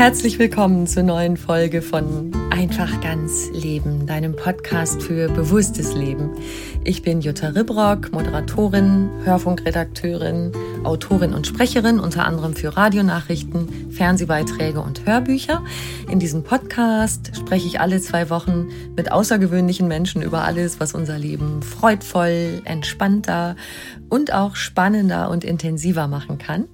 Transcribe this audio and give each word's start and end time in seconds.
Herzlich 0.00 0.38
willkommen 0.38 0.86
zur 0.86 1.02
neuen 1.02 1.36
Folge 1.36 1.82
von 1.82 2.32
Einfach 2.48 3.02
ganz 3.02 3.50
Leben, 3.52 4.06
deinem 4.06 4.34
Podcast 4.34 5.02
für 5.02 5.28
bewusstes 5.28 5.92
Leben. 5.92 6.30
Ich 6.84 7.02
bin 7.02 7.20
Jutta 7.20 7.48
Ribrock, 7.48 8.10
Moderatorin, 8.10 9.10
Hörfunkredakteurin, 9.24 10.52
Autorin 10.84 11.34
und 11.34 11.46
Sprecherin, 11.46 12.00
unter 12.00 12.24
anderem 12.24 12.54
für 12.54 12.78
Radionachrichten, 12.78 13.90
Fernsehbeiträge 13.92 14.80
und 14.80 15.04
Hörbücher. 15.04 15.62
In 16.10 16.18
diesem 16.18 16.44
Podcast 16.44 17.36
spreche 17.36 17.66
ich 17.66 17.78
alle 17.78 18.00
zwei 18.00 18.30
Wochen 18.30 18.68
mit 18.96 19.12
außergewöhnlichen 19.12 19.86
Menschen 19.86 20.22
über 20.22 20.44
alles, 20.44 20.80
was 20.80 20.94
unser 20.94 21.18
Leben 21.18 21.60
freudvoll, 21.62 22.62
entspannter 22.64 23.54
und 24.08 24.32
auch 24.32 24.56
spannender 24.56 25.28
und 25.28 25.44
intensiver 25.44 26.08
machen 26.08 26.38
kann. 26.38 26.68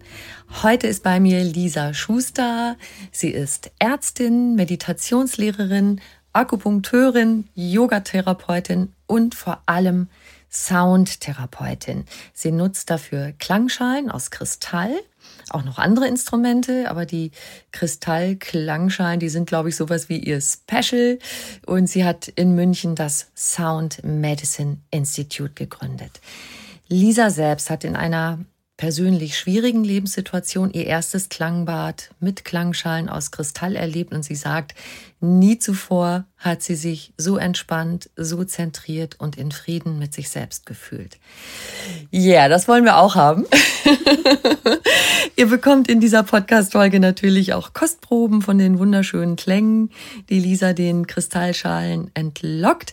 Heute 0.63 0.87
ist 0.87 1.03
bei 1.03 1.21
mir 1.21 1.43
Lisa 1.43 1.93
Schuster. 1.93 2.77
Sie 3.13 3.31
ist 3.31 3.71
Ärztin, 3.79 4.55
Meditationslehrerin, 4.55 6.01
Akupunkteurin, 6.33 7.49
Yogatherapeutin 7.55 8.93
und 9.07 9.35
vor 9.35 9.63
allem 9.67 10.09
Soundtherapeutin. 10.51 12.05
Sie 12.33 12.53
nutzt 12.53 12.91
dafür 12.91 13.33
Klangschalen 13.39 14.11
aus 14.11 14.31
Kristall, 14.31 14.93
auch 15.51 15.65
noch 15.65 15.79
andere 15.79 16.07
Instrumente, 16.07 16.91
aber 16.91 17.05
die 17.07 17.33
Kristallklangschalen, 17.73 19.21
die 19.21 19.29
sind, 19.29 19.47
glaube 19.47 19.69
ich, 19.69 19.77
sowas 19.77 20.09
wie 20.09 20.19
ihr 20.19 20.41
Special. 20.41 21.19
Und 21.67 21.89
sie 21.89 22.05
hat 22.05 22.29
in 22.29 22.55
München 22.55 22.95
das 22.95 23.29
Sound 23.35 24.03
Medicine 24.05 24.79
Institute 24.91 25.53
gegründet. 25.55 26.21
Lisa 26.89 27.31
selbst 27.31 27.69
hat 27.69 27.85
in 27.85 27.97
einer 27.97 28.39
persönlich 28.77 29.39
schwierigen 29.39 29.85
Lebenssituation 29.85 30.71
ihr 30.71 30.87
erstes 30.87 31.29
Klangbad 31.29 32.11
mit 32.21 32.45
Klangschalen 32.45 33.09
aus 33.09 33.31
Kristall 33.31 33.75
erlebt 33.75 34.13
und 34.13 34.23
sie 34.23 34.35
sagt, 34.35 34.75
nie 35.21 35.59
zuvor 35.59 36.27
hat 36.37 36.63
sie 36.63 36.75
sich 36.75 37.15
so 37.17 37.39
entspannt, 37.39 38.11
so 38.17 38.45
zentriert 38.45 39.19
und 39.19 39.39
in 39.39 39.51
Frieden 39.51 39.99
mit 39.99 40.13
sich 40.13 40.29
selbst 40.29 40.67
gefühlt. 40.67 41.19
Ja, 42.11 42.33
yeah, 42.33 42.49
das 42.49 42.69
wollen 42.69 42.85
wir 42.85 42.99
auch 42.99 43.15
haben. 43.15 43.47
ihr 45.37 45.47
bekommt 45.47 45.89
in 45.89 46.01
dieser 46.01 46.23
Podcast-Folge 46.23 47.01
natürlich 47.01 47.55
auch 47.55 47.73
Kostproben 47.73 48.43
von 48.43 48.59
den 48.59 48.79
wunderschönen 48.79 49.37
Klängen, 49.37 49.91
die 50.29 50.39
Lisa 50.39 50.75
den 50.75 51.07
Kristallschalen 51.07 52.11
entlockt. 52.13 52.93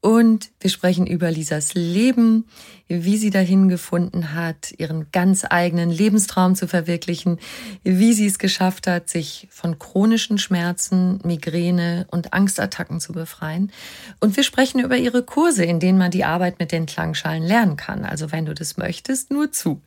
Und 0.00 0.50
wir 0.60 0.70
sprechen 0.70 1.06
über 1.06 1.30
Lisas 1.30 1.74
Leben, 1.74 2.44
wie 2.86 3.16
sie 3.16 3.30
dahin 3.30 3.68
gefunden 3.68 4.34
hat, 4.34 4.72
ihren 4.78 5.10
ganz 5.10 5.44
eigenen 5.48 5.90
Lebenstraum 5.90 6.54
zu 6.54 6.68
verwirklichen, 6.68 7.38
wie 7.82 8.12
sie 8.12 8.26
es 8.26 8.38
geschafft 8.38 8.86
hat, 8.86 9.08
sich 9.08 9.48
von 9.50 9.78
chronischen 9.78 10.38
Schmerzen, 10.38 11.18
Migräne 11.24 12.06
und 12.10 12.32
Angstattacken 12.32 13.00
zu 13.00 13.12
befreien. 13.12 13.72
Und 14.20 14.36
wir 14.36 14.44
sprechen 14.44 14.80
über 14.80 14.96
ihre 14.96 15.24
Kurse, 15.24 15.64
in 15.64 15.80
denen 15.80 15.98
man 15.98 16.12
die 16.12 16.24
Arbeit 16.24 16.60
mit 16.60 16.70
den 16.70 16.86
Klangschalen 16.86 17.42
lernen 17.42 17.76
kann. 17.76 18.04
Also 18.04 18.30
wenn 18.30 18.46
du 18.46 18.54
das 18.54 18.76
möchtest, 18.76 19.32
nur 19.32 19.50
zu. 19.50 19.82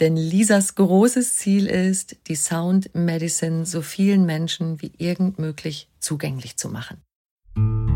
Denn 0.00 0.16
Lisas 0.16 0.74
großes 0.74 1.36
Ziel 1.36 1.66
ist, 1.66 2.16
die 2.26 2.36
Sound 2.36 2.94
Medicine 2.94 3.64
so 3.64 3.80
vielen 3.80 4.26
Menschen 4.26 4.82
wie 4.82 4.92
irgend 4.98 5.38
möglich 5.38 5.88
zugänglich 6.00 6.58
zu 6.58 6.68
machen. 6.68 7.93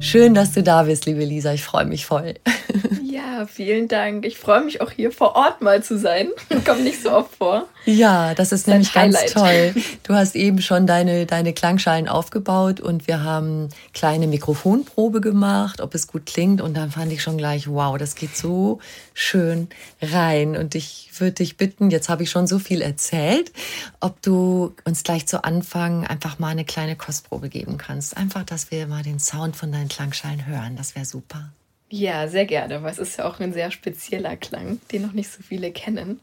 Schön, 0.00 0.32
dass 0.32 0.52
du 0.52 0.62
da 0.62 0.84
bist, 0.84 1.04
liebe 1.04 1.24
Lisa. 1.24 1.52
Ich 1.52 1.62
freue 1.62 1.84
mich 1.84 2.06
voll. 2.06 2.34
Ja, 3.20 3.46
vielen 3.46 3.86
Dank. 3.86 4.24
Ich 4.24 4.38
freue 4.38 4.64
mich 4.64 4.80
auch 4.80 4.90
hier 4.90 5.12
vor 5.12 5.36
Ort 5.36 5.60
mal 5.60 5.82
zu 5.82 5.98
sein. 5.98 6.28
Kommt 6.64 6.84
nicht 6.84 7.02
so 7.02 7.12
oft 7.12 7.34
vor. 7.34 7.66
Ja, 7.84 8.34
das 8.34 8.50
ist, 8.50 8.52
das 8.52 8.60
ist 8.60 8.66
nämlich 8.68 8.92
ganz 8.94 9.32
toll. 9.32 9.74
Du 10.02 10.14
hast 10.14 10.34
eben 10.34 10.62
schon 10.62 10.86
deine, 10.86 11.26
deine 11.26 11.52
Klangschalen 11.52 12.08
aufgebaut 12.08 12.80
und 12.80 13.06
wir 13.06 13.22
haben 13.22 13.68
kleine 13.92 14.26
Mikrofonprobe 14.26 15.20
gemacht, 15.20 15.80
ob 15.80 15.94
es 15.94 16.06
gut 16.06 16.24
klingt. 16.26 16.60
Und 16.62 16.76
dann 16.76 16.90
fand 16.90 17.12
ich 17.12 17.22
schon 17.22 17.36
gleich, 17.36 17.68
wow, 17.68 17.98
das 17.98 18.14
geht 18.14 18.36
so 18.36 18.80
schön 19.12 19.68
rein. 20.00 20.56
Und 20.56 20.74
ich 20.74 21.10
würde 21.18 21.34
dich 21.34 21.58
bitten, 21.58 21.90
jetzt 21.90 22.08
habe 22.08 22.22
ich 22.22 22.30
schon 22.30 22.46
so 22.46 22.58
viel 22.58 22.80
erzählt, 22.80 23.52
ob 24.00 24.22
du 24.22 24.74
uns 24.84 25.02
gleich 25.02 25.26
zu 25.26 25.44
Anfang 25.44 26.06
einfach 26.06 26.38
mal 26.38 26.48
eine 26.48 26.64
kleine 26.64 26.96
Kostprobe 26.96 27.50
geben 27.50 27.76
kannst. 27.76 28.16
Einfach, 28.16 28.44
dass 28.44 28.70
wir 28.70 28.86
mal 28.86 29.02
den 29.02 29.20
Sound 29.20 29.56
von 29.56 29.70
deinen 29.70 29.88
Klangschalen 29.88 30.46
hören. 30.46 30.76
Das 30.76 30.94
wäre 30.94 31.04
super. 31.04 31.50
Ja, 31.90 32.28
sehr 32.28 32.46
gerne, 32.46 32.82
weil 32.82 32.92
es 32.92 32.98
ist 32.98 33.18
ja 33.18 33.24
auch 33.28 33.40
ein 33.40 33.52
sehr 33.52 33.70
spezieller 33.72 34.36
Klang, 34.36 34.80
den 34.92 35.02
noch 35.02 35.12
nicht 35.12 35.30
so 35.30 35.42
viele 35.42 35.72
kennen. 35.72 36.20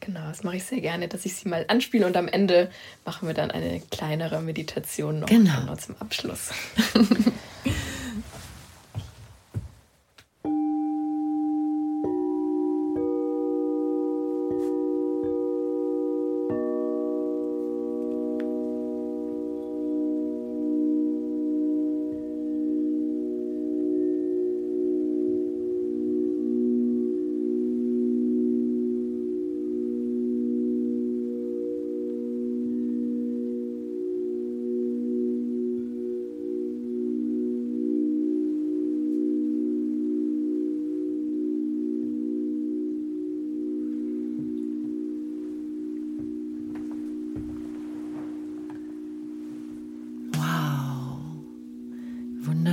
Genau, 0.00 0.26
das 0.26 0.42
mache 0.42 0.56
ich 0.56 0.64
sehr 0.64 0.80
gerne, 0.80 1.06
dass 1.06 1.26
ich 1.26 1.34
sie 1.34 1.48
mal 1.48 1.64
anspiele 1.68 2.06
und 2.06 2.16
am 2.16 2.26
Ende 2.26 2.70
machen 3.04 3.28
wir 3.28 3.34
dann 3.34 3.50
eine 3.50 3.80
kleinere 3.90 4.40
Meditation 4.40 5.20
noch 5.20 5.28
genau. 5.28 5.60
genau 5.60 5.76
zum 5.76 5.96
Abschluss. 6.00 6.50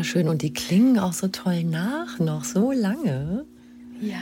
wunderschön 0.09 0.29
und 0.29 0.41
die 0.41 0.53
klingen 0.53 1.00
auch 1.00 1.13
so 1.13 1.27
toll 1.27 1.63
nach, 1.63 2.19
noch 2.19 2.44
so 2.44 2.71
lange. 2.71 3.45
Ja. 4.01 4.15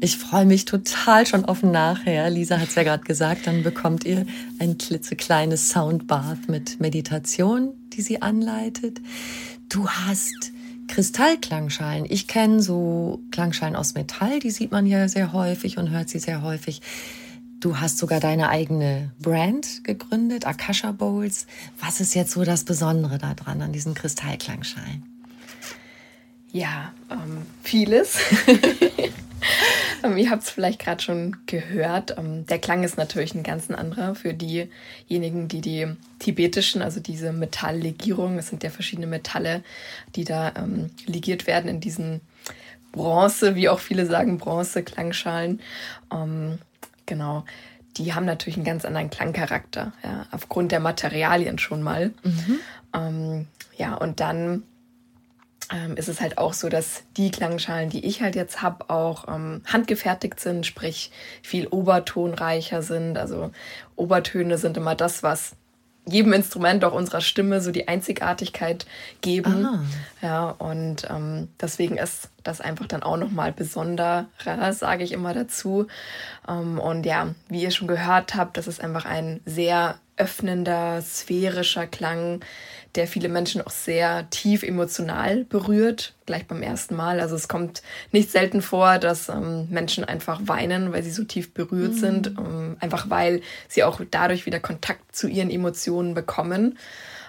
Ich 0.00 0.18
freue 0.18 0.44
mich 0.44 0.66
total 0.66 1.26
schon 1.26 1.46
auf 1.46 1.62
nachher. 1.62 2.28
Lisa 2.28 2.58
hat 2.58 2.68
es 2.68 2.74
ja 2.74 2.82
gerade 2.82 3.04
gesagt, 3.04 3.46
dann 3.46 3.62
bekommt 3.62 4.04
ihr 4.04 4.26
ein 4.58 4.76
klitzekleines 4.76 5.70
Soundbath 5.70 6.48
mit 6.48 6.78
Meditation, 6.80 7.72
die 7.94 8.02
sie 8.02 8.20
anleitet. 8.20 9.00
Du 9.70 9.88
hast 9.88 10.52
Kristallklangschalen. 10.88 12.04
Ich 12.08 12.26
kenne 12.26 12.60
so 12.60 13.20
Klangschalen 13.30 13.76
aus 13.76 13.94
Metall, 13.94 14.40
die 14.40 14.50
sieht 14.50 14.72
man 14.72 14.86
ja 14.86 15.08
sehr 15.08 15.32
häufig 15.32 15.78
und 15.78 15.90
hört 15.90 16.10
sie 16.10 16.18
sehr 16.18 16.42
häufig. 16.42 16.82
Du 17.60 17.80
hast 17.80 17.98
sogar 17.98 18.20
deine 18.20 18.48
eigene 18.48 19.12
Brand 19.20 19.82
gegründet, 19.84 20.46
Akasha 20.46 20.92
Bowls. 20.92 21.46
Was 21.80 22.00
ist 22.00 22.14
jetzt 22.14 22.32
so 22.32 22.44
das 22.44 22.64
Besondere 22.64 23.18
daran 23.18 23.62
an 23.62 23.72
diesen 23.72 23.94
Kristallklangschalen? 23.94 25.04
Ja, 26.52 26.92
ähm, 27.10 27.42
vieles. 27.62 28.18
Ähm, 30.02 30.16
ihr 30.16 30.30
habt 30.30 30.42
es 30.42 30.50
vielleicht 30.50 30.78
gerade 30.78 31.02
schon 31.02 31.36
gehört. 31.46 32.16
Ähm, 32.18 32.46
der 32.46 32.58
Klang 32.58 32.84
ist 32.84 32.96
natürlich 32.96 33.34
ein 33.34 33.42
ganz 33.42 33.70
anderer 33.70 34.14
für 34.14 34.34
diejenigen, 34.34 35.48
die 35.48 35.60
die 35.60 35.86
tibetischen, 36.18 36.82
also 36.82 37.00
diese 37.00 37.32
Metalllegierung, 37.32 38.38
es 38.38 38.48
sind 38.48 38.62
ja 38.62 38.70
verschiedene 38.70 39.06
Metalle, 39.06 39.62
die 40.14 40.24
da 40.24 40.52
ähm, 40.56 40.90
legiert 41.06 41.46
werden 41.46 41.68
in 41.68 41.80
diesen 41.80 42.20
Bronze, 42.92 43.54
wie 43.54 43.68
auch 43.68 43.80
viele 43.80 44.06
sagen, 44.06 44.38
Bronze-Klangschalen. 44.38 45.60
Genau. 47.06 47.44
Die 47.96 48.12
haben 48.14 48.26
natürlich 48.26 48.56
einen 48.56 48.66
ganz 48.66 48.84
anderen 48.84 49.08
Klangcharakter, 49.08 49.92
ja, 50.04 50.26
aufgrund 50.30 50.70
der 50.70 50.80
Materialien 50.80 51.58
schon 51.58 51.82
mal. 51.82 52.12
Mhm. 52.22 52.58
Ähm, 52.92 53.46
ja, 53.76 53.94
und 53.94 54.20
dann 54.20 54.64
ähm, 55.72 55.96
ist 55.96 56.08
es 56.08 56.20
halt 56.20 56.38
auch 56.38 56.52
so, 56.52 56.68
dass 56.68 57.04
die 57.16 57.30
Klangschalen, 57.30 57.90
die 57.90 58.04
ich 58.04 58.22
halt 58.22 58.36
jetzt 58.36 58.62
habe, 58.62 58.90
auch 58.90 59.26
ähm, 59.28 59.62
handgefertigt 59.66 60.38
sind, 60.40 60.66
sprich 60.66 61.10
viel 61.42 61.66
obertonreicher 61.66 62.82
sind. 62.82 63.18
Also 63.18 63.50
Obertöne 63.96 64.58
sind 64.58 64.76
immer 64.76 64.94
das, 64.94 65.22
was 65.22 65.56
jedem 66.08 66.32
Instrument, 66.32 66.84
auch 66.84 66.92
unserer 66.92 67.20
Stimme, 67.20 67.60
so 67.60 67.72
die 67.72 67.88
Einzigartigkeit 67.88 68.86
geben. 69.20 69.66
Ah. 69.66 69.84
Ja, 70.22 70.50
und 70.50 71.06
ähm, 71.10 71.48
deswegen 71.60 71.98
ist 71.98 72.30
das 72.44 72.60
einfach 72.60 72.86
dann 72.86 73.02
auch 73.02 73.16
nochmal 73.16 73.52
besonderer, 73.52 74.26
sage 74.72 75.02
ich 75.04 75.12
immer 75.12 75.34
dazu. 75.34 75.88
Ähm, 76.48 76.78
und 76.78 77.04
ja, 77.04 77.34
wie 77.48 77.62
ihr 77.62 77.72
schon 77.72 77.88
gehört 77.88 78.36
habt, 78.36 78.56
das 78.56 78.68
ist 78.68 78.80
einfach 78.80 79.04
ein 79.04 79.40
sehr 79.44 79.96
öffnender, 80.16 81.02
sphärischer 81.02 81.86
Klang, 81.86 82.40
der 82.94 83.06
viele 83.06 83.28
Menschen 83.28 83.60
auch 83.60 83.70
sehr 83.70 84.28
tief 84.30 84.62
emotional 84.62 85.44
berührt, 85.44 86.14
gleich 86.24 86.46
beim 86.46 86.62
ersten 86.62 86.96
Mal. 86.96 87.20
Also 87.20 87.36
es 87.36 87.48
kommt 87.48 87.82
nicht 88.10 88.30
selten 88.30 88.62
vor, 88.62 88.98
dass 88.98 89.28
ähm, 89.28 89.68
Menschen 89.70 90.04
einfach 90.04 90.40
weinen, 90.44 90.92
weil 90.92 91.02
sie 91.02 91.10
so 91.10 91.24
tief 91.24 91.52
berührt 91.52 91.92
mhm. 91.92 91.98
sind, 91.98 92.26
ähm, 92.28 92.76
einfach 92.80 93.10
weil 93.10 93.42
sie 93.68 93.84
auch 93.84 94.00
dadurch 94.10 94.46
wieder 94.46 94.60
Kontakt 94.60 95.14
zu 95.14 95.28
ihren 95.28 95.50
Emotionen 95.50 96.14
bekommen. 96.14 96.78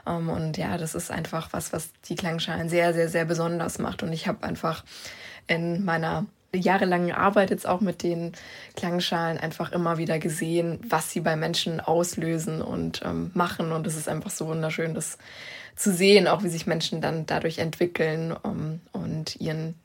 Ähm, 0.08 0.30
und 0.30 0.58
ja, 0.58 0.78
das 0.78 0.96
ist 0.96 1.12
einfach 1.12 1.50
was, 1.52 1.74
was 1.74 1.90
die 2.08 2.16
Klangschalen 2.16 2.70
sehr, 2.70 2.94
sehr, 2.94 3.10
sehr 3.10 3.26
besonders 3.26 3.78
macht. 3.80 4.04
Und 4.04 4.14
ich 4.14 4.28
habe 4.28 4.44
einfach 4.44 4.86
in 5.48 5.84
meiner 5.84 6.26
jahrelangen 6.60 7.12
Arbeit 7.12 7.50
jetzt 7.50 7.68
auch 7.68 7.82
mit 7.82 8.04
den 8.04 8.34
Klangschalen 8.76 9.38
einfach 9.38 9.72
immer 9.72 9.98
wieder 9.98 10.20
gesehen, 10.20 10.80
was 10.88 11.12
sie 11.12 11.22
bei 11.22 11.36
Menschen 11.36 11.80
auslösen 11.80 12.62
und 12.62 13.02
ähm, 13.06 13.32
machen. 13.34 13.72
Und 13.72 13.88
es 13.88 13.96
ist 13.96 14.10
einfach 14.10 14.32
so 14.32 14.48
wunderschön, 14.48 14.94
das 14.94 15.18
zu 15.76 15.94
sehen, 15.94 16.28
auch 16.28 16.44
wie 16.44 16.50
sich 16.50 16.68
Menschen 16.68 17.02
dann 17.02 17.26
dadurch 17.26 17.60
entwickeln 17.60 18.32
um, 18.32 18.82
und 18.92 19.36
ihren, 19.40 19.76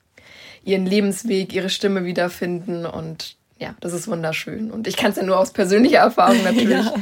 ihren 0.64 0.86
Lebensweg, 0.86 1.52
ihre 1.52 1.70
Stimme 1.70 2.04
wiederfinden. 2.04 2.86
Und 2.86 3.36
ja, 3.58 3.74
das 3.80 3.92
ist 3.92 4.08
wunderschön. 4.08 4.70
Und 4.70 4.86
ich 4.86 4.96
kann 4.96 5.10
es 5.10 5.16
ja 5.16 5.22
nur 5.22 5.38
aus 5.38 5.52
persönlicher 5.52 5.98
Erfahrung 5.98 6.42
natürlich 6.44 6.84
ja. 6.84 6.94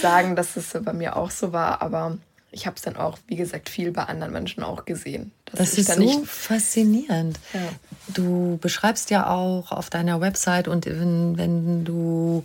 sagen, 0.00 0.36
dass 0.36 0.56
es 0.56 0.76
bei 0.82 0.92
mir 0.92 1.16
auch 1.16 1.30
so 1.30 1.52
war. 1.52 1.82
Aber 1.82 2.18
ich 2.52 2.66
habe 2.66 2.76
es 2.76 2.82
dann 2.82 2.96
auch, 2.96 3.18
wie 3.26 3.36
gesagt, 3.36 3.68
viel 3.68 3.90
bei 3.90 4.04
anderen 4.04 4.32
Menschen 4.32 4.62
auch 4.62 4.84
gesehen. 4.84 5.32
Das 5.46 5.78
ist 5.78 5.92
so 5.92 6.24
faszinierend. 6.24 7.40
Ja. 7.52 7.60
Du 8.08 8.58
beschreibst 8.60 9.10
ja 9.10 9.28
auch 9.28 9.72
auf 9.72 9.90
deiner 9.90 10.20
Website 10.20 10.68
und 10.68 10.86
wenn, 10.86 11.38
wenn 11.38 11.84
du 11.84 12.44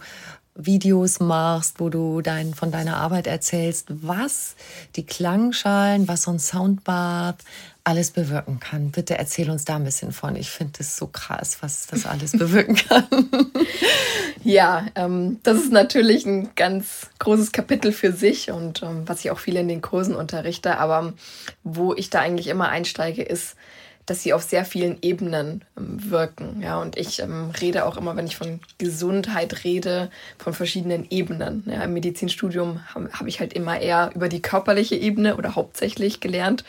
Videos 0.56 1.20
machst, 1.20 1.80
wo 1.80 1.90
du 1.90 2.22
dein, 2.22 2.54
von 2.54 2.72
deiner 2.72 2.98
Arbeit 2.98 3.28
erzählst, 3.28 3.88
was 3.90 4.56
die 4.96 5.06
Klangschalen, 5.06 6.08
was 6.08 6.24
so 6.24 6.32
ein 6.32 6.40
Soundbath 6.40 7.44
alles 7.88 8.12
bewirken 8.12 8.60
kann. 8.60 8.92
Bitte 8.92 9.18
erzähl 9.18 9.50
uns 9.50 9.64
da 9.64 9.78
ein 9.78 9.86
bisschen 9.86 10.12
von. 10.12 10.36
Ich 10.36 10.50
finde 10.50 10.74
es 10.80 10.98
so 10.98 11.08
krass, 11.08 11.60
was 11.62 11.88
das 11.88 12.06
alles 12.06 12.34
bewirken 12.34 12.76
kann. 12.90 13.08
ja, 14.44 14.88
ähm, 14.96 15.40
das 15.44 15.58
ist 15.60 15.72
natürlich 15.72 16.26
ein 16.26 16.50
ganz 16.56 17.10
großes 17.20 17.54
Kapitel 17.54 17.94
für 17.94 18.12
sich 18.12 18.52
und 18.52 18.84
ähm, 18.84 19.04
was 19.08 19.24
ich 19.24 19.32
auch 19.32 19.40
viel 19.40 19.56
in 19.56 19.70
den 19.70 19.82
Kursen 19.82 20.16
unterrichte. 20.16 20.80
Aber 20.80 21.14
wo 21.64 21.94
ich 21.94 22.10
da 22.10 22.20
eigentlich 22.20 22.48
immer 22.48 22.68
einsteige, 22.68 23.24
ist, 23.24 23.56
dass 24.08 24.24
sie 24.24 24.34
auf 24.34 24.42
sehr 24.42 24.66
vielen 24.66 24.98
Ebenen 25.02 25.64
ähm, 25.78 26.10
wirken. 26.10 26.62
Ja, 26.62 26.82
und 26.82 26.98
ich 26.98 27.20
ähm, 27.20 27.52
rede 27.62 27.86
auch 27.86 27.98
immer, 27.98 28.16
wenn 28.16 28.26
ich 28.26 28.38
von 28.38 28.62
Gesundheit 28.78 29.66
rede, 29.66 30.10
von 30.38 30.54
verschiedenen 30.54 31.06
Ebenen. 31.10 31.64
Ja, 31.68 31.84
Im 31.84 31.94
Medizinstudium 31.94 32.82
habe 32.96 33.10
hab 33.12 33.28
ich 33.28 33.40
halt 33.40 33.54
immer 33.54 33.80
eher 33.80 34.12
über 34.16 34.30
die 34.30 34.42
körperliche 34.42 34.96
Ebene 34.96 35.36
oder 35.36 35.56
hauptsächlich 35.56 36.22
gelernt. 36.22 36.64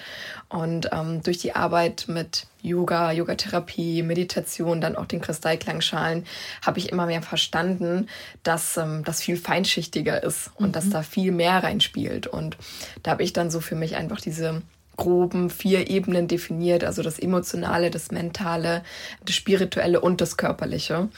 Und 0.49 0.89
ähm, 0.93 1.23
durch 1.23 1.39
die 1.39 1.55
Arbeit 1.55 2.06
mit 2.09 2.47
Yoga, 2.62 3.12
Yogatherapie, 3.12 4.03
Meditation, 4.03 4.81
dann 4.81 4.97
auch 4.97 5.05
den 5.05 5.21
Kristallklangschalen, 5.21 6.25
habe 6.65 6.79
ich 6.79 6.91
immer 6.91 7.06
mehr 7.06 7.21
verstanden, 7.23 8.09
dass 8.43 8.79
ähm, 8.79 9.05
das 9.05 9.21
viel 9.21 9.37
feinschichtiger 9.37 10.23
ist 10.23 10.50
und 10.56 10.69
mhm. 10.69 10.73
dass 10.73 10.89
da 10.89 11.03
viel 11.03 11.33
mehr 11.33 11.62
reinspielt. 11.62 12.27
Und 12.27 12.56
da 13.03 13.11
habe 13.11 13.23
ich 13.23 13.35
dann 13.35 13.50
so 13.50 13.61
für 13.61 13.75
mich 13.75 13.97
einfach 13.97 14.21
diese 14.21 14.62
groben 14.97 15.49
vier 15.49 15.89
Ebenen 15.89 16.29
definiert, 16.29 16.83
also 16.83 17.03
das 17.03 17.19
Emotionale, 17.19 17.91
das 17.91 18.11
Mentale, 18.11 18.83
das 19.25 19.35
Spirituelle 19.37 20.00
und 20.00 20.21
das 20.21 20.37
Körperliche. 20.37 21.09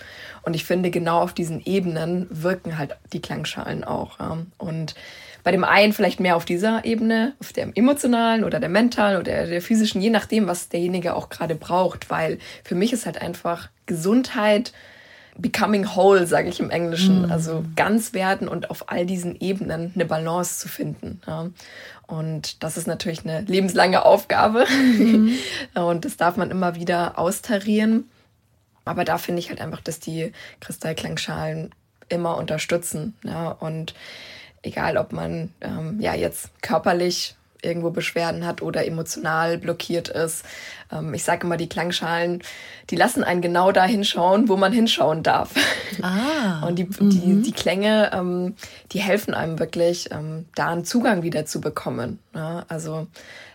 Und 0.43 0.55
ich 0.55 0.65
finde, 0.65 0.91
genau 0.91 1.21
auf 1.21 1.33
diesen 1.33 1.65
Ebenen 1.65 2.27
wirken 2.31 2.79
halt 2.79 2.97
die 3.13 3.23
Klangschalen 3.23 3.83
auch. 3.83 4.21
Ja. 4.21 4.39
Und 4.59 4.95
bei 5.43 5.53
dem 5.53 5.65
einen 5.65 5.93
vielleicht 5.93 6.21
mehr 6.21 6.37
auf 6.37 6.45
dieser 6.45 6.85
Ebene, 6.85 7.35
auf 7.41 7.53
der 7.53 7.69
emotionalen 7.77 8.45
oder 8.45 8.61
der 8.61 8.69
mentalen 8.69 9.19
oder 9.19 9.47
der 9.47 9.63
physischen, 9.63 10.01
je 10.01 10.11
nachdem, 10.11 10.47
was 10.47 10.69
derjenige 10.69 11.15
auch 11.15 11.29
gerade 11.29 11.55
braucht, 11.55 12.11
weil 12.11 12.39
für 12.65 12.75
mich 12.75 12.93
ist 12.93 13.07
halt 13.07 13.21
einfach 13.21 13.69
Gesundheit, 13.87 14.73
becoming 15.37 15.97
whole, 15.97 16.27
sage 16.27 16.49
ich 16.49 16.61
im 16.61 16.71
Englischen. 16.71 17.23
Mhm. 17.23 17.33
Also 17.33 17.65
ganz 17.77 18.13
werden 18.13 18.49
und 18.49 18.71
auf 18.71 18.91
all 18.91 19.07
diesen 19.07 19.39
Ebenen 19.41 19.93
eine 19.95 20.05
Balance 20.05 20.59
zu 20.59 20.69
finden. 20.69 21.21
Ja. 21.27 21.51
Und 22.07 22.63
das 22.63 22.77
ist 22.77 22.87
natürlich 22.87 23.25
eine 23.25 23.43
lebenslange 23.43 24.05
Aufgabe. 24.05 24.67
Mhm. 24.69 25.37
und 25.75 26.05
das 26.05 26.17
darf 26.17 26.37
man 26.37 26.51
immer 26.51 26.75
wieder 26.75 27.19
austarieren. 27.19 28.11
Aber 28.85 29.05
da 29.05 29.19
finde 29.19 29.41
ich 29.41 29.51
halt 29.51 29.61
einfach, 29.61 29.81
dass 29.81 30.01
die 30.01 30.33
Kristallklangschalen 30.61 31.71
immer 32.09 32.37
unterstützen. 32.37 33.15
Ja. 33.25 33.51
Und 33.51 33.95
egal, 34.63 34.97
ob 34.97 35.13
man 35.13 35.53
ähm, 35.61 36.01
ja 36.01 36.15
jetzt 36.15 36.51
körperlich 36.63 37.37
irgendwo 37.63 37.91
Beschwerden 37.91 38.47
hat 38.47 38.63
oder 38.63 38.87
emotional 38.87 39.59
blockiert 39.59 40.09
ist. 40.09 40.45
Ähm, 40.91 41.13
ich 41.15 41.25
sage 41.25 41.47
immer, 41.47 41.57
die 41.57 41.69
Klangschalen, 41.69 42.43
die 42.91 42.97
lassen 42.97 43.23
einen 43.25 43.43
genau 43.43 43.73
da 43.73 43.85
hinschauen, 43.85 44.49
wo 44.49 44.57
man 44.57 44.73
hinschauen 44.73 45.23
darf. 45.23 45.51
Ah, 46.03 46.63
und 46.67 46.79
die, 46.79 46.85
mhm. 46.85 47.11
die, 47.11 47.43
die 47.43 47.53
Klänge, 47.53 48.11
ähm, 48.15 48.55
die 48.93 49.01
helfen 49.01 49.35
einem 49.35 49.59
wirklich, 49.59 50.11
ähm, 50.11 50.47
da 50.55 50.69
einen 50.69 50.85
Zugang 50.85 51.23
wieder 51.23 51.47
zu 51.47 51.61
bekommen. 51.61 52.19
Ja, 52.35 52.65
also 52.69 53.07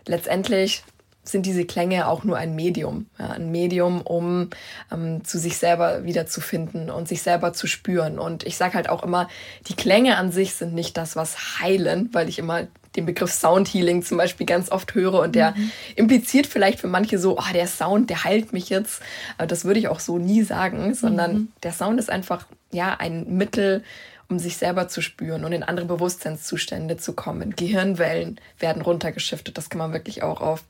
letztendlich 0.05 0.83
sind 1.25 1.45
diese 1.45 1.65
Klänge 1.65 2.07
auch 2.07 2.23
nur 2.23 2.37
ein 2.37 2.55
Medium. 2.55 3.07
Ja, 3.19 3.31
ein 3.31 3.51
Medium, 3.51 4.01
um 4.01 4.49
ähm, 4.91 5.23
zu 5.23 5.39
sich 5.39 5.57
selber 5.57 6.03
wiederzufinden 6.03 6.89
und 6.89 7.07
sich 7.07 7.21
selber 7.21 7.53
zu 7.53 7.67
spüren. 7.67 8.19
Und 8.19 8.43
ich 8.43 8.57
sage 8.57 8.75
halt 8.75 8.89
auch 8.89 9.03
immer, 9.03 9.27
die 9.67 9.75
Klänge 9.75 10.17
an 10.17 10.31
sich 10.31 10.55
sind 10.55 10.73
nicht 10.73 10.97
das, 10.97 11.15
was 11.15 11.59
heilen, 11.59 12.09
weil 12.13 12.29
ich 12.29 12.39
immer 12.39 12.67
den 12.95 13.05
Begriff 13.05 13.31
Sound 13.31 13.67
Healing 13.67 14.03
zum 14.03 14.17
Beispiel 14.17 14.45
ganz 14.45 14.71
oft 14.71 14.93
höre 14.95 15.19
und 15.19 15.35
der 15.35 15.51
mhm. 15.51 15.71
impliziert 15.95 16.47
vielleicht 16.47 16.79
für 16.79 16.87
manche 16.87 17.19
so, 17.19 17.37
oh, 17.37 17.53
der 17.53 17.67
Sound, 17.67 18.09
der 18.09 18.23
heilt 18.23 18.53
mich 18.53 18.69
jetzt. 18.69 19.01
Aber 19.37 19.47
das 19.47 19.65
würde 19.65 19.79
ich 19.79 19.87
auch 19.87 19.99
so 19.99 20.17
nie 20.17 20.43
sagen, 20.43 20.93
sondern 20.93 21.33
mhm. 21.33 21.47
der 21.63 21.73
Sound 21.73 21.99
ist 21.99 22.09
einfach 22.09 22.45
ja 22.71 22.95
ein 22.97 23.37
Mittel, 23.37 23.83
um 24.27 24.39
sich 24.39 24.57
selber 24.57 24.87
zu 24.87 25.01
spüren 25.01 25.45
und 25.45 25.51
in 25.51 25.63
andere 25.63 25.85
Bewusstseinszustände 25.85 26.97
zu 26.97 27.13
kommen. 27.13 27.55
Gehirnwellen 27.55 28.39
werden 28.59 28.81
runtergeschiftet. 28.81 29.57
Das 29.57 29.69
kann 29.69 29.79
man 29.79 29.93
wirklich 29.93 30.23
auch 30.23 30.41
auf 30.41 30.63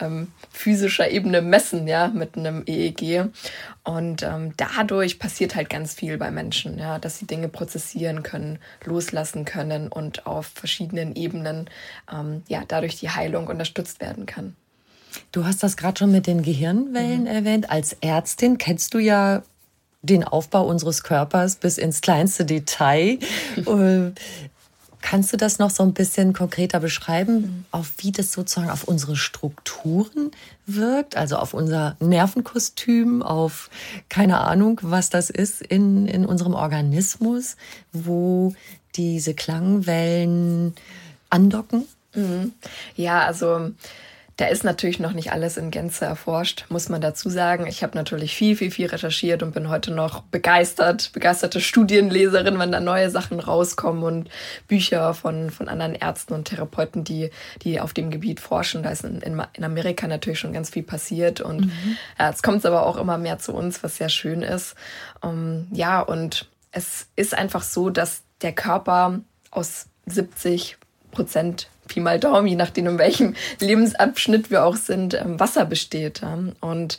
ähm, 0.00 0.32
physischer 0.50 1.10
Ebene 1.10 1.42
messen, 1.42 1.86
ja, 1.86 2.08
mit 2.08 2.36
einem 2.36 2.62
EEG. 2.66 3.26
Und 3.82 4.22
ähm, 4.22 4.54
dadurch 4.56 5.18
passiert 5.18 5.54
halt 5.54 5.68
ganz 5.68 5.94
viel 5.94 6.16
bei 6.16 6.30
Menschen, 6.30 6.78
ja, 6.78 6.98
dass 6.98 7.18
sie 7.18 7.26
Dinge 7.26 7.48
prozessieren 7.48 8.22
können, 8.22 8.58
loslassen 8.84 9.44
können 9.44 9.88
und 9.88 10.26
auf 10.26 10.46
verschiedenen 10.46 11.14
Ebenen 11.14 11.68
ähm, 12.10 12.42
ja 12.48 12.62
dadurch 12.66 12.98
die 13.00 13.10
Heilung 13.10 13.48
unterstützt 13.48 14.00
werden 14.00 14.26
kann. 14.26 14.56
Du 15.32 15.44
hast 15.44 15.62
das 15.62 15.76
gerade 15.76 15.98
schon 15.98 16.12
mit 16.12 16.26
den 16.26 16.42
Gehirnwellen 16.42 17.22
mhm. 17.22 17.26
erwähnt. 17.26 17.70
Als 17.70 17.96
Ärztin 18.00 18.58
kennst 18.58 18.94
du 18.94 18.98
ja 18.98 19.42
den 20.04 20.24
Aufbau 20.24 20.66
unseres 20.66 21.02
Körpers 21.02 21.56
bis 21.56 21.78
ins 21.78 22.00
kleinste 22.00 22.44
Detail. 22.44 23.18
Äh, 23.56 24.12
kannst 25.00 25.32
du 25.32 25.36
das 25.36 25.58
noch 25.58 25.68
so 25.70 25.82
ein 25.82 25.92
bisschen 25.92 26.32
konkreter 26.32 26.80
beschreiben, 26.80 27.66
auf 27.70 27.92
wie 27.98 28.10
das 28.10 28.32
sozusagen 28.32 28.70
auf 28.70 28.84
unsere 28.84 29.16
Strukturen 29.16 30.30
wirkt, 30.66 31.16
also 31.16 31.36
auf 31.36 31.52
unser 31.52 31.96
Nervenkostüm, 32.00 33.22
auf 33.22 33.68
keine 34.08 34.40
Ahnung, 34.40 34.80
was 34.82 35.10
das 35.10 35.28
ist 35.28 35.60
in, 35.60 36.06
in 36.06 36.24
unserem 36.24 36.54
Organismus, 36.54 37.56
wo 37.92 38.54
diese 38.96 39.34
Klangwellen 39.34 40.74
andocken? 41.28 41.84
Mhm. 42.14 42.52
Ja, 42.96 43.26
also 43.26 43.72
da 44.36 44.46
ist 44.46 44.64
natürlich 44.64 44.98
noch 44.98 45.12
nicht 45.12 45.30
alles 45.32 45.56
in 45.56 45.70
Gänze 45.70 46.06
erforscht, 46.06 46.66
muss 46.68 46.88
man 46.88 47.00
dazu 47.00 47.28
sagen. 47.30 47.66
Ich 47.68 47.84
habe 47.84 47.96
natürlich 47.96 48.34
viel, 48.34 48.56
viel, 48.56 48.72
viel 48.72 48.86
recherchiert 48.86 49.44
und 49.44 49.54
bin 49.54 49.68
heute 49.68 49.92
noch 49.92 50.22
begeistert, 50.22 51.12
begeisterte 51.12 51.60
Studienleserin, 51.60 52.58
wenn 52.58 52.72
da 52.72 52.80
neue 52.80 53.10
Sachen 53.10 53.38
rauskommen 53.38 54.02
und 54.02 54.28
Bücher 54.66 55.14
von, 55.14 55.50
von 55.50 55.68
anderen 55.68 55.94
Ärzten 55.94 56.34
und 56.34 56.46
Therapeuten, 56.46 57.04
die, 57.04 57.30
die 57.62 57.80
auf 57.80 57.92
dem 57.92 58.10
Gebiet 58.10 58.40
forschen. 58.40 58.82
Da 58.82 58.90
ist 58.90 59.04
in, 59.04 59.20
in, 59.20 59.64
Amerika 59.64 60.08
natürlich 60.08 60.40
schon 60.40 60.52
ganz 60.52 60.70
viel 60.70 60.82
passiert 60.82 61.40
und 61.40 61.66
mhm. 61.66 61.96
ja, 62.18 62.28
jetzt 62.28 62.42
kommt 62.42 62.58
es 62.58 62.66
aber 62.66 62.86
auch 62.86 62.96
immer 62.96 63.18
mehr 63.18 63.38
zu 63.38 63.54
uns, 63.54 63.84
was 63.84 63.98
sehr 63.98 64.08
schön 64.08 64.42
ist. 64.42 64.74
Ähm, 65.22 65.68
ja, 65.70 66.00
und 66.00 66.48
es 66.72 67.06
ist 67.14 67.34
einfach 67.34 67.62
so, 67.62 67.88
dass 67.88 68.22
der 68.42 68.52
Körper 68.52 69.20
aus 69.52 69.86
70 70.06 70.76
Prozent 71.12 71.68
Pi 71.88 72.00
mal 72.00 72.18
Daumen, 72.18 72.46
je 72.46 72.56
nachdem, 72.56 72.86
in 72.86 72.98
welchem 72.98 73.34
Lebensabschnitt 73.60 74.50
wir 74.50 74.64
auch 74.64 74.76
sind, 74.76 75.14
ähm, 75.14 75.38
Wasser 75.38 75.64
besteht. 75.64 76.22
Und 76.60 76.98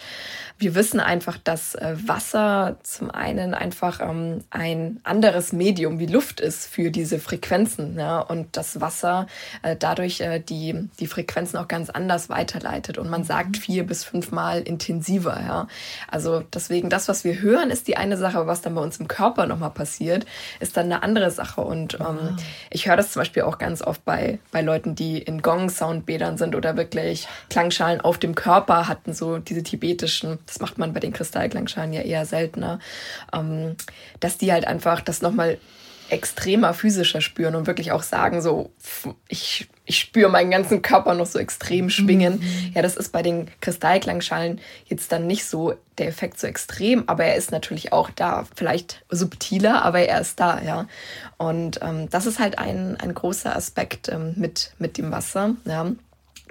wir 0.57 0.73
wissen 0.73 1.01
einfach, 1.01 1.37
dass 1.37 1.75
äh, 1.75 1.95
Wasser 2.05 2.77
zum 2.83 3.11
einen 3.11 3.53
einfach 3.53 3.99
ähm, 3.99 4.39
ein 4.51 5.01
anderes 5.03 5.51
Medium 5.51 5.99
wie 5.99 6.05
Luft 6.05 6.39
ist 6.39 6.67
für 6.67 6.91
diese 6.91 7.19
Frequenzen. 7.19 7.99
Ja? 7.99 8.19
Und 8.19 8.55
das 8.55 8.79
Wasser 8.79 9.27
äh, 9.63 9.75
dadurch 9.77 10.21
äh, 10.21 10.39
die, 10.39 10.87
die 10.99 11.07
Frequenzen 11.07 11.57
auch 11.57 11.67
ganz 11.67 11.89
anders 11.89 12.29
weiterleitet. 12.29 12.97
Und 12.97 13.09
man 13.09 13.21
mhm. 13.21 13.25
sagt 13.25 13.57
vier 13.57 13.85
bis 13.85 14.05
fünfmal 14.05 14.61
intensiver. 14.61 15.37
Ja? 15.45 15.67
Also 16.07 16.41
deswegen, 16.53 16.89
das, 16.89 17.09
was 17.09 17.25
wir 17.25 17.41
hören, 17.41 17.69
ist 17.69 17.89
die 17.89 17.97
eine 17.97 18.15
Sache, 18.15 18.37
aber 18.37 18.47
was 18.47 18.61
dann 18.61 18.75
bei 18.75 18.81
uns 18.81 18.97
im 18.97 19.09
Körper 19.09 19.47
nochmal 19.47 19.71
passiert, 19.71 20.25
ist 20.61 20.77
dann 20.77 20.85
eine 20.85 21.03
andere 21.03 21.31
Sache. 21.31 21.61
Und 21.61 21.95
ähm, 21.95 22.05
wow. 22.05 22.43
ich 22.69 22.87
höre 22.87 22.95
das 22.95 23.11
zum 23.11 23.19
Beispiel 23.21 23.43
auch 23.43 23.57
ganz 23.57 23.81
oft 23.81 24.05
bei, 24.05 24.39
bei 24.51 24.61
Leuten, 24.61 24.95
die 24.95 25.17
in 25.17 25.41
Gong-Soundbädern 25.41 26.37
sind 26.37 26.55
oder 26.55 26.77
wirklich 26.77 27.27
Klangschalen 27.49 27.99
auf 27.99 28.17
dem 28.17 28.35
Körper 28.35 28.87
hatten, 28.87 29.13
so 29.13 29.39
diese 29.39 29.61
tibetischen 29.61 30.39
das 30.45 30.59
macht 30.59 30.77
man 30.77 30.93
bei 30.93 30.99
den 30.99 31.13
Kristallklangschalen 31.13 31.93
ja 31.93 32.01
eher 32.01 32.25
seltener, 32.25 32.79
ähm, 33.33 33.75
dass 34.19 34.37
die 34.37 34.51
halt 34.51 34.65
einfach 34.67 35.01
das 35.01 35.21
nochmal 35.21 35.57
extremer 36.09 36.73
physischer 36.73 37.21
spüren 37.21 37.55
und 37.55 37.67
wirklich 37.67 37.91
auch 37.91 38.03
sagen, 38.03 38.41
so, 38.41 38.71
ich, 39.27 39.67
ich 39.85 39.97
spüre 39.99 40.29
meinen 40.29 40.51
ganzen 40.51 40.81
Körper 40.81 41.15
noch 41.15 41.25
so 41.25 41.39
extrem 41.39 41.89
schwingen. 41.89 42.39
Mhm. 42.39 42.71
Ja, 42.75 42.81
das 42.81 42.95
ist 42.95 43.11
bei 43.11 43.23
den 43.23 43.49
Kristallklangschalen 43.61 44.61
jetzt 44.85 45.11
dann 45.11 45.25
nicht 45.25 45.45
so 45.45 45.73
der 45.97 46.07
Effekt 46.07 46.39
so 46.39 46.47
extrem, 46.47 47.07
aber 47.07 47.25
er 47.25 47.35
ist 47.35 47.51
natürlich 47.51 47.91
auch 47.91 48.09
da. 48.11 48.45
Vielleicht 48.55 49.03
subtiler, 49.09 49.83
aber 49.83 50.01
er 50.01 50.21
ist 50.21 50.39
da, 50.39 50.61
ja. 50.61 50.87
Und 51.37 51.79
ähm, 51.81 52.09
das 52.09 52.25
ist 52.25 52.39
halt 52.39 52.59
ein, 52.59 52.97
ein 52.97 53.13
großer 53.13 53.55
Aspekt 53.55 54.09
ähm, 54.09 54.33
mit, 54.35 54.73
mit 54.77 54.97
dem 54.97 55.11
Wasser, 55.11 55.55
ja 55.65 55.91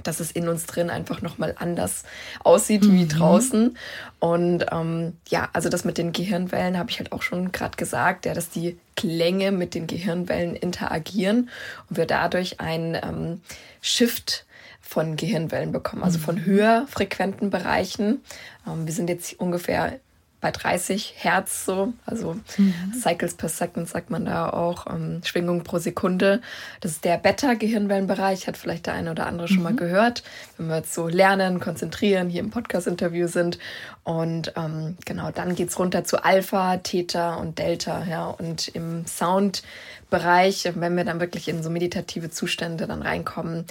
dass 0.03 0.21
es 0.21 0.31
in 0.31 0.49
uns 0.49 0.67
drin 0.67 0.91
einfach 0.91 1.23
nochmal 1.23 1.55
anders 1.59 2.05
aussieht 2.43 2.85
mhm. 2.85 2.93
wie 2.95 3.07
draußen. 3.07 3.77
Und 4.19 4.67
ähm, 4.73 5.15
ja, 5.29 5.49
also 5.53 5.69
das 5.69 5.85
mit 5.85 5.99
den 5.99 6.13
Gehirnwellen 6.13 6.79
habe 6.79 6.91
ich 6.91 6.99
halt 6.99 7.13
auch 7.13 7.23
schon 7.23 7.53
gerade 7.53 7.77
gesagt, 7.77 8.27
ja, 8.27 8.35
dass 8.35 8.51
die 8.51 8.79
Klänge 8.97 9.53
mit 9.53 9.75
den 9.75 9.87
Gehirnwellen 9.87 10.57
interagieren 10.57 11.49
und 11.89 11.97
wir 11.97 12.07
dadurch 12.07 12.61
einen 12.61 12.95
ähm, 12.95 13.41
Shift 13.81 14.47
von 14.81 15.17
Gehirnwellen 15.17 15.73
bekommen, 15.73 16.03
also 16.03 16.19
von 16.19 16.37
mhm. 16.37 16.45
höher 16.45 16.87
frequenten 16.89 17.51
Bereichen. 17.51 18.23
Ähm, 18.67 18.87
wir 18.87 18.93
sind 18.93 19.09
jetzt 19.09 19.39
ungefähr 19.41 19.99
bei 20.45 20.51
30 20.51 21.15
Hertz 21.17 21.65
so, 21.65 21.95
also 22.05 22.37
mhm. 22.59 22.93
Cycles 22.93 23.33
per 23.33 23.49
Second 23.49 23.89
sagt 23.89 24.11
man 24.11 24.27
da 24.27 24.51
auch, 24.51 24.87
ähm, 24.87 25.23
Schwingung 25.25 25.65
pro 25.65 25.79
Sekunde. 25.79 26.43
Das 26.83 26.91
ist 26.91 27.05
der 27.07 27.17
Beta-Gehirnwellenbereich, 27.17 28.47
hat 28.47 28.59
vielleicht 28.59 28.85
der 28.85 28.93
eine 28.93 29.13
oder 29.13 29.27
andere 29.27 29.49
schon 29.49 29.57
mhm. 29.57 29.63
mal 29.63 29.75
gehört, 29.75 30.23
wenn 30.59 30.67
wir 30.67 30.77
jetzt 30.77 30.93
so 30.93 31.09
lernen, 31.09 31.61
konzentrieren, 31.61 32.29
hier 32.29 32.41
im 32.41 32.51
Podcast-Interview 32.51 33.27
sind. 33.27 33.59
Und 34.03 34.53
ähm, 34.55 34.99
genau, 35.07 35.31
dann 35.31 35.55
geht 35.55 35.71
es 35.71 35.79
runter 35.79 36.05
zu 36.05 36.23
Alpha, 36.23 36.77
Theta 36.77 37.37
und 37.37 37.59
Delta, 37.59 38.05
ja, 38.05 38.27
und 38.27 38.69
im 38.69 39.07
Sound-Bereich, 39.07 40.71
wenn 40.75 40.95
wir 40.95 41.05
dann 41.05 41.21
wirklich 41.21 41.49
in 41.49 41.63
so 41.63 41.71
meditative 41.71 42.29
Zustände 42.29 42.87
dann 42.87 43.01
reinkommen, 43.01 43.65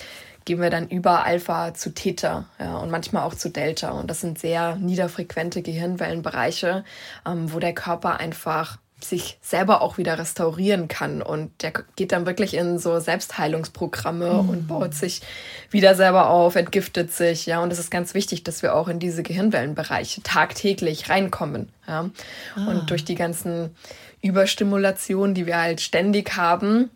gehen 0.46 0.62
wir 0.62 0.70
dann 0.70 0.88
über 0.88 1.26
Alpha 1.26 1.74
zu 1.74 1.94
Theta 1.94 2.46
ja, 2.60 2.78
und 2.78 2.92
manchmal 2.92 3.24
auch 3.24 3.36
zu 3.36 3.50
Delta. 3.50 3.92
Und 3.92 4.10
das 4.10 4.22
sind 4.22 4.40
sehr 4.40 4.76
niederfrequente 4.76 5.62
Gehirnwellenbereiche, 5.62 6.84
ähm, 7.26 7.54
wo 7.54 7.60
der 7.60 7.74
Körper 7.74 8.20
einfach 8.20 8.78
sich 9.04 9.38
selber 9.42 9.82
auch 9.82 9.98
wieder 9.98 10.18
restaurieren 10.18 10.88
kann. 10.88 11.22
Und 11.22 11.52
der 11.62 11.74
geht 11.96 12.12
dann 12.12 12.26
wirklich 12.26 12.54
in 12.54 12.80
so 12.80 13.00
Selbstheilungsprogramme 13.00 14.44
mhm. 14.44 14.50
und 14.50 14.68
baut 14.68 14.94
sich 14.94 15.22
wieder 15.70 15.96
selber 15.96 16.30
auf, 16.30 16.56
entgiftet 16.56 17.12
sich. 17.12 17.46
Ja, 17.46 17.62
und 17.62 17.72
es 17.72 17.80
ist 17.80 17.92
ganz 17.92 18.14
wichtig, 18.14 18.44
dass 18.44 18.64
wir 18.64 18.76
auch 18.76 18.88
in 18.88 19.00
diese 19.00 19.24
Gehirnwellenbereiche 19.24 20.24
tagtäglich 20.24 21.10
reinkommen. 21.10 21.70
Ja. 21.88 22.10
Ah. 22.56 22.68
Und 22.68 22.90
durch 22.90 23.06
die 23.06 23.16
ganzen 23.16 23.76
Überstimulationen, 24.22 25.36
die 25.36 25.46
wir 25.46 25.60
halt 25.60 25.82
ständig 25.82 26.38
haben, 26.38 26.90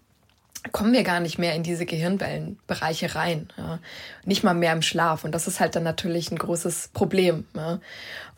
kommen 0.71 0.93
wir 0.93 1.03
gar 1.03 1.19
nicht 1.19 1.37
mehr 1.37 1.55
in 1.55 1.63
diese 1.63 1.85
Gehirnwellenbereiche 1.85 3.15
rein. 3.15 3.49
Ja. 3.57 3.79
Nicht 4.25 4.43
mal 4.43 4.53
mehr 4.53 4.73
im 4.73 4.81
Schlaf. 4.81 5.23
Und 5.23 5.33
das 5.33 5.47
ist 5.47 5.59
halt 5.59 5.75
dann 5.75 5.83
natürlich 5.83 6.31
ein 6.31 6.37
großes 6.37 6.89
Problem. 6.93 7.45
Ja. 7.55 7.79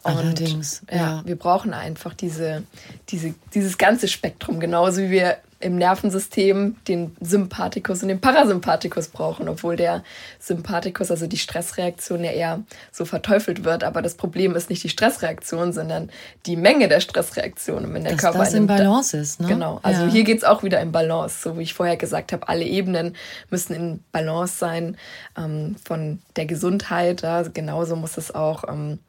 Und 0.03 0.15
Allerdings, 0.15 0.81
ja. 0.89 0.97
ja. 0.97 1.21
wir 1.25 1.35
brauchen 1.35 1.73
einfach 1.73 2.13
diese, 2.13 2.63
diese, 3.09 3.33
dieses 3.53 3.77
ganze 3.77 4.07
Spektrum, 4.07 4.59
genauso 4.59 5.01
wie 5.01 5.09
wir 5.09 5.37
im 5.61 5.75
Nervensystem 5.75 6.77
den 6.87 7.15
Sympathikus 7.19 8.01
und 8.01 8.07
den 8.07 8.21
Parasympathikus 8.21 9.09
brauchen, 9.09 9.49
obwohl 9.49 9.75
der 9.75 10.03
Sympathikus, 10.39 11.11
also 11.11 11.27
die 11.27 11.37
Stressreaktion, 11.37 12.23
ja 12.23 12.31
eher 12.31 12.63
so 12.93 13.03
verteufelt 13.03 13.65
wird. 13.65 13.83
Aber 13.83 14.01
das 14.01 14.15
Problem 14.15 14.55
ist 14.55 14.69
nicht 14.69 14.83
die 14.83 14.89
Stressreaktion, 14.89 15.73
sondern 15.73 16.11
die 16.45 16.55
Menge 16.55 16.87
der 16.87 17.01
Stressreaktion. 17.01 17.83
Und 17.85 17.93
wenn 17.93 18.03
der 18.03 18.13
Dass 18.13 18.21
Körper 18.21 18.39
das 18.39 18.53
in 18.53 18.67
Balance 18.67 19.17
ist, 19.17 19.41
ne? 19.41 19.47
Genau. 19.47 19.79
Also 19.83 20.03
ja. 20.03 20.09
hier 20.09 20.23
geht 20.23 20.37
es 20.37 20.43
auch 20.45 20.63
wieder 20.63 20.79
in 20.79 20.93
Balance. 20.93 21.41
So 21.41 21.57
wie 21.57 21.63
ich 21.63 21.73
vorher 21.73 21.97
gesagt 21.97 22.31
habe, 22.31 22.47
alle 22.47 22.63
Ebenen 22.63 23.17
müssen 23.49 23.73
in 23.73 24.03
Balance 24.13 24.57
sein 24.57 24.95
ähm, 25.37 25.75
von 25.83 26.19
der 26.37 26.45
Gesundheit. 26.45 27.21
Ja, 27.21 27.41
genauso 27.41 27.97
muss 27.97 28.17
es 28.17 28.33
auch 28.33 28.63
ähm, 28.69 28.99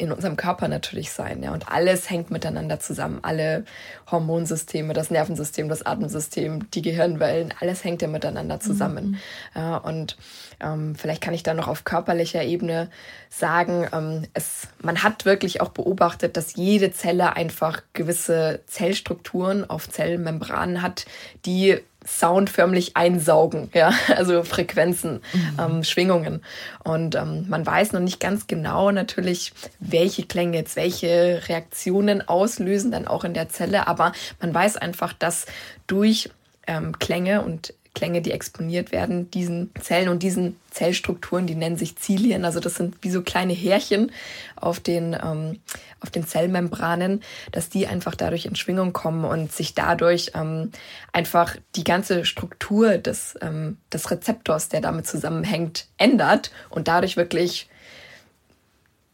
in 0.00 0.12
unserem 0.12 0.36
Körper 0.36 0.66
natürlich 0.66 1.12
sein. 1.12 1.42
Ja? 1.42 1.52
Und 1.52 1.68
alles 1.68 2.08
hängt 2.08 2.30
miteinander 2.30 2.80
zusammen. 2.80 3.18
Alle 3.22 3.64
Hormonsysteme, 4.10 4.94
das 4.94 5.10
Nervensystem, 5.10 5.68
das 5.68 5.84
Atemsystem, 5.84 6.70
die 6.70 6.80
Gehirnwellen, 6.80 7.52
alles 7.60 7.84
hängt 7.84 8.00
ja 8.00 8.08
miteinander 8.08 8.60
zusammen. 8.60 9.10
Mhm. 9.10 9.16
Ja, 9.54 9.76
und 9.76 10.16
ähm, 10.60 10.94
vielleicht 10.94 11.20
kann 11.22 11.34
ich 11.34 11.42
da 11.42 11.52
noch 11.52 11.68
auf 11.68 11.84
körperlicher 11.84 12.42
Ebene 12.42 12.88
sagen, 13.28 13.86
ähm, 13.92 14.26
es, 14.32 14.68
man 14.82 15.02
hat 15.02 15.26
wirklich 15.26 15.60
auch 15.60 15.68
beobachtet, 15.68 16.38
dass 16.38 16.56
jede 16.56 16.92
Zelle 16.92 17.36
einfach 17.36 17.82
gewisse 17.92 18.60
Zellstrukturen 18.66 19.68
auf 19.68 19.88
Zellmembranen 19.88 20.80
hat, 20.80 21.04
die 21.44 21.78
Sound 22.06 22.50
förmlich 22.50 22.96
einsaugen, 22.96 23.70
ja, 23.74 23.92
also 24.16 24.42
Frequenzen, 24.42 25.20
mhm. 25.32 25.58
ähm, 25.58 25.84
Schwingungen. 25.84 26.42
Und 26.82 27.14
ähm, 27.14 27.46
man 27.48 27.64
weiß 27.64 27.92
noch 27.92 28.00
nicht 28.00 28.20
ganz 28.20 28.46
genau 28.46 28.90
natürlich, 28.90 29.52
welche 29.80 30.24
Klänge 30.24 30.58
jetzt 30.58 30.76
welche 30.76 31.42
Reaktionen 31.48 32.26
auslösen, 32.26 32.90
dann 32.90 33.06
auch 33.06 33.24
in 33.24 33.34
der 33.34 33.48
Zelle, 33.48 33.86
aber 33.86 34.12
man 34.40 34.54
weiß 34.54 34.76
einfach, 34.76 35.12
dass 35.12 35.46
durch 35.86 36.30
ähm, 36.66 36.98
Klänge 36.98 37.42
und 37.42 37.74
Klänge, 38.00 38.22
die 38.22 38.30
exponiert 38.30 38.92
werden, 38.92 39.30
diesen 39.30 39.72
Zellen 39.78 40.08
und 40.08 40.22
diesen 40.22 40.56
Zellstrukturen, 40.70 41.46
die 41.46 41.54
nennen 41.54 41.76
sich 41.76 41.96
Zilien, 41.96 42.46
also 42.46 42.58
das 42.58 42.76
sind 42.76 42.96
wie 43.02 43.10
so 43.10 43.20
kleine 43.20 43.52
Härchen 43.52 44.10
auf 44.56 44.80
den, 44.80 45.14
ähm, 45.22 45.60
auf 46.00 46.08
den 46.08 46.26
Zellmembranen, 46.26 47.22
dass 47.52 47.68
die 47.68 47.86
einfach 47.86 48.14
dadurch 48.14 48.46
in 48.46 48.56
Schwingung 48.56 48.94
kommen 48.94 49.26
und 49.26 49.52
sich 49.52 49.74
dadurch 49.74 50.30
ähm, 50.34 50.70
einfach 51.12 51.56
die 51.76 51.84
ganze 51.84 52.24
Struktur 52.24 52.96
des, 52.96 53.34
ähm, 53.42 53.76
des 53.92 54.10
Rezeptors, 54.10 54.70
der 54.70 54.80
damit 54.80 55.06
zusammenhängt, 55.06 55.86
ändert 55.98 56.52
und 56.70 56.88
dadurch 56.88 57.18
wirklich 57.18 57.68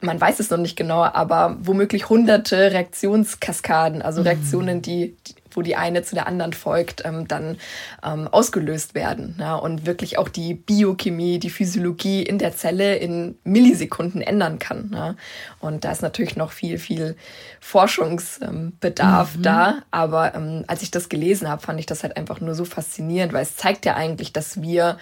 man 0.00 0.21
weiß 0.21 0.38
es 0.38 0.50
noch 0.50 0.59
nicht 0.59 0.76
genau, 0.76 1.02
aber 1.02 1.57
womöglich 1.61 2.09
hunderte 2.09 2.71
Reaktionskaskaden, 2.71 4.02
also 4.02 4.21
mhm. 4.21 4.26
Reaktionen, 4.28 4.83
die, 4.83 5.16
wo 5.56 5.62
die 5.62 5.76
eine 5.76 6.02
zu 6.02 6.14
der 6.14 6.26
anderen 6.26 6.52
folgt, 6.52 7.04
ähm, 7.04 7.26
dann 7.26 7.56
ähm, 8.04 8.28
ausgelöst 8.28 8.94
werden. 8.94 9.36
Ja, 9.40 9.56
und 9.56 9.86
wirklich 9.86 10.18
auch 10.18 10.28
die 10.28 10.54
Biochemie, 10.54 11.38
die 11.38 11.50
Physiologie 11.50 12.22
in 12.22 12.38
der 12.38 12.54
Zelle 12.54 12.96
in 12.96 13.38
Millisekunden 13.44 14.20
ändern 14.20 14.58
kann. 14.58 14.90
Ja. 14.94 15.16
Und 15.60 15.84
da 15.84 15.92
ist 15.92 16.02
natürlich 16.02 16.36
noch 16.36 16.52
viel, 16.52 16.78
viel 16.78 17.16
Forschungsbedarf 17.60 19.36
mhm. 19.36 19.42
da. 19.42 19.82
Aber 19.90 20.34
ähm, 20.34 20.64
als 20.66 20.82
ich 20.82 20.90
das 20.90 21.08
gelesen 21.08 21.48
habe, 21.48 21.62
fand 21.62 21.80
ich 21.80 21.86
das 21.86 22.02
halt 22.02 22.16
einfach 22.16 22.40
nur 22.40 22.54
so 22.54 22.64
faszinierend, 22.64 23.32
weil 23.32 23.42
es 23.42 23.56
zeigt 23.56 23.86
ja 23.86 23.94
eigentlich, 23.96 24.32
dass 24.32 24.60
wir 24.60 24.98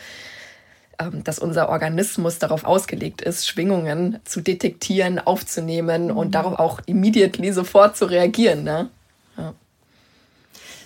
ähm, 0.99 1.25
dass 1.25 1.39
unser 1.39 1.69
Organismus 1.69 2.39
darauf 2.39 2.65
ausgelegt 2.65 3.21
ist, 3.21 3.49
Schwingungen 3.49 4.21
zu 4.25 4.41
detektieren, 4.41 5.19
aufzunehmen 5.19 6.07
mhm. 6.07 6.17
und 6.17 6.35
darauf 6.35 6.59
auch 6.59 6.81
immediately 6.87 7.53
sofort 7.53 7.97
zu 7.97 8.05
reagieren. 8.07 8.65
Ne? 8.65 8.91
Ja. 9.37 9.55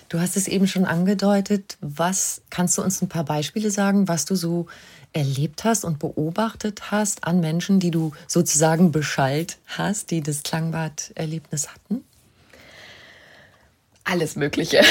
Du 0.09 0.19
hast 0.19 0.35
es 0.35 0.47
eben 0.47 0.67
schon 0.67 0.85
angedeutet. 0.85 1.77
Was 1.81 2.41
kannst 2.49 2.77
du 2.77 2.81
uns 2.81 2.99
ein 3.01 3.09
paar 3.09 3.23
Beispiele 3.23 3.69
sagen, 3.69 4.07
was 4.07 4.25
du 4.25 4.33
so 4.33 4.65
erlebt 5.13 5.63
hast 5.63 5.85
und 5.85 5.99
beobachtet 5.99 6.91
hast 6.91 7.23
an 7.23 7.39
Menschen, 7.39 7.79
die 7.79 7.91
du 7.91 8.11
sozusagen 8.27 8.91
beschallt 8.91 9.57
hast, 9.67 10.09
die 10.09 10.21
das 10.21 10.41
Klangbad-Erlebnis 10.41 11.69
hatten? 11.69 12.03
Alles 14.03 14.35
Mögliche. 14.35 14.81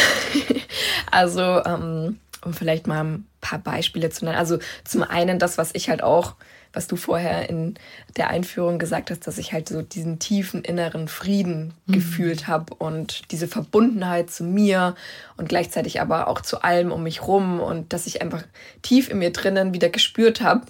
also 1.11 1.65
ähm, 1.65 2.21
um 2.45 2.55
vielleicht 2.55 2.87
mal 2.87 3.03
ein 3.03 3.27
paar 3.41 3.59
Beispiele 3.59 4.11
zu 4.11 4.25
nennen. 4.25 4.39
Also 4.39 4.61
zum 4.85 5.03
einen 5.03 5.41
das, 5.41 5.59
was 5.59 5.71
ich 5.75 5.89
halt 5.89 6.03
auch, 6.03 6.37
was 6.73 6.87
du 6.87 6.97
vorher 6.97 7.49
in 7.49 7.75
der 8.17 8.31
Einführung 8.31 8.79
gesagt 8.79 9.11
hast, 9.11 9.27
dass 9.27 9.39
ich 9.39 9.53
halt 9.53 9.69
so 9.69 9.83
diesen 9.83 10.19
tiefen 10.19 10.63
inneren 10.63 11.09
Frieden 11.09 11.75
mhm. 11.87 11.93
gefühlt 11.93 12.47
habe 12.47 12.75
und 12.75 13.31
diese 13.33 13.49
Verbundenheit 13.49 14.31
zu 14.31 14.45
mir 14.45 14.95
und 15.37 15.49
gleichzeitig 15.49 16.01
aber 16.01 16.29
auch 16.29 16.41
zu 16.41 16.63
allem 16.63 16.93
um 16.93 17.03
mich 17.03 17.27
rum 17.27 17.61
und 17.61 17.93
dass 17.93 18.07
ich 18.07 18.23
einfach 18.23 18.43
tief 18.83 19.09
in 19.11 19.19
mir 19.19 19.33
drinnen 19.33 19.75
wieder 19.75 19.89
gespürt 19.89 20.41
habe, 20.41 20.67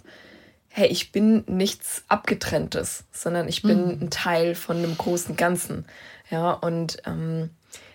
hey, 0.68 0.86
ich 0.86 1.12
bin 1.12 1.44
nichts 1.46 2.04
Abgetrenntes, 2.08 3.04
sondern 3.10 3.48
ich 3.48 3.62
bin 3.62 3.96
mhm. 3.96 4.02
ein 4.02 4.10
Teil 4.10 4.54
von 4.54 4.76
einem 4.76 4.96
großen 4.96 5.36
Ganzen. 5.36 5.86
Ja, 6.30 6.52
und 6.52 6.98
ähm, 7.06 7.50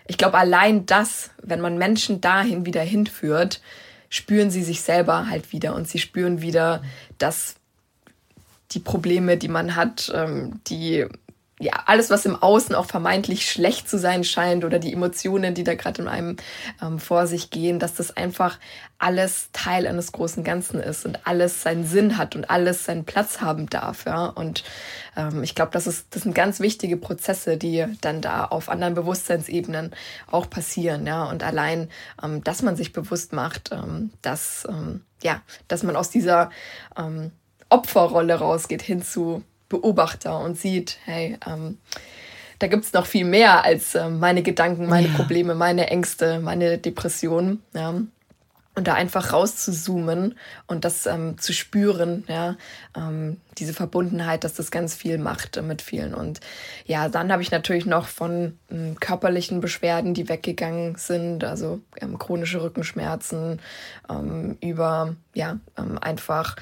ich 0.06 0.18
glaube, 0.18 0.36
allein 0.36 0.84
das, 0.86 1.30
wenn 1.42 1.60
man 1.60 1.78
Menschen 1.78 2.20
dahin 2.20 2.66
wieder 2.66 2.82
hinführt, 2.82 3.62
spüren 4.10 4.50
sie 4.50 4.62
sich 4.62 4.82
selber 4.82 5.28
halt 5.28 5.52
wieder 5.52 5.74
und 5.74 5.88
sie 5.88 5.98
spüren 5.98 6.42
wieder, 6.42 6.82
dass 7.18 7.56
die 8.74 8.80
Probleme, 8.80 9.36
die 9.36 9.48
man 9.48 9.76
hat, 9.76 10.12
ähm, 10.14 10.60
die 10.66 11.06
ja, 11.60 11.84
alles, 11.86 12.10
was 12.10 12.26
im 12.26 12.34
Außen 12.34 12.74
auch 12.74 12.86
vermeintlich 12.86 13.48
schlecht 13.48 13.88
zu 13.88 13.96
sein 13.96 14.24
scheint 14.24 14.64
oder 14.64 14.80
die 14.80 14.92
Emotionen, 14.92 15.54
die 15.54 15.62
da 15.62 15.76
gerade 15.76 16.02
in 16.02 16.08
einem 16.08 16.36
ähm, 16.82 16.98
vor 16.98 17.28
sich 17.28 17.50
gehen, 17.50 17.78
dass 17.78 17.94
das 17.94 18.16
einfach 18.16 18.58
alles 18.98 19.50
Teil 19.52 19.86
eines 19.86 20.10
großen 20.10 20.42
Ganzen 20.42 20.80
ist 20.80 21.06
und 21.06 21.26
alles 21.26 21.62
seinen 21.62 21.86
Sinn 21.86 22.18
hat 22.18 22.34
und 22.34 22.50
alles 22.50 22.84
seinen 22.84 23.04
Platz 23.04 23.40
haben 23.40 23.70
darf. 23.70 24.04
Ja? 24.04 24.26
Und 24.26 24.64
ähm, 25.16 25.44
ich 25.44 25.54
glaube, 25.54 25.70
das, 25.72 25.84
das 25.84 26.22
sind 26.22 26.34
ganz 26.34 26.58
wichtige 26.58 26.96
Prozesse, 26.96 27.56
die 27.56 27.86
dann 28.00 28.20
da 28.20 28.46
auf 28.46 28.68
anderen 28.68 28.94
Bewusstseinsebenen 28.94 29.92
auch 30.28 30.50
passieren. 30.50 31.06
Ja? 31.06 31.24
Und 31.24 31.44
allein, 31.44 31.88
ähm, 32.20 32.42
dass 32.42 32.62
man 32.62 32.74
sich 32.74 32.92
bewusst 32.92 33.32
macht, 33.32 33.70
ähm, 33.70 34.10
dass, 34.22 34.66
ähm, 34.68 35.04
ja, 35.22 35.40
dass 35.68 35.84
man 35.84 35.94
aus 35.94 36.10
dieser 36.10 36.50
ähm, 36.98 37.30
Opferrolle 37.74 38.36
rausgeht 38.36 38.82
hin 38.82 39.02
zu 39.02 39.42
Beobachter 39.68 40.38
und 40.38 40.56
sieht, 40.56 40.98
hey, 41.04 41.36
ähm, 41.46 41.78
da 42.60 42.68
gibt 42.68 42.84
es 42.84 42.92
noch 42.92 43.06
viel 43.06 43.24
mehr 43.24 43.64
als 43.64 43.94
äh, 43.94 44.08
meine 44.08 44.42
Gedanken, 44.42 44.86
meine 44.86 45.08
ja. 45.08 45.14
Probleme, 45.14 45.54
meine 45.54 45.88
Ängste, 45.90 46.38
meine 46.38 46.78
Depressionen. 46.78 47.62
Ja. 47.74 47.94
Und 48.76 48.88
da 48.88 48.94
einfach 48.94 49.32
rauszuzoomen 49.32 50.36
und 50.66 50.84
das 50.84 51.06
ähm, 51.06 51.38
zu 51.38 51.52
spüren, 51.52 52.24
ja, 52.26 52.56
ähm, 52.96 53.40
diese 53.56 53.72
Verbundenheit, 53.72 54.42
dass 54.42 54.54
das 54.54 54.72
ganz 54.72 54.96
viel 54.96 55.18
macht 55.18 55.56
äh, 55.56 55.62
mit 55.62 55.80
vielen. 55.80 56.12
Und 56.12 56.40
ja, 56.84 57.08
dann 57.08 57.30
habe 57.30 57.42
ich 57.42 57.52
natürlich 57.52 57.86
noch 57.86 58.08
von 58.08 58.58
ähm, 58.72 58.96
körperlichen 58.98 59.60
Beschwerden, 59.60 60.12
die 60.12 60.28
weggegangen 60.28 60.96
sind, 60.96 61.44
also 61.44 61.80
ähm, 62.00 62.18
chronische 62.18 62.62
Rückenschmerzen, 62.62 63.60
ähm, 64.10 64.56
über 64.60 65.14
ja, 65.34 65.58
ähm, 65.78 65.98
einfach 66.00 66.56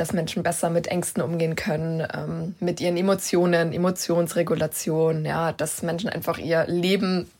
dass 0.00 0.12
Menschen 0.12 0.42
besser 0.42 0.70
mit 0.70 0.86
Ängsten 0.86 1.22
umgehen 1.22 1.56
können, 1.56 2.06
ähm, 2.14 2.54
mit 2.60 2.80
ihren 2.80 2.96
Emotionen, 2.96 3.72
Emotionsregulation, 3.72 5.24
ja, 5.24 5.52
dass 5.52 5.82
Menschen 5.82 6.08
einfach 6.08 6.38
ihr 6.38 6.64
Leben 6.66 7.30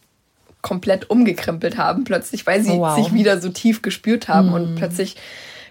komplett 0.62 1.08
umgekrempelt 1.08 1.78
haben, 1.78 2.04
plötzlich, 2.04 2.46
weil 2.46 2.62
sie 2.62 2.72
oh, 2.72 2.80
wow. 2.80 2.96
sich 2.96 3.14
wieder 3.14 3.40
so 3.40 3.48
tief 3.48 3.80
gespürt 3.80 4.28
haben 4.28 4.50
mm. 4.50 4.54
und 4.54 4.74
plötzlich 4.76 5.16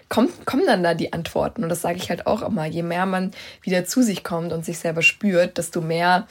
kommt, 0.08 0.44
kommen 0.44 0.66
dann 0.66 0.82
da 0.82 0.94
die 0.94 1.12
Antworten. 1.12 1.62
Und 1.62 1.68
das 1.68 1.80
sage 1.80 1.96
ich 1.96 2.10
halt 2.10 2.26
auch 2.26 2.42
immer. 2.42 2.66
Je 2.66 2.82
mehr 2.82 3.06
man 3.06 3.30
wieder 3.62 3.84
zu 3.84 4.02
sich 4.02 4.24
kommt 4.24 4.52
und 4.52 4.64
sich 4.64 4.78
selber 4.78 5.02
spürt, 5.02 5.58
desto 5.58 5.80
mehr 5.80 6.26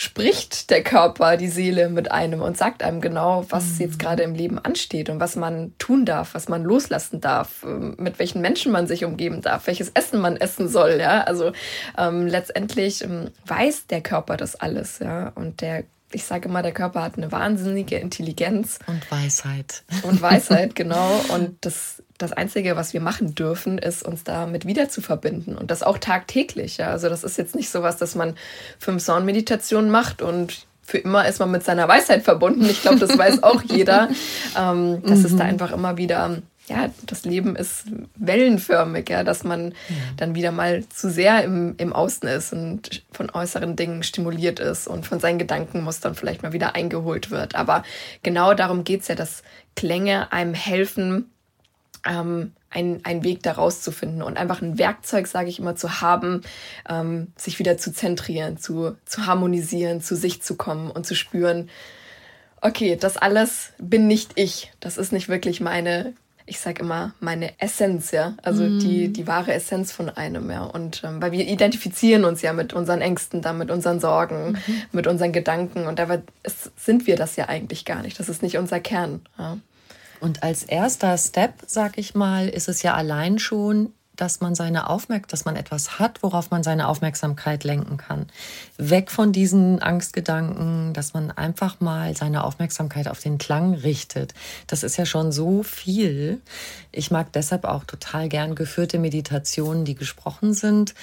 spricht 0.00 0.70
der 0.70 0.84
Körper, 0.84 1.36
die 1.36 1.48
Seele 1.48 1.88
mit 1.88 2.12
einem 2.12 2.40
und 2.40 2.56
sagt 2.56 2.84
einem 2.84 3.00
genau, 3.00 3.44
was 3.48 3.64
mhm. 3.64 3.80
jetzt 3.80 3.98
gerade 3.98 4.22
im 4.22 4.32
Leben 4.32 4.60
ansteht 4.60 5.10
und 5.10 5.18
was 5.18 5.34
man 5.34 5.76
tun 5.78 6.04
darf, 6.04 6.34
was 6.34 6.48
man 6.48 6.62
loslassen 6.62 7.20
darf, 7.20 7.64
ähm, 7.64 7.96
mit 7.98 8.20
welchen 8.20 8.40
Menschen 8.40 8.70
man 8.70 8.86
sich 8.86 9.04
umgeben 9.04 9.42
darf, 9.42 9.66
welches 9.66 9.88
Essen 9.88 10.20
man 10.20 10.36
essen 10.36 10.68
soll. 10.68 10.98
Ja, 11.00 11.22
also 11.22 11.50
ähm, 11.98 12.28
letztendlich 12.28 13.02
ähm, 13.02 13.32
weiß 13.44 13.88
der 13.88 14.00
Körper 14.00 14.36
das 14.36 14.54
alles. 14.54 15.00
Ja, 15.00 15.32
und 15.34 15.62
der 15.62 15.82
ich 16.12 16.24
sage 16.24 16.48
immer, 16.48 16.62
der 16.62 16.72
Körper 16.72 17.02
hat 17.02 17.16
eine 17.16 17.30
wahnsinnige 17.32 17.96
Intelligenz. 17.96 18.78
Und 18.86 19.10
Weisheit. 19.10 19.82
Und 20.02 20.22
Weisheit, 20.22 20.74
genau. 20.76 21.20
Und 21.28 21.56
das, 21.62 21.97
das 22.18 22.32
Einzige, 22.32 22.76
was 22.76 22.92
wir 22.92 23.00
machen 23.00 23.34
dürfen, 23.34 23.78
ist, 23.78 24.04
uns 24.04 24.24
damit 24.24 24.66
wieder 24.66 24.88
zu 24.88 25.00
verbinden. 25.00 25.56
Und 25.56 25.70
das 25.70 25.82
auch 25.82 25.98
tagtäglich. 25.98 26.76
Ja? 26.76 26.90
Also 26.90 27.08
das 27.08 27.24
ist 27.24 27.38
jetzt 27.38 27.54
nicht 27.54 27.70
so 27.70 27.82
was, 27.82 27.96
dass 27.96 28.14
man 28.14 28.34
fünf 28.78 29.02
Soundmeditationen 29.02 29.90
macht 29.90 30.20
und 30.20 30.66
für 30.82 30.98
immer 30.98 31.28
ist 31.28 31.38
man 31.38 31.50
mit 31.50 31.64
seiner 31.64 31.86
Weisheit 31.86 32.22
verbunden. 32.22 32.64
Ich 32.64 32.82
glaube, 32.82 32.98
das 32.98 33.16
weiß 33.16 33.42
auch 33.42 33.62
jeder, 33.66 34.08
ähm, 34.58 35.02
dass 35.02 35.20
mhm. 35.20 35.24
es 35.26 35.36
da 35.36 35.44
einfach 35.44 35.72
immer 35.72 35.96
wieder 35.96 36.42
ja, 36.68 36.90
das 37.06 37.24
Leben 37.24 37.56
ist 37.56 37.84
wellenförmig, 38.16 39.08
ja, 39.08 39.24
dass 39.24 39.42
man 39.42 39.70
ja. 39.70 39.96
dann 40.16 40.34
wieder 40.34 40.52
mal 40.52 40.86
zu 40.88 41.10
sehr 41.10 41.42
im, 41.42 41.74
im 41.78 41.92
Außen 41.92 42.28
ist 42.28 42.52
und 42.52 43.04
von 43.10 43.30
äußeren 43.30 43.74
Dingen 43.74 44.02
stimuliert 44.02 44.60
ist 44.60 44.86
und 44.86 45.06
von 45.06 45.18
seinen 45.18 45.38
Gedankenmustern 45.38 46.14
vielleicht 46.14 46.42
mal 46.42 46.52
wieder 46.52 46.74
eingeholt 46.74 47.30
wird. 47.30 47.54
Aber 47.54 47.82
genau 48.22 48.54
darum 48.54 48.84
geht 48.84 49.02
es 49.02 49.08
ja, 49.08 49.14
dass 49.14 49.42
Klänge 49.76 50.30
einem 50.32 50.54
helfen, 50.54 51.30
ähm, 52.08 52.52
einen, 52.70 53.04
einen 53.04 53.24
Weg 53.24 53.42
da 53.42 53.52
rauszufinden 53.52 54.22
und 54.22 54.36
einfach 54.36 54.60
ein 54.62 54.78
Werkzeug, 54.78 55.26
sage 55.26 55.48
ich 55.48 55.58
immer, 55.58 55.76
zu 55.76 56.00
haben, 56.00 56.42
ähm, 56.88 57.28
sich 57.36 57.58
wieder 57.58 57.78
zu 57.78 57.92
zentrieren, 57.92 58.58
zu, 58.58 58.96
zu 59.04 59.26
harmonisieren, 59.26 60.00
zu 60.00 60.16
sich 60.16 60.42
zu 60.42 60.56
kommen 60.56 60.90
und 60.90 61.06
zu 61.06 61.14
spüren, 61.14 61.68
okay, 62.60 62.96
das 62.96 63.16
alles 63.16 63.72
bin 63.78 64.06
nicht 64.06 64.32
ich. 64.34 64.72
Das 64.80 64.98
ist 64.98 65.12
nicht 65.12 65.28
wirklich 65.28 65.60
meine 65.60 66.14
ich 66.48 66.60
sage 66.60 66.82
immer, 66.82 67.12
meine 67.20 67.52
Essenz, 67.60 68.10
ja. 68.10 68.34
Also 68.42 68.64
mm. 68.64 68.78
die, 68.78 69.12
die 69.12 69.26
wahre 69.26 69.52
Essenz 69.52 69.92
von 69.92 70.08
einem, 70.08 70.50
ja. 70.50 70.64
Und 70.64 71.02
ähm, 71.04 71.20
weil 71.20 71.32
wir 71.32 71.46
identifizieren 71.46 72.24
uns 72.24 72.42
ja 72.42 72.52
mit 72.52 72.72
unseren 72.72 73.00
Ängsten, 73.02 73.42
dann 73.42 73.58
mit 73.58 73.70
unseren 73.70 74.00
Sorgen, 74.00 74.52
mhm. 74.52 74.82
mit 74.92 75.06
unseren 75.06 75.32
Gedanken. 75.32 75.86
Und 75.86 75.98
dabei 75.98 76.22
ist, 76.42 76.72
sind 76.82 77.06
wir 77.06 77.16
das 77.16 77.36
ja 77.36 77.48
eigentlich 77.48 77.84
gar 77.84 78.02
nicht. 78.02 78.18
Das 78.18 78.28
ist 78.28 78.42
nicht 78.42 78.56
unser 78.56 78.80
Kern. 78.80 79.20
Ja. 79.38 79.58
Und 80.20 80.42
als 80.42 80.64
erster 80.64 81.16
Step, 81.16 81.54
sag 81.66 81.98
ich 81.98 82.14
mal, 82.14 82.48
ist 82.48 82.68
es 82.68 82.82
ja 82.82 82.94
allein 82.94 83.38
schon 83.38 83.92
dass 84.18 84.40
man 84.40 84.54
seine 84.54 84.90
Aufmerksamkeit, 84.90 85.32
dass 85.32 85.44
man 85.44 85.56
etwas 85.56 85.98
hat, 85.98 86.22
worauf 86.22 86.50
man 86.50 86.62
seine 86.62 86.88
Aufmerksamkeit 86.88 87.64
lenken 87.64 87.96
kann. 87.96 88.26
Weg 88.76 89.10
von 89.10 89.32
diesen 89.32 89.80
Angstgedanken, 89.80 90.92
dass 90.92 91.14
man 91.14 91.30
einfach 91.30 91.80
mal 91.80 92.16
seine 92.16 92.44
Aufmerksamkeit 92.44 93.08
auf 93.08 93.20
den 93.20 93.38
Klang 93.38 93.74
richtet. 93.74 94.34
Das 94.66 94.82
ist 94.82 94.96
ja 94.96 95.06
schon 95.06 95.30
so 95.32 95.62
viel. 95.62 96.40
Ich 96.90 97.10
mag 97.10 97.32
deshalb 97.32 97.64
auch 97.64 97.84
total 97.84 98.28
gern 98.28 98.54
geführte 98.54 98.98
Meditationen, 98.98 99.84
die 99.84 99.94
gesprochen 99.94 100.52
sind, 100.52 100.94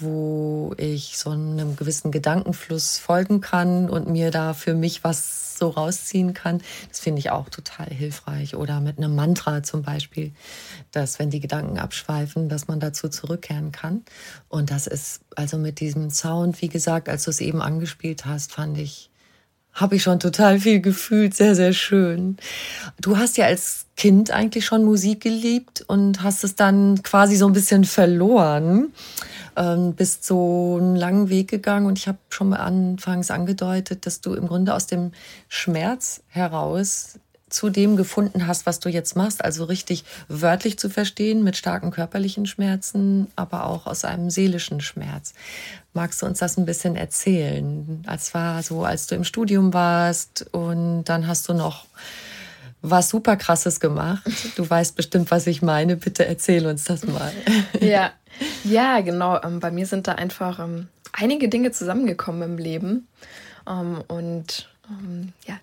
wo 0.00 0.74
ich 0.76 1.16
so 1.16 1.30
einem 1.30 1.76
gewissen 1.76 2.10
Gedankenfluss 2.10 2.98
folgen 2.98 3.40
kann 3.40 3.88
und 3.88 4.08
mir 4.08 4.30
da 4.30 4.54
für 4.54 4.74
mich 4.74 5.04
was 5.04 5.45
so 5.58 5.68
rausziehen 5.68 6.34
kann. 6.34 6.62
Das 6.88 7.00
finde 7.00 7.20
ich 7.20 7.30
auch 7.30 7.48
total 7.48 7.88
hilfreich. 7.88 8.56
Oder 8.56 8.80
mit 8.80 8.98
einem 8.98 9.14
Mantra 9.14 9.62
zum 9.62 9.82
Beispiel, 9.82 10.32
dass 10.92 11.18
wenn 11.18 11.30
die 11.30 11.40
Gedanken 11.40 11.78
abschweifen, 11.78 12.48
dass 12.48 12.68
man 12.68 12.80
dazu 12.80 13.08
zurückkehren 13.08 13.72
kann. 13.72 14.02
Und 14.48 14.70
das 14.70 14.86
ist 14.86 15.20
also 15.34 15.58
mit 15.58 15.80
diesem 15.80 16.10
Sound, 16.10 16.60
wie 16.62 16.68
gesagt, 16.68 17.08
als 17.08 17.24
du 17.24 17.30
es 17.30 17.40
eben 17.40 17.62
angespielt 17.62 18.24
hast, 18.24 18.52
fand 18.52 18.78
ich, 18.78 19.10
habe 19.72 19.96
ich 19.96 20.02
schon 20.02 20.20
total 20.20 20.58
viel 20.58 20.80
gefühlt, 20.80 21.34
sehr, 21.34 21.54
sehr 21.54 21.72
schön. 21.72 22.38
Du 23.00 23.18
hast 23.18 23.36
ja 23.36 23.46
als 23.46 23.86
Kind 23.96 24.30
eigentlich 24.30 24.64
schon 24.64 24.84
Musik 24.84 25.20
geliebt 25.22 25.84
und 25.86 26.22
hast 26.22 26.44
es 26.44 26.54
dann 26.54 27.02
quasi 27.02 27.36
so 27.36 27.46
ein 27.46 27.52
bisschen 27.52 27.84
verloren 27.84 28.92
ähm, 29.56 29.94
bist 29.94 30.24
so 30.24 30.76
einen 30.78 30.96
langen 30.96 31.28
Weg 31.28 31.48
gegangen 31.48 31.86
und 31.86 31.98
ich 31.98 32.08
habe 32.08 32.18
schon 32.28 32.50
mal 32.50 32.58
anfangs 32.58 33.30
angedeutet, 33.30 34.06
dass 34.06 34.20
du 34.20 34.34
im 34.34 34.46
Grunde 34.46 34.74
aus 34.74 34.86
dem 34.86 35.12
Schmerz 35.48 36.22
heraus 36.28 37.18
zu 37.48 37.70
dem 37.70 37.96
gefunden 37.96 38.46
hast, 38.46 38.66
was 38.66 38.80
du 38.80 38.88
jetzt 38.88 39.14
machst, 39.14 39.44
also 39.44 39.64
richtig 39.64 40.04
wörtlich 40.28 40.78
zu 40.78 40.90
verstehen, 40.90 41.44
mit 41.44 41.56
starken 41.56 41.92
körperlichen 41.92 42.46
Schmerzen, 42.46 43.28
aber 43.36 43.66
auch 43.66 43.86
aus 43.86 44.04
einem 44.04 44.30
seelischen 44.30 44.80
Schmerz. 44.80 45.32
Magst 45.94 46.20
du 46.20 46.26
uns 46.26 46.40
das 46.40 46.58
ein 46.58 46.66
bisschen 46.66 46.96
erzählen? 46.96 48.02
Als 48.06 48.34
war 48.34 48.62
so, 48.62 48.84
als 48.84 49.06
du 49.06 49.14
im 49.14 49.24
Studium 49.24 49.72
warst 49.72 50.46
und 50.52 51.04
dann 51.04 51.28
hast 51.28 51.48
du 51.48 51.54
noch 51.54 51.86
was 52.90 53.08
super 53.08 53.36
krasses 53.36 53.80
gemacht. 53.80 54.22
Du 54.56 54.68
weißt 54.68 54.96
bestimmt, 54.96 55.30
was 55.30 55.46
ich 55.46 55.62
meine. 55.62 55.96
Bitte 55.96 56.26
erzähl 56.26 56.66
uns 56.66 56.84
das 56.84 57.04
mal. 57.06 57.32
Ja, 57.80 58.12
ja, 58.64 59.00
genau. 59.00 59.40
Ähm, 59.42 59.60
bei 59.60 59.70
mir 59.70 59.86
sind 59.86 60.06
da 60.06 60.12
einfach 60.12 60.58
ähm, 60.58 60.88
einige 61.12 61.48
Dinge 61.48 61.70
zusammengekommen 61.72 62.42
im 62.42 62.58
Leben. 62.58 63.08
Ähm, 63.68 64.02
und 64.08 64.68
ja, 65.46 65.58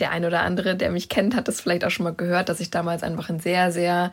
der 0.00 0.10
ein 0.10 0.24
oder 0.24 0.42
andere, 0.42 0.74
der 0.74 0.90
mich 0.90 1.08
kennt, 1.08 1.36
hat 1.36 1.48
das 1.48 1.60
vielleicht 1.60 1.84
auch 1.84 1.90
schon 1.90 2.04
mal 2.04 2.14
gehört, 2.14 2.48
dass 2.48 2.60
ich 2.60 2.70
damals 2.70 3.02
einfach 3.02 3.28
ein 3.28 3.38
sehr, 3.40 3.70
sehr 3.70 4.12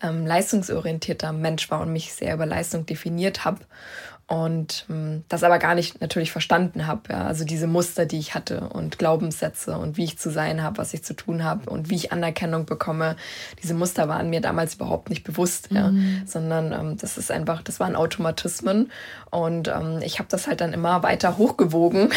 leistungsorientierter 0.00 1.32
Mensch 1.32 1.70
war 1.70 1.80
und 1.80 1.92
mich 1.92 2.14
sehr 2.14 2.34
über 2.34 2.46
Leistung 2.46 2.86
definiert 2.86 3.44
habe 3.44 3.58
und 4.30 4.86
ähm, 4.88 5.24
das 5.28 5.42
aber 5.42 5.58
gar 5.58 5.74
nicht 5.74 6.00
natürlich 6.00 6.30
verstanden 6.30 6.86
habe. 6.86 7.12
Ja? 7.12 7.26
Also 7.26 7.44
diese 7.44 7.66
Muster, 7.66 8.06
die 8.06 8.20
ich 8.20 8.32
hatte 8.32 8.60
und 8.60 8.96
Glaubenssätze 8.96 9.76
und 9.76 9.96
wie 9.96 10.04
ich 10.04 10.18
zu 10.18 10.30
sein 10.30 10.62
habe, 10.62 10.78
was 10.78 10.94
ich 10.94 11.02
zu 11.02 11.14
tun 11.14 11.42
habe 11.42 11.68
und 11.68 11.90
wie 11.90 11.96
ich 11.96 12.12
Anerkennung 12.12 12.64
bekomme, 12.64 13.16
diese 13.60 13.74
Muster 13.74 14.08
waren 14.08 14.30
mir 14.30 14.40
damals 14.40 14.76
überhaupt 14.76 15.10
nicht 15.10 15.24
bewusst, 15.24 15.72
mhm. 15.72 15.76
ja? 15.76 15.92
sondern 16.26 16.72
ähm, 16.72 16.96
das 16.96 17.18
ist 17.18 17.32
einfach, 17.32 17.60
das 17.62 17.80
waren 17.80 17.96
Automatismen 17.96 18.92
und 19.30 19.66
ähm, 19.66 19.98
ich 20.04 20.20
habe 20.20 20.28
das 20.30 20.46
halt 20.46 20.60
dann 20.60 20.74
immer 20.74 21.02
weiter 21.02 21.36
hochgewogen 21.36 22.10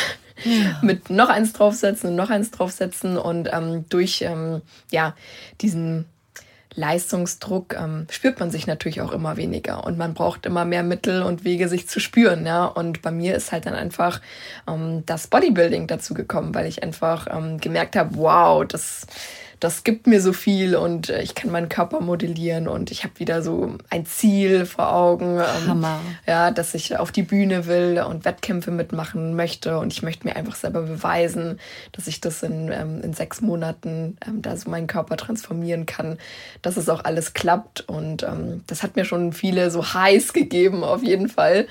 ja. 0.44 0.78
mit 0.84 1.10
noch 1.10 1.30
eins 1.30 1.54
draufsetzen 1.54 2.12
und 2.12 2.16
noch 2.16 2.30
eins 2.30 2.52
draufsetzen 2.52 3.18
und 3.18 3.50
ähm, 3.52 3.86
durch 3.90 4.22
ähm, 4.22 4.62
ja 4.92 5.16
diesen 5.62 6.06
Leistungsdruck 6.76 7.76
ähm, 7.76 8.08
spürt 8.10 8.40
man 8.40 8.52
sich 8.52 8.68
natürlich 8.68 9.02
auch 9.02 9.12
immer 9.12 9.38
weniger 9.38 9.84
und 9.86 9.98
man 9.98 10.14
braucht 10.14 10.46
immer 10.46 10.66
mehr 10.66 10.84
Mittel 10.84 11.24
und 11.24 11.44
Wege, 11.44 11.68
sich 11.68 11.88
zu 11.88 12.00
spüren. 12.00 12.46
Ja? 12.46 12.66
Und 12.66 13.02
bei 13.02 13.12
mir 13.12 13.36
ist 13.36 13.52
halt 13.52 13.66
dann 13.66 13.76
einfach 13.76 14.22
ähm, 14.68 15.04
das 15.06 15.28
Bodybuilding 15.28 15.88
dazu 15.88 16.14
gekommen, 16.14 16.56
weil 16.56 16.66
ich 16.66 16.84
einfach 16.84 17.28
ähm, 17.30 17.60
gemerkt 17.60 17.96
habe, 17.96 18.16
wow, 18.16 18.66
das 18.66 19.06
das 19.64 19.86
gibt 19.86 20.08
mir 20.08 20.20
so 20.20 20.34
viel 20.34 20.76
und 20.76 21.10
äh, 21.10 21.22
ich 21.22 21.36
kann 21.36 21.50
meinen 21.50 21.70
Körper 21.70 22.02
modellieren 22.02 22.68
und 22.68 22.92
ich 22.92 23.06
habe 23.06 23.18
wieder 23.20 23.42
so 23.42 23.78
ein 23.90 24.06
Ziel 24.06 24.66
vor 24.66 24.94
Augen. 24.94 25.38
Ähm, 25.38 25.68
Hammer. 25.68 26.00
Ja, 26.28 26.52
dass 26.52 26.74
ich 26.74 26.98
auf 26.98 27.14
die 27.14 27.24
Bühne 27.24 27.66
will 27.66 28.04
und 28.06 28.26
Wettkämpfe 28.26 28.72
mitmachen 28.72 29.38
möchte 29.38 29.80
und 29.80 29.94
ich 29.94 30.04
möchte 30.04 30.28
mir 30.28 30.36
einfach 30.36 30.56
selber 30.56 30.82
beweisen, 30.82 31.60
dass 31.94 32.08
ich 32.08 32.20
das 32.20 32.44
in, 32.44 32.72
ähm, 32.74 33.02
in 33.02 33.14
sechs 33.14 33.40
Monaten 33.40 34.18
ähm, 34.28 34.42
da 34.42 34.58
so 34.58 34.70
meinen 34.70 34.88
Körper 34.88 35.16
transformieren 35.16 35.86
kann, 35.86 36.18
dass 36.62 36.76
es 36.76 36.90
auch 36.90 37.06
alles 37.06 37.34
klappt 37.34 37.82
und 37.82 38.26
das 38.68 38.84
hat 38.84 38.96
mir 38.96 39.06
schon 39.06 39.34
viele 39.34 39.70
so 39.72 39.94
Highs 39.94 40.34
gegeben 40.34 40.84
auf 40.84 41.04
jeden 41.04 41.30
Fall 41.30 41.68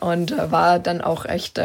und 0.00 0.32
äh, 0.32 0.50
war 0.50 0.78
dann 0.78 1.00
auch 1.00 1.24
echt, 1.24 1.58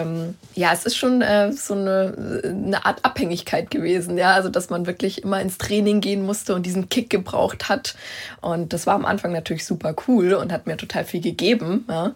ja, 0.56 0.74
es 0.74 0.86
ist 0.86 0.98
schon 0.98 1.22
äh, 1.22 1.52
so 1.52 1.74
eine, 1.74 2.44
eine 2.44 2.86
Art 2.86 3.06
Abhängigkeit 3.06 3.72
gewesen, 3.72 4.18
ja, 4.18 4.34
also 4.34 4.50
dass 4.50 4.70
man 4.70 4.86
wirklich 4.86 5.24
immer 5.24 5.42
ins 5.42 5.58
Training 5.58 5.69
gehen 5.70 6.26
musste 6.26 6.56
und 6.56 6.66
diesen 6.66 6.90
Kick 6.90 7.10
gebraucht 7.10 7.70
hat. 7.70 7.96
Und 8.42 8.74
das 8.74 8.88
war 8.88 8.96
am 8.96 9.06
Anfang 9.06 9.32
natürlich 9.32 9.66
super 9.66 9.96
cool 10.08 10.34
und 10.34 10.52
hat 10.52 10.68
mir 10.68 10.78
total 10.78 11.06
viel 11.06 11.22
gegeben. 11.22 11.86
Ja. 11.88 12.14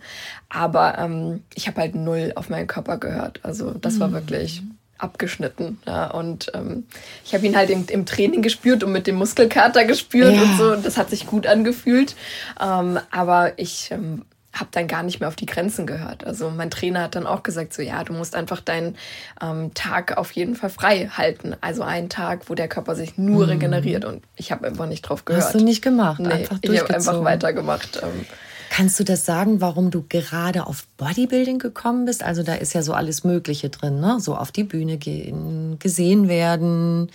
Aber 0.50 0.98
ähm, 0.98 1.44
ich 1.56 1.68
habe 1.68 1.82
halt 1.82 1.96
null 1.96 2.34
auf 2.36 2.50
meinen 2.50 2.68
Körper 2.68 2.98
gehört. 2.98 3.40
Also 3.44 3.72
das 3.72 4.00
war 4.00 4.10
mhm. 4.10 4.14
wirklich 4.14 4.62
abgeschnitten. 4.98 5.80
Ja. 5.86 6.12
Und 6.12 6.52
ähm, 6.54 6.86
ich 7.26 7.34
habe 7.34 7.46
ihn 7.46 7.56
halt 7.56 7.70
im, 7.70 7.86
im, 7.88 8.06
Training 8.06 8.42
gespürt 8.42 8.84
und 8.84 8.92
mit 8.92 9.08
dem 9.08 9.16
Muskelkater 9.16 9.86
gespürt 9.86 10.34
ja. 10.34 10.42
und 10.42 10.58
so. 10.58 10.72
Und 10.74 10.86
das 10.86 10.98
hat 10.98 11.10
sich 11.10 11.28
gut 11.28 11.48
angefühlt. 11.48 12.16
Ähm, 12.62 13.00
aber 13.12 13.60
ich 13.60 13.90
ähm, 13.92 14.24
habe 14.54 14.70
dann 14.72 14.88
gar 14.88 15.02
nicht 15.02 15.20
mehr 15.20 15.28
auf 15.28 15.36
die 15.36 15.48
Grenzen 15.48 15.88
gehört. 15.88 16.26
Also 16.26 16.52
mein 16.52 16.70
Trainer 16.70 17.04
hat 17.04 17.16
dann 17.16 17.26
auch 17.26 17.42
gesagt, 17.42 17.74
so 17.74 17.82
ja, 17.82 18.04
du 18.04 18.14
musst 18.14 18.36
einfach 18.36 18.62
deinen 18.62 18.96
ähm, 19.42 19.74
Tag 19.74 20.18
auf 20.18 20.32
jeden 20.32 20.56
Fall 20.56 20.70
frei 20.70 21.10
halten. 21.12 21.56
Also 21.62 21.82
einen 21.82 22.10
Tag, 22.10 22.50
wo 22.50 22.56
der 22.56 22.68
Körper 22.68 22.96
sich 22.96 23.18
nur 23.18 23.46
mhm. 23.46 23.52
regeneriert. 23.52 24.06
Und 24.06 24.24
ich 24.36 24.52
habe 24.52 24.68
einfach 24.68 24.86
nicht 24.86 25.02
drauf 25.02 25.26
gehört. 25.26 25.44
Hast 25.44 25.56
du 25.56 25.64
nicht 25.64 25.82
gemacht? 25.82 26.20
Nee, 26.20 26.32
einfach 26.32 26.58
ich 26.62 26.80
habe 26.80 26.94
einfach 26.94 27.24
weitergemacht. 27.24 28.02
Ähm. 28.04 28.26
Kannst 28.70 29.00
du 29.00 29.04
das 29.04 29.26
sagen, 29.26 29.60
warum 29.60 29.90
du 29.92 30.06
gerade 30.08 30.68
auf 30.68 30.88
Bodybuilding 30.98 31.58
gekommen 31.60 32.06
bist? 32.06 32.24
Also 32.24 32.44
da 32.44 32.54
ist 32.54 32.74
ja 32.74 32.84
so 32.84 32.94
alles 32.94 33.24
Mögliche 33.24 33.70
drin, 33.70 34.00
ne? 34.00 34.20
So 34.20 34.36
auf 34.36 34.52
die 34.52 34.64
Bühne 34.64 34.98
gehen, 34.98 35.78
gesehen 35.80 36.28
werden. 36.28 37.12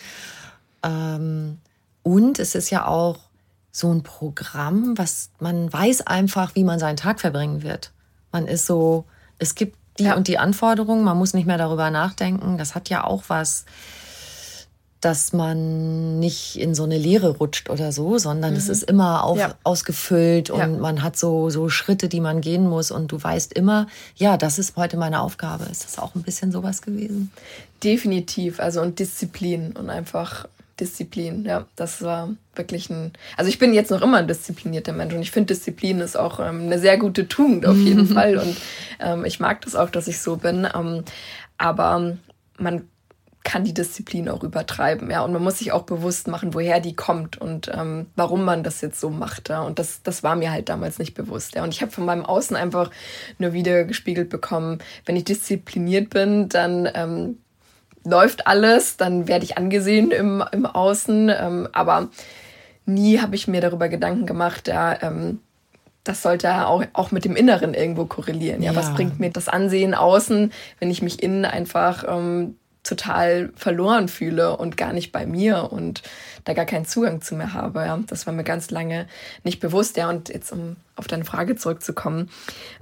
Ähm, 0.84 1.58
und 2.02 2.38
es 2.38 2.54
ist 2.54 2.70
ja 2.70 2.86
auch 2.86 3.27
so 3.70 3.92
ein 3.92 4.02
Programm, 4.02 4.96
was 4.96 5.30
man 5.38 5.72
weiß 5.72 6.06
einfach, 6.06 6.54
wie 6.54 6.64
man 6.64 6.78
seinen 6.78 6.96
Tag 6.96 7.20
verbringen 7.20 7.62
wird. 7.62 7.92
Man 8.32 8.46
ist 8.46 8.66
so, 8.66 9.04
es 9.38 9.54
gibt 9.54 9.76
die 9.98 10.04
ja. 10.04 10.16
und 10.16 10.28
die 10.28 10.38
Anforderungen, 10.38 11.04
man 11.04 11.18
muss 11.18 11.34
nicht 11.34 11.46
mehr 11.46 11.58
darüber 11.58 11.90
nachdenken. 11.90 12.56
Das 12.58 12.74
hat 12.74 12.88
ja 12.88 13.04
auch 13.04 13.24
was, 13.28 13.64
dass 15.00 15.32
man 15.32 16.18
nicht 16.18 16.56
in 16.56 16.74
so 16.74 16.84
eine 16.84 16.98
Leere 16.98 17.36
rutscht 17.36 17.70
oder 17.70 17.92
so, 17.92 18.18
sondern 18.18 18.52
mhm. 18.52 18.56
es 18.56 18.68
ist 18.68 18.82
immer 18.82 19.24
auf, 19.24 19.38
ja. 19.38 19.54
ausgefüllt 19.62 20.50
und 20.50 20.58
ja. 20.58 20.66
man 20.66 21.02
hat 21.02 21.16
so, 21.16 21.50
so 21.50 21.68
Schritte, 21.68 22.08
die 22.08 22.20
man 22.20 22.40
gehen 22.40 22.68
muss 22.68 22.90
und 22.90 23.12
du 23.12 23.22
weißt 23.22 23.52
immer, 23.52 23.86
ja, 24.16 24.36
das 24.36 24.58
ist 24.58 24.76
heute 24.76 24.96
meine 24.96 25.20
Aufgabe. 25.20 25.64
Ist 25.64 25.84
das 25.84 25.98
auch 25.98 26.14
ein 26.14 26.22
bisschen 26.22 26.50
sowas 26.50 26.82
gewesen? 26.82 27.30
Definitiv, 27.82 28.58
also 28.60 28.80
und 28.80 28.98
Disziplin 28.98 29.72
und 29.72 29.88
einfach 29.90 30.46
Disziplin, 30.80 31.44
ja, 31.44 31.66
das 31.76 32.02
war 32.02 32.30
wirklich 32.54 32.90
ein. 32.90 33.12
Also 33.36 33.48
ich 33.48 33.58
bin 33.58 33.74
jetzt 33.74 33.90
noch 33.90 34.02
immer 34.02 34.18
ein 34.18 34.28
disziplinierter 34.28 34.92
Mensch 34.92 35.14
und 35.14 35.20
ich 35.20 35.30
finde 35.30 35.54
Disziplin 35.54 36.00
ist 36.00 36.16
auch 36.16 36.40
ähm, 36.40 36.62
eine 36.62 36.78
sehr 36.78 36.98
gute 36.98 37.28
Tugend 37.28 37.66
auf 37.66 37.76
jeden 37.76 38.06
Fall 38.14 38.38
und 38.38 38.56
ähm, 39.00 39.24
ich 39.24 39.40
mag 39.40 39.60
das 39.62 39.74
auch, 39.74 39.90
dass 39.90 40.08
ich 40.08 40.20
so 40.20 40.36
bin. 40.36 40.66
Ähm, 40.74 41.04
aber 41.58 42.16
man 42.58 42.88
kann 43.44 43.64
die 43.64 43.72
Disziplin 43.72 44.28
auch 44.28 44.44
übertreiben, 44.44 45.10
ja, 45.10 45.22
und 45.22 45.32
man 45.32 45.42
muss 45.42 45.58
sich 45.58 45.72
auch 45.72 45.84
bewusst 45.84 46.28
machen, 46.28 46.52
woher 46.52 46.80
die 46.80 46.94
kommt 46.94 47.40
und 47.40 47.70
ähm, 47.74 48.06
warum 48.14 48.44
man 48.44 48.62
das 48.62 48.82
jetzt 48.82 49.00
so 49.00 49.08
macht, 49.08 49.48
ja, 49.48 49.62
und 49.62 49.78
das, 49.78 50.02
das 50.02 50.22
war 50.22 50.36
mir 50.36 50.52
halt 50.52 50.68
damals 50.68 50.98
nicht 50.98 51.14
bewusst, 51.14 51.54
ja, 51.54 51.64
und 51.64 51.72
ich 51.72 51.80
habe 51.80 51.90
von 51.90 52.04
meinem 52.04 52.26
Außen 52.26 52.56
einfach 52.56 52.90
nur 53.38 53.54
wieder 53.54 53.84
gespiegelt 53.84 54.28
bekommen, 54.28 54.80
wenn 55.06 55.16
ich 55.16 55.24
diszipliniert 55.24 56.10
bin, 56.10 56.50
dann 56.50 56.90
ähm, 56.92 57.38
läuft 58.04 58.46
alles, 58.46 58.96
dann 58.96 59.28
werde 59.28 59.44
ich 59.44 59.58
angesehen 59.58 60.10
im, 60.10 60.42
im 60.52 60.66
Außen. 60.66 61.28
Ähm, 61.28 61.68
aber 61.72 62.08
nie 62.86 63.20
habe 63.20 63.34
ich 63.34 63.48
mir 63.48 63.60
darüber 63.60 63.88
Gedanken 63.88 64.26
gemacht, 64.26 64.68
ja, 64.68 65.00
ähm, 65.02 65.40
das 66.04 66.22
sollte 66.22 66.66
auch, 66.66 66.84
auch 66.94 67.10
mit 67.10 67.24
dem 67.26 67.36
Inneren 67.36 67.74
irgendwo 67.74 68.06
korrelieren. 68.06 68.62
Ja, 68.62 68.72
ja, 68.72 68.78
was 68.78 68.94
bringt 68.94 69.20
mir 69.20 69.30
das 69.30 69.48
Ansehen 69.48 69.94
außen, 69.94 70.52
wenn 70.78 70.90
ich 70.90 71.02
mich 71.02 71.22
innen 71.22 71.44
einfach 71.44 72.04
ähm, 72.08 72.56
total 72.82 73.52
verloren 73.54 74.08
fühle 74.08 74.56
und 74.56 74.76
gar 74.78 74.94
nicht 74.94 75.12
bei 75.12 75.26
mir 75.26 75.70
und 75.70 76.02
da 76.44 76.54
gar 76.54 76.64
keinen 76.64 76.86
Zugang 76.86 77.20
zu 77.20 77.34
mir 77.34 77.52
habe. 77.52 77.80
Ja, 77.80 77.98
das 78.06 78.26
war 78.26 78.32
mir 78.32 78.44
ganz 78.44 78.70
lange 78.70 79.06
nicht 79.44 79.60
bewusst. 79.60 79.98
Ja, 79.98 80.08
und 80.08 80.30
jetzt 80.30 80.50
um 80.52 80.76
auf 80.96 81.06
deine 81.06 81.26
Frage 81.26 81.56
zurückzukommen, 81.56 82.30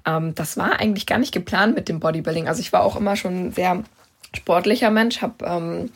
ähm, 0.06 0.34
das 0.36 0.56
war 0.56 0.78
eigentlich 0.78 1.06
gar 1.06 1.18
nicht 1.18 1.32
geplant 1.32 1.74
mit 1.74 1.88
dem 1.88 1.98
Bodybuilding. 1.98 2.46
Also 2.46 2.60
ich 2.60 2.72
war 2.72 2.82
auch 2.82 2.96
immer 2.96 3.16
schon 3.16 3.50
sehr 3.50 3.82
sportlicher 4.34 4.90
Mensch, 4.90 5.22
habe 5.22 5.44
ähm, 5.44 5.90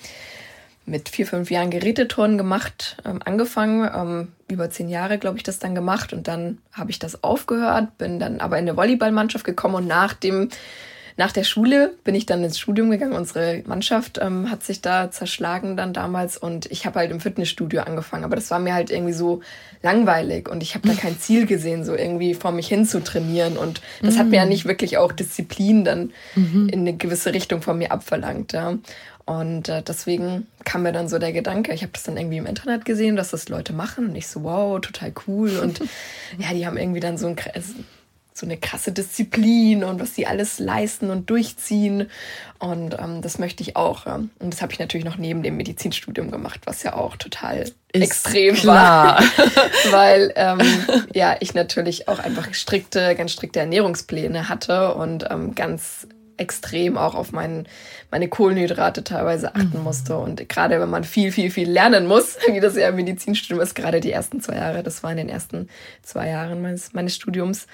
mit 0.86 1.08
vier, 1.08 1.26
fünf 1.26 1.50
Jahren 1.50 1.70
Geräteturnen 1.70 2.36
gemacht, 2.36 2.96
ähm, 3.04 3.20
angefangen, 3.24 3.88
ähm, 3.94 4.28
über 4.48 4.70
zehn 4.70 4.88
Jahre, 4.88 5.18
glaube 5.18 5.36
ich, 5.36 5.42
das 5.42 5.58
dann 5.58 5.74
gemacht 5.74 6.12
und 6.12 6.28
dann 6.28 6.58
habe 6.72 6.90
ich 6.90 6.98
das 6.98 7.22
aufgehört, 7.22 7.96
bin 7.98 8.18
dann 8.18 8.40
aber 8.40 8.58
in 8.58 8.68
eine 8.68 8.76
Volleyballmannschaft 8.76 9.44
gekommen 9.44 9.76
und 9.76 9.86
nach 9.86 10.14
dem 10.14 10.48
nach 11.20 11.32
der 11.32 11.44
Schule 11.44 11.92
bin 12.02 12.14
ich 12.14 12.24
dann 12.24 12.42
ins 12.42 12.58
Studium 12.58 12.90
gegangen. 12.90 13.12
Unsere 13.12 13.62
Mannschaft 13.66 14.18
ähm, 14.22 14.50
hat 14.50 14.62
sich 14.62 14.80
da 14.80 15.10
zerschlagen 15.10 15.76
dann 15.76 15.92
damals 15.92 16.38
und 16.38 16.64
ich 16.72 16.86
habe 16.86 16.98
halt 16.98 17.10
im 17.10 17.20
Fitnessstudio 17.20 17.82
angefangen. 17.82 18.24
Aber 18.24 18.36
das 18.36 18.50
war 18.50 18.58
mir 18.58 18.72
halt 18.72 18.90
irgendwie 18.90 19.12
so 19.12 19.42
langweilig 19.82 20.48
und 20.48 20.62
ich 20.62 20.74
habe 20.74 20.88
da 20.88 20.94
kein 20.94 21.18
Ziel 21.18 21.44
gesehen, 21.44 21.84
so 21.84 21.94
irgendwie 21.94 22.32
vor 22.32 22.52
mich 22.52 22.68
hin 22.68 22.86
zu 22.86 23.04
trainieren. 23.04 23.58
Und 23.58 23.82
das 24.00 24.16
hat 24.16 24.28
mir 24.28 24.36
ja 24.36 24.44
mhm. 24.44 24.48
nicht 24.48 24.64
wirklich 24.64 24.96
auch 24.96 25.12
Disziplin 25.12 25.84
dann 25.84 26.12
mhm. 26.36 26.70
in 26.72 26.80
eine 26.80 26.96
gewisse 26.96 27.34
Richtung 27.34 27.60
von 27.60 27.76
mir 27.76 27.92
abverlangt. 27.92 28.54
Ja. 28.54 28.78
Und 29.26 29.68
äh, 29.68 29.82
deswegen 29.82 30.46
kam 30.64 30.84
mir 30.84 30.92
dann 30.92 31.06
so 31.06 31.18
der 31.18 31.34
Gedanke, 31.34 31.74
ich 31.74 31.82
habe 31.82 31.92
das 31.92 32.04
dann 32.04 32.16
irgendwie 32.16 32.38
im 32.38 32.46
Internet 32.46 32.86
gesehen, 32.86 33.16
dass 33.16 33.30
das 33.30 33.50
Leute 33.50 33.74
machen 33.74 34.08
und 34.08 34.16
ich 34.16 34.26
so, 34.26 34.42
wow, 34.42 34.80
total 34.80 35.12
cool. 35.26 35.58
Und 35.58 35.80
ja, 36.38 36.54
die 36.54 36.66
haben 36.66 36.78
irgendwie 36.78 37.00
dann 37.00 37.18
so 37.18 37.26
ein 37.26 37.36
so 38.40 38.46
eine 38.46 38.56
krasse 38.56 38.90
Disziplin 38.92 39.84
und 39.84 40.00
was 40.00 40.14
sie 40.14 40.26
alles 40.26 40.58
leisten 40.58 41.10
und 41.10 41.28
durchziehen. 41.28 42.10
Und 42.58 42.96
ähm, 42.98 43.22
das 43.22 43.38
möchte 43.38 43.62
ich 43.62 43.76
auch. 43.76 44.06
Ähm, 44.06 44.30
und 44.38 44.52
das 44.52 44.62
habe 44.62 44.72
ich 44.72 44.78
natürlich 44.78 45.04
noch 45.04 45.18
neben 45.18 45.42
dem 45.42 45.56
Medizinstudium 45.56 46.30
gemacht, 46.30 46.60
was 46.64 46.82
ja 46.82 46.94
auch 46.94 47.16
total 47.16 47.58
Ist 47.58 47.76
extrem 47.92 48.54
klar. 48.54 49.18
war. 49.18 49.22
Weil 49.90 50.32
ähm, 50.36 50.60
ja, 51.14 51.36
ich 51.40 51.54
natürlich 51.54 52.08
auch 52.08 52.18
einfach 52.18 52.52
strikte, 52.54 53.14
ganz 53.14 53.32
strikte 53.32 53.60
Ernährungspläne 53.60 54.48
hatte 54.48 54.94
und 54.94 55.26
ähm, 55.30 55.54
ganz 55.54 56.08
extrem 56.40 56.96
auch 56.96 57.14
auf 57.14 57.32
mein, 57.32 57.66
meine 58.10 58.28
Kohlenhydrate 58.28 59.04
teilweise 59.04 59.54
achten 59.54 59.78
mhm. 59.78 59.84
musste. 59.84 60.16
Und 60.16 60.48
gerade 60.48 60.80
wenn 60.80 60.90
man 60.90 61.04
viel, 61.04 61.30
viel, 61.30 61.50
viel 61.50 61.70
lernen 61.70 62.06
muss, 62.06 62.36
wie 62.50 62.60
das 62.60 62.76
ja 62.76 62.88
im 62.88 62.96
Medizinstudium 62.96 63.60
ist, 63.60 63.74
gerade 63.74 64.00
die 64.00 64.10
ersten 64.10 64.40
zwei 64.40 64.56
Jahre, 64.56 64.82
das 64.82 65.02
war 65.02 65.10
in 65.10 65.18
den 65.18 65.28
ersten 65.28 65.68
zwei 66.02 66.28
Jahren 66.28 66.62
meines, 66.62 66.92
meines 66.92 67.14
Studiums, 67.14 67.66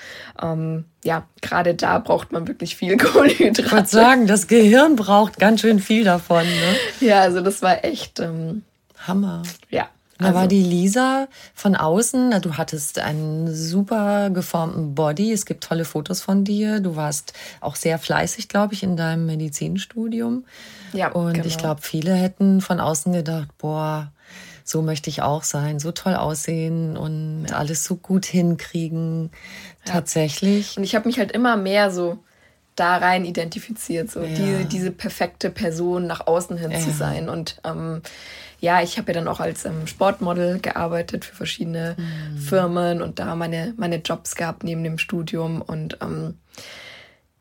ähm, 0.42 0.84
ja, 1.04 1.26
gerade 1.40 1.74
da 1.74 1.98
braucht 1.98 2.32
man 2.32 2.48
wirklich 2.48 2.76
viel 2.76 2.96
Kohlenhydrate. 2.98 3.62
Ich 3.62 3.72
würde 3.72 3.88
sagen, 3.88 4.26
das 4.26 4.48
Gehirn 4.48 4.96
braucht 4.96 5.38
ganz 5.38 5.60
schön 5.60 5.78
viel 5.78 6.04
davon. 6.04 6.44
Ne? 6.44 7.06
Ja, 7.06 7.20
also 7.20 7.40
das 7.40 7.62
war 7.62 7.84
echt 7.84 8.20
ähm, 8.20 8.62
Hammer. 9.06 9.42
Ja, 9.70 9.88
da 10.18 10.26
also. 10.26 10.38
war 10.38 10.46
die 10.48 10.62
Lisa 10.62 11.28
von 11.54 11.76
außen. 11.76 12.30
Na, 12.30 12.40
du 12.40 12.56
hattest 12.56 12.98
einen 12.98 13.54
super 13.54 14.30
geformten 14.30 14.94
Body. 14.94 15.32
Es 15.32 15.44
gibt 15.44 15.64
tolle 15.64 15.84
Fotos 15.84 16.22
von 16.22 16.44
dir. 16.44 16.80
Du 16.80 16.96
warst 16.96 17.34
auch 17.60 17.76
sehr 17.76 17.98
fleißig, 17.98 18.48
glaube 18.48 18.74
ich, 18.74 18.82
in 18.82 18.96
deinem 18.96 19.26
Medizinstudium. 19.26 20.44
Ja. 20.92 21.08
Und 21.12 21.34
genau. 21.34 21.46
ich 21.46 21.58
glaube, 21.58 21.82
viele 21.82 22.14
hätten 22.14 22.60
von 22.60 22.80
außen 22.80 23.12
gedacht, 23.12 23.48
boah, 23.58 24.10
so 24.64 24.82
möchte 24.82 25.10
ich 25.10 25.22
auch 25.22 25.44
sein, 25.44 25.78
so 25.78 25.92
toll 25.92 26.14
aussehen 26.14 26.96
und 26.96 27.46
ja. 27.50 27.56
alles 27.56 27.84
so 27.84 27.96
gut 27.96 28.24
hinkriegen. 28.24 29.30
Ja. 29.84 29.92
Tatsächlich. 29.92 30.76
Und 30.76 30.84
ich 30.84 30.94
habe 30.94 31.06
mich 31.06 31.18
halt 31.18 31.32
immer 31.32 31.56
mehr 31.56 31.90
so 31.90 32.18
da 32.74 32.98
rein 32.98 33.24
identifiziert, 33.24 34.10
so 34.10 34.22
ja. 34.22 34.34
diese, 34.34 34.64
diese 34.66 34.90
perfekte 34.90 35.50
Person 35.50 36.06
nach 36.06 36.26
außen 36.26 36.56
hin 36.58 36.72
zu 36.78 36.90
sein. 36.90 37.28
Und 37.28 37.60
ähm, 37.64 38.02
ja, 38.60 38.82
ich 38.82 38.98
habe 38.98 39.12
ja 39.12 39.14
dann 39.14 39.28
auch 39.28 39.40
als 39.40 39.64
ähm, 39.64 39.86
Sportmodel 39.86 40.60
gearbeitet 40.60 41.24
für 41.24 41.34
verschiedene 41.34 41.96
mhm. 41.98 42.38
Firmen 42.38 43.02
und 43.02 43.18
da 43.18 43.34
meine, 43.34 43.74
meine 43.76 43.96
Jobs 43.96 44.34
gehabt 44.34 44.64
neben 44.64 44.82
dem 44.82 44.98
Studium. 44.98 45.60
Und 45.60 45.98
ähm, 46.00 46.38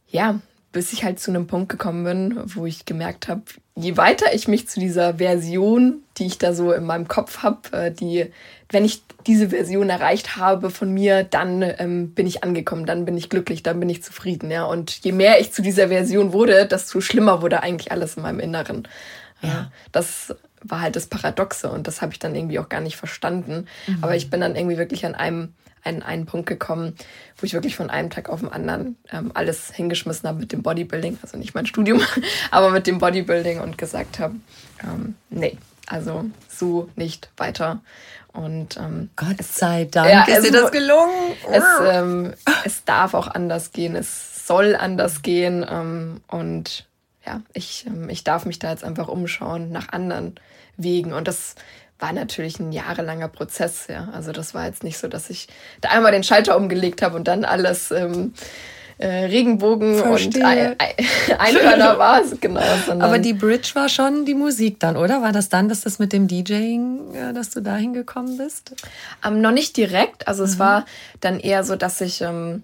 ja, 0.08 0.40
bis 0.72 0.92
ich 0.92 1.06
halt 1.06 1.20
zu 1.20 1.32
einem 1.32 1.48
Punkt 1.48 1.70
gekommen 1.70 2.04
bin, 2.04 2.42
wo 2.54 2.66
ich 2.66 2.84
gemerkt 2.86 3.30
habe, 3.30 3.44
je 3.76 3.96
weiter 3.96 4.34
ich 4.34 4.50
mich 4.50 4.68
zu 4.68 4.80
dieser 4.80 5.16
Version, 5.16 6.04
die 6.18 6.26
ich 6.26 6.38
da 6.38 6.54
so 6.54 6.74
in 6.74 6.84
meinem 6.84 7.08
Kopf 7.08 7.44
habe, 7.44 7.72
äh, 7.72 7.92
die, 7.92 8.32
wenn 8.70 8.84
ich 8.84 9.02
diese 9.26 9.50
Version 9.50 9.90
erreicht 9.90 10.36
habe 10.36 10.70
von 10.70 10.94
mir, 10.94 11.24
dann 11.24 11.62
ähm, 11.62 12.12
bin 12.12 12.28
ich 12.28 12.44
angekommen, 12.44 12.86
dann 12.86 13.06
bin 13.06 13.18
ich 13.18 13.30
glücklich, 13.30 13.64
dann 13.64 13.80
bin 13.80 13.90
ich 13.90 14.04
zufrieden, 14.04 14.52
ja. 14.52 14.66
Und 14.66 15.04
je 15.04 15.14
mehr 15.14 15.40
ich 15.40 15.54
zu 15.54 15.62
dieser 15.62 15.88
Version 15.88 16.34
wurde, 16.34 16.66
desto 16.66 17.00
schlimmer 17.00 17.42
wurde 17.42 17.64
eigentlich 17.64 17.92
alles 17.94 18.18
in 18.18 18.24
meinem 18.24 18.42
Inneren. 18.42 18.86
Ja. 19.42 19.72
Das 19.92 20.36
war 20.68 20.82
halt 20.82 20.96
das 20.96 21.08
Paradoxe 21.08 21.70
und 21.70 21.88
das 21.88 22.02
habe 22.02 22.14
ich 22.14 22.20
dann 22.20 22.36
irgendwie 22.36 22.60
auch 22.60 22.70
gar 22.70 22.82
nicht 22.82 22.98
verstanden. 22.98 23.68
Mhm. 23.88 23.98
Aber 24.02 24.16
ich 24.16 24.30
bin 24.30 24.42
dann 24.42 24.56
irgendwie 24.56 24.78
wirklich 24.78 25.06
an 25.06 25.16
einem 25.16 25.54
an 25.86 26.02
einen 26.02 26.26
Punkt 26.26 26.48
gekommen, 26.48 26.96
wo 27.38 27.46
ich 27.46 27.54
wirklich 27.54 27.76
von 27.76 27.90
einem 27.90 28.10
Tag 28.10 28.30
auf 28.30 28.40
den 28.40 28.52
anderen 28.52 28.98
ähm, 29.12 29.32
alles 29.34 29.72
hingeschmissen 29.72 30.28
habe 30.28 30.40
mit 30.40 30.52
dem 30.52 30.64
Bodybuilding, 30.64 31.20
also 31.22 31.38
nicht 31.38 31.54
mein 31.54 31.68
Studium, 31.68 32.02
aber 32.52 32.72
mit 32.72 32.88
dem 32.88 32.98
Bodybuilding 32.98 33.60
und 33.60 33.78
gesagt 33.78 34.20
habe, 34.20 34.36
ähm, 34.84 35.16
nee, 35.30 35.58
also 35.88 36.26
so 36.50 36.90
nicht 36.96 37.30
weiter. 37.38 37.82
Und 38.34 38.78
ähm, 38.78 39.12
Gott 39.16 39.42
sei 39.42 39.86
Dank 39.86 40.10
ja, 40.10 40.24
ist 40.24 40.46
dir 40.46 40.52
das 40.52 40.72
gelungen. 40.72 41.34
Es, 41.52 41.64
ähm, 41.84 42.34
es 42.66 42.84
darf 42.84 43.14
auch 43.14 43.28
anders 43.28 43.72
gehen, 43.72 43.96
es 43.96 44.48
soll 44.48 44.76
anders 44.76 45.22
gehen 45.22 45.66
ähm, 45.70 46.22
und 46.28 46.88
ja, 47.26 47.42
ich, 47.54 47.86
ähm, 47.88 48.10
ich 48.10 48.24
darf 48.24 48.46
mich 48.46 48.60
da 48.60 48.72
jetzt 48.72 48.84
einfach 48.84 49.08
umschauen 49.08 49.72
nach 49.72 49.90
anderen 49.90 50.36
Wegen. 50.78 51.14
Und 51.14 51.28
das 51.28 51.56
war 52.00 52.12
natürlich 52.12 52.60
ein 52.60 52.72
jahrelanger 52.72 53.30
Prozess, 53.30 53.88
ja. 53.88 54.10
Also 54.14 54.32
das 54.32 54.54
war 54.54 54.66
jetzt 54.66 54.84
nicht 54.84 54.98
so, 54.98 55.08
dass 55.08 55.30
ich 55.30 55.48
da 55.82 55.90
einmal 55.90 56.12
den 56.12 56.24
Schalter 56.24 56.58
umgelegt 56.58 57.02
habe 57.02 57.16
und 57.16 57.28
dann 57.28 57.46
alles 57.46 57.92
ähm, 57.92 58.34
äh, 58.98 59.08
Regenbogen 59.08 59.96
Verstehe. 59.96 60.42
und 60.42 60.46
Ein 60.46 60.76
Einhörner 61.38 61.98
war, 61.98 62.22
genau. 62.40 62.62
Aber 63.00 63.20
die 63.20 63.34
Bridge 63.34 63.72
war 63.74 63.90
schon 63.90 64.26
die 64.26 64.34
Musik 64.34 64.80
dann, 64.80 64.98
oder? 64.98 65.22
War 65.22 65.32
das 65.32 65.50
dann, 65.50 65.70
dass 65.70 65.82
das 65.82 66.00
mit 66.00 66.14
dem 66.14 66.28
DJing, 66.28 67.14
ja, 67.14 67.34
dass 67.34 67.50
du 67.50 67.62
da 67.62 67.76
hingekommen 67.76 68.38
bist? 68.38 68.74
Ähm, 69.26 69.42
noch 69.42 69.52
nicht 69.52 69.76
direkt. 69.78 70.28
Also 70.28 70.44
mhm. 70.44 70.50
es 70.50 70.60
war 70.60 70.86
dann 71.22 71.40
eher 71.40 71.64
so, 71.64 71.76
dass 71.76 72.02
ich 72.02 72.22
ähm, 72.22 72.64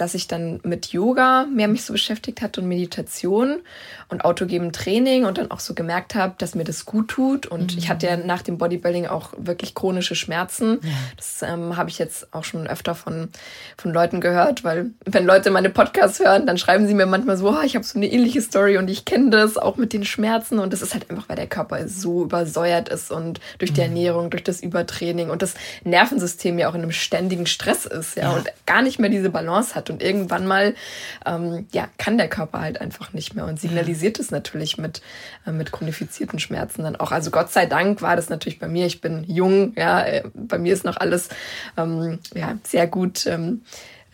dass 0.00 0.14
ich 0.14 0.28
dann 0.28 0.60
mit 0.62 0.86
Yoga 0.92 1.46
mehr 1.54 1.68
mich 1.68 1.84
so 1.84 1.92
beschäftigt 1.92 2.40
hatte 2.40 2.62
und 2.62 2.68
Meditation 2.68 3.60
und 4.08 4.24
autogenem 4.24 4.72
Training 4.72 5.26
und 5.26 5.36
dann 5.36 5.50
auch 5.50 5.60
so 5.60 5.74
gemerkt 5.74 6.14
habe, 6.14 6.34
dass 6.38 6.54
mir 6.54 6.64
das 6.64 6.86
gut 6.86 7.08
tut. 7.08 7.46
Und 7.46 7.72
mhm. 7.72 7.78
ich 7.78 7.90
hatte 7.90 8.06
ja 8.06 8.16
nach 8.16 8.40
dem 8.40 8.56
Bodybuilding 8.56 9.06
auch 9.06 9.34
wirklich 9.36 9.74
chronische 9.74 10.14
Schmerzen. 10.14 10.78
Ja. 10.82 10.90
Das 11.16 11.42
ähm, 11.42 11.76
habe 11.76 11.90
ich 11.90 11.98
jetzt 11.98 12.32
auch 12.32 12.44
schon 12.44 12.66
öfter 12.66 12.94
von, 12.94 13.28
von 13.76 13.92
Leuten 13.92 14.22
gehört, 14.22 14.64
weil 14.64 14.90
wenn 15.04 15.26
Leute 15.26 15.50
meine 15.50 15.68
Podcasts 15.68 16.18
hören, 16.18 16.46
dann 16.46 16.56
schreiben 16.56 16.86
sie 16.86 16.94
mir 16.94 17.04
manchmal 17.04 17.36
so, 17.36 17.50
oh, 17.50 17.62
ich 17.62 17.76
habe 17.76 17.84
so 17.84 17.98
eine 17.98 18.10
ähnliche 18.10 18.40
Story 18.40 18.78
und 18.78 18.88
ich 18.88 19.04
kenne 19.04 19.28
das 19.28 19.58
auch 19.58 19.76
mit 19.76 19.92
den 19.92 20.06
Schmerzen. 20.06 20.58
Und 20.58 20.72
das 20.72 20.80
ist 20.80 20.94
halt 20.94 21.10
einfach, 21.10 21.28
weil 21.28 21.36
der 21.36 21.46
Körper 21.46 21.86
so 21.88 22.24
übersäuert 22.24 22.88
ist 22.88 23.10
und 23.10 23.38
durch 23.58 23.74
die 23.74 23.82
mhm. 23.82 23.88
Ernährung, 23.88 24.30
durch 24.30 24.44
das 24.44 24.62
Übertraining 24.62 25.28
und 25.28 25.42
das 25.42 25.54
Nervensystem 25.84 26.58
ja 26.58 26.70
auch 26.70 26.74
in 26.74 26.82
einem 26.82 26.92
ständigen 26.92 27.44
Stress 27.44 27.84
ist, 27.84 28.16
ja, 28.16 28.22
ja. 28.22 28.30
und 28.30 28.46
gar 28.64 28.80
nicht 28.80 28.98
mehr 28.98 29.10
diese 29.10 29.28
Balance 29.28 29.74
hat 29.74 29.89
und 29.90 30.02
irgendwann 30.02 30.46
mal, 30.46 30.74
ähm, 31.26 31.66
ja, 31.72 31.88
kann 31.98 32.18
der 32.18 32.28
Körper 32.28 32.60
halt 32.60 32.80
einfach 32.80 33.12
nicht 33.12 33.34
mehr 33.34 33.44
und 33.44 33.60
signalisiert 33.60 34.18
es 34.18 34.30
natürlich 34.30 34.78
mit, 34.78 35.02
äh, 35.46 35.52
mit 35.52 35.72
chronifizierten 35.72 36.38
Schmerzen 36.38 36.82
dann 36.82 36.96
auch. 36.96 37.12
Also 37.12 37.30
Gott 37.30 37.52
sei 37.52 37.66
Dank 37.66 38.02
war 38.02 38.16
das 38.16 38.28
natürlich 38.28 38.58
bei 38.58 38.68
mir. 38.68 38.86
Ich 38.86 39.00
bin 39.00 39.24
jung, 39.26 39.74
ja, 39.76 40.02
äh, 40.02 40.22
bei 40.34 40.58
mir 40.58 40.72
ist 40.72 40.84
noch 40.84 40.96
alles 40.96 41.28
ähm, 41.76 42.18
ja, 42.34 42.58
sehr 42.64 42.86
gut. 42.86 43.26
Ähm, 43.26 43.62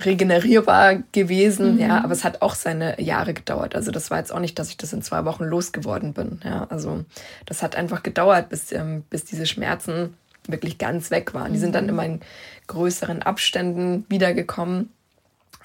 regenerierbar 0.04 0.96
gewesen, 1.12 1.74
mhm. 1.74 1.80
ja, 1.80 2.04
aber 2.04 2.12
es 2.12 2.24
hat 2.24 2.42
auch 2.42 2.54
seine 2.54 3.00
Jahre 3.00 3.32
gedauert. 3.32 3.74
Also 3.74 3.90
das 3.90 4.10
war 4.10 4.18
jetzt 4.18 4.32
auch 4.32 4.40
nicht, 4.40 4.58
dass 4.58 4.68
ich 4.68 4.76
das 4.76 4.92
in 4.92 5.02
zwei 5.02 5.24
Wochen 5.24 5.44
losgeworden 5.44 6.12
bin. 6.12 6.40
Ja, 6.44 6.66
also 6.68 7.04
das 7.46 7.62
hat 7.62 7.76
einfach 7.76 8.02
gedauert, 8.02 8.50
bis, 8.50 8.72
ähm, 8.72 9.04
bis 9.08 9.24
diese 9.24 9.46
Schmerzen 9.46 10.14
wirklich 10.46 10.78
ganz 10.78 11.10
weg 11.10 11.34
waren. 11.34 11.52
Die 11.52 11.58
sind 11.58 11.74
dann 11.74 11.84
mhm. 11.84 11.90
immer 11.90 12.04
in 12.04 12.20
größeren 12.66 13.22
Abständen 13.22 14.04
wiedergekommen. 14.08 14.90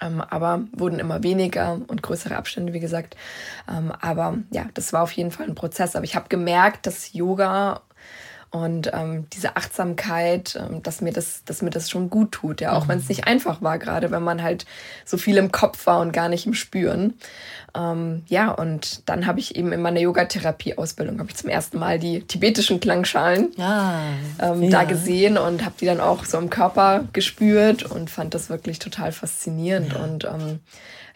Ähm, 0.01 0.21
aber 0.21 0.63
wurden 0.73 0.99
immer 0.99 1.23
weniger 1.23 1.79
und 1.87 2.01
größere 2.01 2.35
Abstände, 2.35 2.73
wie 2.73 2.79
gesagt. 2.79 3.15
Ähm, 3.69 3.93
aber 4.01 4.39
ja, 4.51 4.65
das 4.73 4.93
war 4.93 5.03
auf 5.03 5.11
jeden 5.11 5.31
Fall 5.31 5.47
ein 5.47 5.55
Prozess. 5.55 5.95
Aber 5.95 6.05
ich 6.05 6.15
habe 6.15 6.29
gemerkt, 6.29 6.87
dass 6.87 7.13
Yoga 7.13 7.81
und 8.51 8.91
ähm, 8.93 9.27
diese 9.31 9.55
Achtsamkeit, 9.55 10.59
ähm, 10.59 10.83
dass 10.83 10.99
mir 10.99 11.13
das, 11.13 11.45
dass 11.45 11.61
mir 11.61 11.69
das 11.69 11.89
schon 11.89 12.09
gut 12.09 12.33
tut, 12.33 12.59
ja, 12.59 12.73
auch 12.73 12.83
mhm. 12.83 12.89
wenn 12.89 12.99
es 12.99 13.07
nicht 13.07 13.25
einfach 13.25 13.61
war, 13.61 13.79
gerade 13.79 14.11
wenn 14.11 14.23
man 14.23 14.43
halt 14.43 14.65
so 15.05 15.17
viel 15.17 15.37
im 15.37 15.53
Kopf 15.53 15.87
war 15.87 16.01
und 16.01 16.11
gar 16.11 16.27
nicht 16.27 16.45
im 16.45 16.53
Spüren. 16.53 17.13
Ähm, 17.73 18.23
ja, 18.27 18.51
und 18.51 19.07
dann 19.07 19.25
habe 19.25 19.39
ich 19.39 19.55
eben 19.55 19.71
in 19.71 19.81
meiner 19.81 20.01
Yogatherapie-Ausbildung 20.01 21.19
habe 21.19 21.29
ich 21.29 21.37
zum 21.37 21.49
ersten 21.49 21.79
Mal 21.79 21.97
die 21.97 22.23
tibetischen 22.23 22.81
Klangschalen 22.81 23.57
ah, 23.57 24.01
ähm, 24.39 24.63
ja. 24.63 24.69
da 24.69 24.83
gesehen 24.83 25.37
und 25.37 25.63
habe 25.63 25.75
die 25.79 25.85
dann 25.85 26.01
auch 26.01 26.25
so 26.25 26.37
im 26.37 26.49
Körper 26.49 27.05
gespürt 27.13 27.83
und 27.83 28.09
fand 28.09 28.33
das 28.33 28.49
wirklich 28.49 28.79
total 28.79 29.13
faszinierend. 29.13 29.93
Ja. 29.93 30.03
Und 30.03 30.25
ähm, 30.25 30.59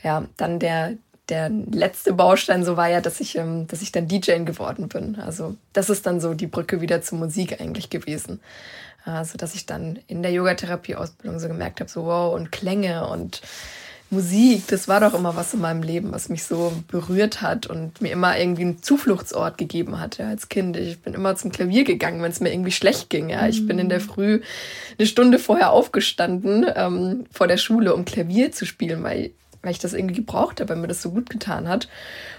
ja, 0.04 0.24
dann 0.38 0.60
der, 0.60 0.94
der 1.30 1.50
letzte 1.50 2.14
Baustein 2.14 2.64
so 2.64 2.78
war 2.78 2.90
ja, 2.90 3.02
dass 3.02 3.20
ich, 3.20 3.38
ähm, 3.38 3.68
dass 3.68 3.82
ich 3.82 3.92
dann 3.92 4.08
DJ 4.08 4.44
geworden 4.44 4.88
bin. 4.88 5.18
Also 5.18 5.56
das 5.74 5.90
ist 5.90 6.06
dann 6.06 6.20
so 6.20 6.34
die 6.34 6.48
Brücke 6.48 6.82
wieder 6.82 7.02
zur 7.02 7.18
Musik 7.18 7.60
eigentlich 7.60 7.90
gewesen. 7.90 8.40
Also 9.04 9.38
dass 9.38 9.56
ich 9.56 9.66
dann 9.66 10.00
in 10.08 10.24
der 10.24 10.32
Yogatherapie-Ausbildung 10.32 11.40
so 11.40 11.48
gemerkt 11.48 11.80
habe, 11.80 11.90
so 11.90 12.06
wow, 12.06 12.34
und 12.34 12.52
Klänge 12.52 13.08
und 13.08 13.42
Musik, 14.12 14.68
das 14.68 14.88
war 14.88 15.00
doch 15.00 15.16
immer 15.16 15.36
was 15.36 15.54
in 15.56 15.62
meinem 15.62 15.82
Leben, 15.82 16.12
was 16.12 16.30
mich 16.30 16.44
so 16.44 16.72
berührt 16.88 17.42
hat 17.42 17.66
und 17.66 18.02
mir 18.02 18.12
immer 18.12 18.38
irgendwie 18.38 18.62
einen 18.62 18.84
Zufluchtsort 18.84 19.58
gegeben 19.58 20.00
hat, 20.00 20.20
ja, 20.20 20.28
als 20.30 20.48
Kind. 20.48 20.78
Ich 20.78 21.02
bin 21.02 21.16
immer 21.16 21.36
zum 21.36 21.52
Klavier 21.52 21.84
gegangen, 21.84 22.22
wenn 22.22 22.32
es 22.32 22.40
mir 22.40 22.54
irgendwie 22.54 22.72
schlecht 22.72 23.10
ging, 23.10 23.30
ja. 23.30 23.48
Ich 23.48 23.66
bin 23.66 23.80
in 23.80 23.90
der 23.90 24.00
Früh 24.00 24.42
eine 24.98 25.08
Stunde 25.08 25.40
vorher 25.40 25.72
aufgestanden 25.72 26.66
ähm, 26.76 27.26
vor 27.32 27.48
der 27.48 27.58
Schule, 27.58 27.96
um 27.96 28.06
Klavier 28.06 28.52
zu 28.52 28.66
spielen, 28.66 29.04
weil 29.04 29.32
weil 29.66 29.72
ich 29.72 29.80
das 29.80 29.94
irgendwie 29.94 30.16
gebraucht 30.16 30.62
habe, 30.62 30.70
weil 30.70 30.78
mir 30.78 30.88
das 30.88 31.02
so 31.02 31.12
gut 31.12 31.30
getan 31.30 31.68
hat. 31.68 31.90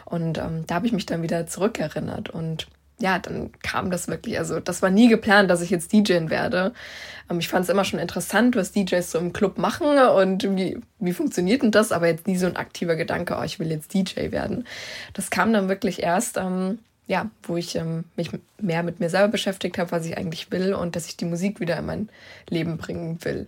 Und 0.05 0.39
ähm, 0.39 0.65
da 0.67 0.77
habe 0.77 0.87
ich 0.87 0.93
mich 0.93 1.07
dann 1.07 1.23
wieder 1.23 1.47
zurückerinnert. 1.47 2.31
Und 2.31 2.69
ja, 2.99 3.19
dann 3.19 3.51
kam 3.63 3.91
das 3.91 4.09
wirklich. 4.09 4.39
Also, 4.39 4.61
das 4.61 4.81
war 4.81 4.91
nie 4.91 5.09
geplant, 5.09 5.51
dass 5.51 5.61
ich 5.61 5.71
jetzt 5.71 5.93
DJen 5.93 6.31
werde. 6.31 6.73
Ähm, 7.31 7.41
ich 7.41 7.49
fand 7.49 7.65
es 7.65 7.69
immer 7.69 7.85
schon 7.85 8.01
interessant, 8.01 8.57
was 8.57 8.73
DJs 8.73 9.11
so 9.11 9.19
im 9.19 9.33
Club 9.33 9.59
machen 9.59 9.99
und 9.99 10.45
wie, 10.57 10.79
wie 10.99 11.13
funktioniert 11.13 11.63
denn 11.63 11.73
das, 11.73 11.93
aber 11.93 12.07
jetzt 12.07 12.27
nie 12.27 12.37
so 12.37 12.47
ein 12.47 12.57
aktiver 12.57 12.97
Gedanke, 12.97 13.37
oh, 13.39 13.43
ich 13.43 13.59
will 13.59 13.71
jetzt 13.71 13.93
DJ 13.93 14.31
werden. 14.31 14.67
Das 15.13 15.31
kam 15.31 15.53
dann 15.53 15.69
wirklich 15.69 16.03
erst, 16.03 16.39
ähm, 16.39 16.79
ja, 17.07 17.31
wo 17.43 17.57
ich 17.57 17.77
ähm, 17.77 18.05
mich 18.17 18.31
mehr 18.61 18.83
mit 18.83 19.01
mir 19.01 19.11
selber 19.11 19.29
beschäftigt 19.29 19.79
habe, 19.79 19.93
was 19.93 20.07
ich 20.07 20.17
eigentlich 20.17 20.51
will 20.51 20.73
und 20.73 20.97
dass 20.97 21.07
ich 21.07 21.17
die 21.17 21.25
Musik 21.27 21.61
wieder 21.61 21.77
in 21.79 21.87
mein 21.87 22.09
Leben 22.49 22.79
bringen 22.79 23.19
will. 23.25 23.47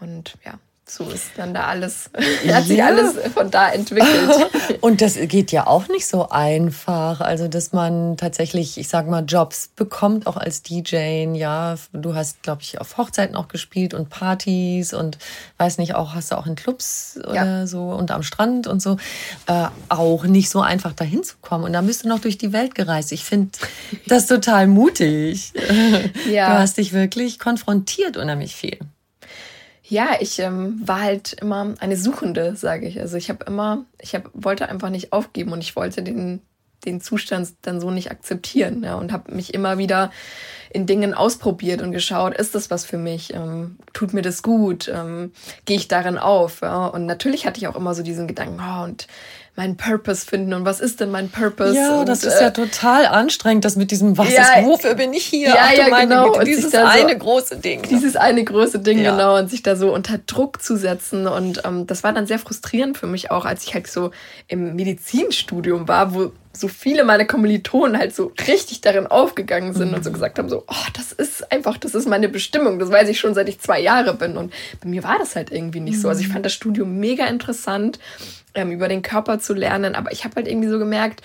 Und 0.00 0.36
ja, 0.44 0.58
so 0.86 1.08
ist 1.08 1.30
dann 1.36 1.54
da 1.54 1.64
alles, 1.64 2.10
hat 2.52 2.64
sich 2.64 2.82
alles 2.82 3.14
von 3.32 3.50
da 3.50 3.70
entwickelt. 3.70 4.50
Und 4.82 5.00
das 5.00 5.14
geht 5.14 5.50
ja 5.50 5.66
auch 5.66 5.88
nicht 5.88 6.06
so 6.06 6.28
einfach. 6.28 7.20
Also, 7.20 7.48
dass 7.48 7.72
man 7.72 8.16
tatsächlich, 8.18 8.76
ich 8.76 8.88
sag 8.88 9.08
mal, 9.08 9.24
Jobs 9.26 9.70
bekommt, 9.74 10.26
auch 10.26 10.36
als 10.36 10.62
DJ. 10.62 11.34
Ja, 11.34 11.76
du 11.92 12.14
hast, 12.14 12.42
glaube 12.42 12.62
ich, 12.62 12.80
auf 12.80 12.98
Hochzeiten 12.98 13.34
auch 13.34 13.48
gespielt 13.48 13.94
und 13.94 14.10
Partys 14.10 14.92
und 14.92 15.18
weiß 15.56 15.78
nicht, 15.78 15.94
auch 15.94 16.14
hast 16.14 16.32
du 16.32 16.36
auch 16.36 16.46
in 16.46 16.54
Clubs 16.54 17.18
oder 17.26 17.34
ja. 17.34 17.66
so 17.66 17.90
und 17.90 18.10
am 18.10 18.22
Strand 18.22 18.66
und 18.66 18.82
so. 18.82 18.98
Äh, 19.46 19.68
auch 19.88 20.24
nicht 20.24 20.50
so 20.50 20.60
einfach 20.60 20.92
dahin 20.92 21.24
zu 21.24 21.36
kommen. 21.40 21.64
Und 21.64 21.72
dann 21.72 21.86
bist 21.86 22.04
du 22.04 22.08
noch 22.08 22.20
durch 22.20 22.36
die 22.36 22.52
Welt 22.52 22.74
gereist. 22.74 23.10
Ich 23.12 23.24
finde 23.24 23.50
das 24.06 24.26
total 24.26 24.66
mutig. 24.66 25.52
Ja. 26.30 26.54
Du 26.54 26.58
hast 26.58 26.78
dich 26.78 26.92
wirklich 26.92 27.38
konfrontiert 27.38 28.16
unheimlich 28.16 28.54
viel. 28.54 28.78
Ja, 29.86 30.16
ich 30.18 30.38
ähm, 30.38 30.80
war 30.82 31.02
halt 31.02 31.34
immer 31.34 31.74
eine 31.78 31.96
Suchende, 31.98 32.56
sage 32.56 32.86
ich. 32.88 32.98
Also 33.00 33.18
ich 33.18 33.28
habe 33.28 33.44
immer, 33.44 33.84
ich 34.00 34.14
hab, 34.14 34.30
wollte 34.32 34.68
einfach 34.68 34.88
nicht 34.88 35.12
aufgeben 35.12 35.52
und 35.52 35.60
ich 35.60 35.76
wollte 35.76 36.02
den, 36.02 36.40
den 36.86 37.02
Zustand 37.02 37.50
dann 37.62 37.82
so 37.82 37.90
nicht 37.90 38.10
akzeptieren 38.10 38.82
ja, 38.82 38.94
und 38.94 39.12
habe 39.12 39.34
mich 39.34 39.52
immer 39.52 39.76
wieder 39.76 40.10
in 40.70 40.86
Dingen 40.86 41.12
ausprobiert 41.12 41.82
und 41.82 41.92
geschaut, 41.92 42.34
ist 42.34 42.54
das 42.54 42.70
was 42.70 42.86
für 42.86 42.96
mich? 42.96 43.34
Ähm, 43.34 43.76
tut 43.92 44.14
mir 44.14 44.22
das 44.22 44.42
gut? 44.42 44.88
Ähm, 44.88 45.32
Gehe 45.66 45.76
ich 45.76 45.86
darin 45.86 46.16
auf? 46.16 46.62
Ja? 46.62 46.86
Und 46.86 47.04
natürlich 47.04 47.46
hatte 47.46 47.58
ich 47.58 47.68
auch 47.68 47.76
immer 47.76 47.94
so 47.94 48.02
diesen 48.02 48.26
Gedanken, 48.26 48.60
oh, 48.60 48.84
und 48.84 49.06
meinen 49.56 49.76
Purpose 49.76 50.26
finden 50.26 50.52
und 50.52 50.64
was 50.64 50.80
ist 50.80 51.00
denn 51.00 51.10
mein 51.10 51.28
Purpose? 51.28 51.76
Ja, 51.76 52.00
und, 52.00 52.08
das 52.08 52.24
ist 52.24 52.40
ja 52.40 52.48
äh, 52.48 52.52
total 52.52 53.06
anstrengend, 53.06 53.64
das 53.64 53.76
mit 53.76 53.92
diesem 53.92 54.18
Was 54.18 54.32
ja, 54.32 54.58
ist, 54.58 54.66
wofür 54.66 54.94
bin 54.94 55.12
ich 55.12 55.24
hier? 55.24 55.48
Ja, 55.48 55.56
Ach, 55.60 55.72
ja, 55.72 56.00
genau. 56.00 56.32
Güte, 56.32 56.44
dieses 56.44 56.72
so, 56.72 56.78
eine 56.78 57.16
große 57.16 57.58
Ding. 57.58 57.82
Dieses 57.82 58.16
eine 58.16 58.42
große 58.42 58.80
Ding, 58.80 58.98
ja. 58.98 59.12
genau. 59.12 59.38
Und 59.38 59.48
sich 59.48 59.62
da 59.62 59.76
so 59.76 59.94
unter 59.94 60.18
Druck 60.18 60.60
zu 60.60 60.76
setzen. 60.76 61.28
Und 61.28 61.62
ähm, 61.64 61.86
das 61.86 62.02
war 62.02 62.12
dann 62.12 62.26
sehr 62.26 62.40
frustrierend 62.40 62.98
für 62.98 63.06
mich 63.06 63.30
auch, 63.30 63.44
als 63.44 63.64
ich 63.64 63.74
halt 63.74 63.86
so 63.86 64.10
im 64.48 64.74
Medizinstudium 64.74 65.86
war, 65.86 66.14
wo 66.14 66.32
so 66.56 66.68
viele 66.68 67.04
meiner 67.04 67.24
Kommilitonen 67.24 67.98
halt 67.98 68.14
so 68.14 68.32
richtig 68.46 68.80
darin 68.80 69.06
aufgegangen 69.06 69.74
sind 69.74 69.88
mhm. 69.88 69.94
und 69.94 70.04
so 70.04 70.10
mhm. 70.10 70.14
gesagt 70.14 70.38
haben, 70.38 70.48
so, 70.48 70.64
oh, 70.66 70.86
das 70.94 71.12
ist 71.12 71.50
einfach, 71.50 71.76
das 71.78 71.94
ist 71.94 72.08
meine 72.08 72.28
Bestimmung, 72.28 72.78
das 72.78 72.90
weiß 72.90 73.08
ich 73.08 73.18
schon, 73.18 73.34
seit 73.34 73.48
ich 73.48 73.60
zwei 73.60 73.80
Jahre 73.80 74.14
bin. 74.14 74.36
Und 74.36 74.52
bei 74.80 74.88
mir 74.88 75.02
war 75.02 75.18
das 75.18 75.36
halt 75.36 75.50
irgendwie 75.50 75.80
nicht 75.80 75.96
mhm. 75.96 76.00
so. 76.00 76.08
Also 76.08 76.20
ich 76.20 76.28
mhm. 76.28 76.32
fand 76.32 76.46
das 76.46 76.52
Studium 76.52 76.98
mega 76.98 77.26
interessant, 77.26 77.98
ähm, 78.54 78.70
über 78.70 78.88
den 78.88 79.02
Körper 79.02 79.38
zu 79.38 79.54
lernen, 79.54 79.94
aber 79.94 80.12
ich 80.12 80.24
habe 80.24 80.36
halt 80.36 80.48
irgendwie 80.48 80.68
so 80.68 80.78
gemerkt, 80.78 81.22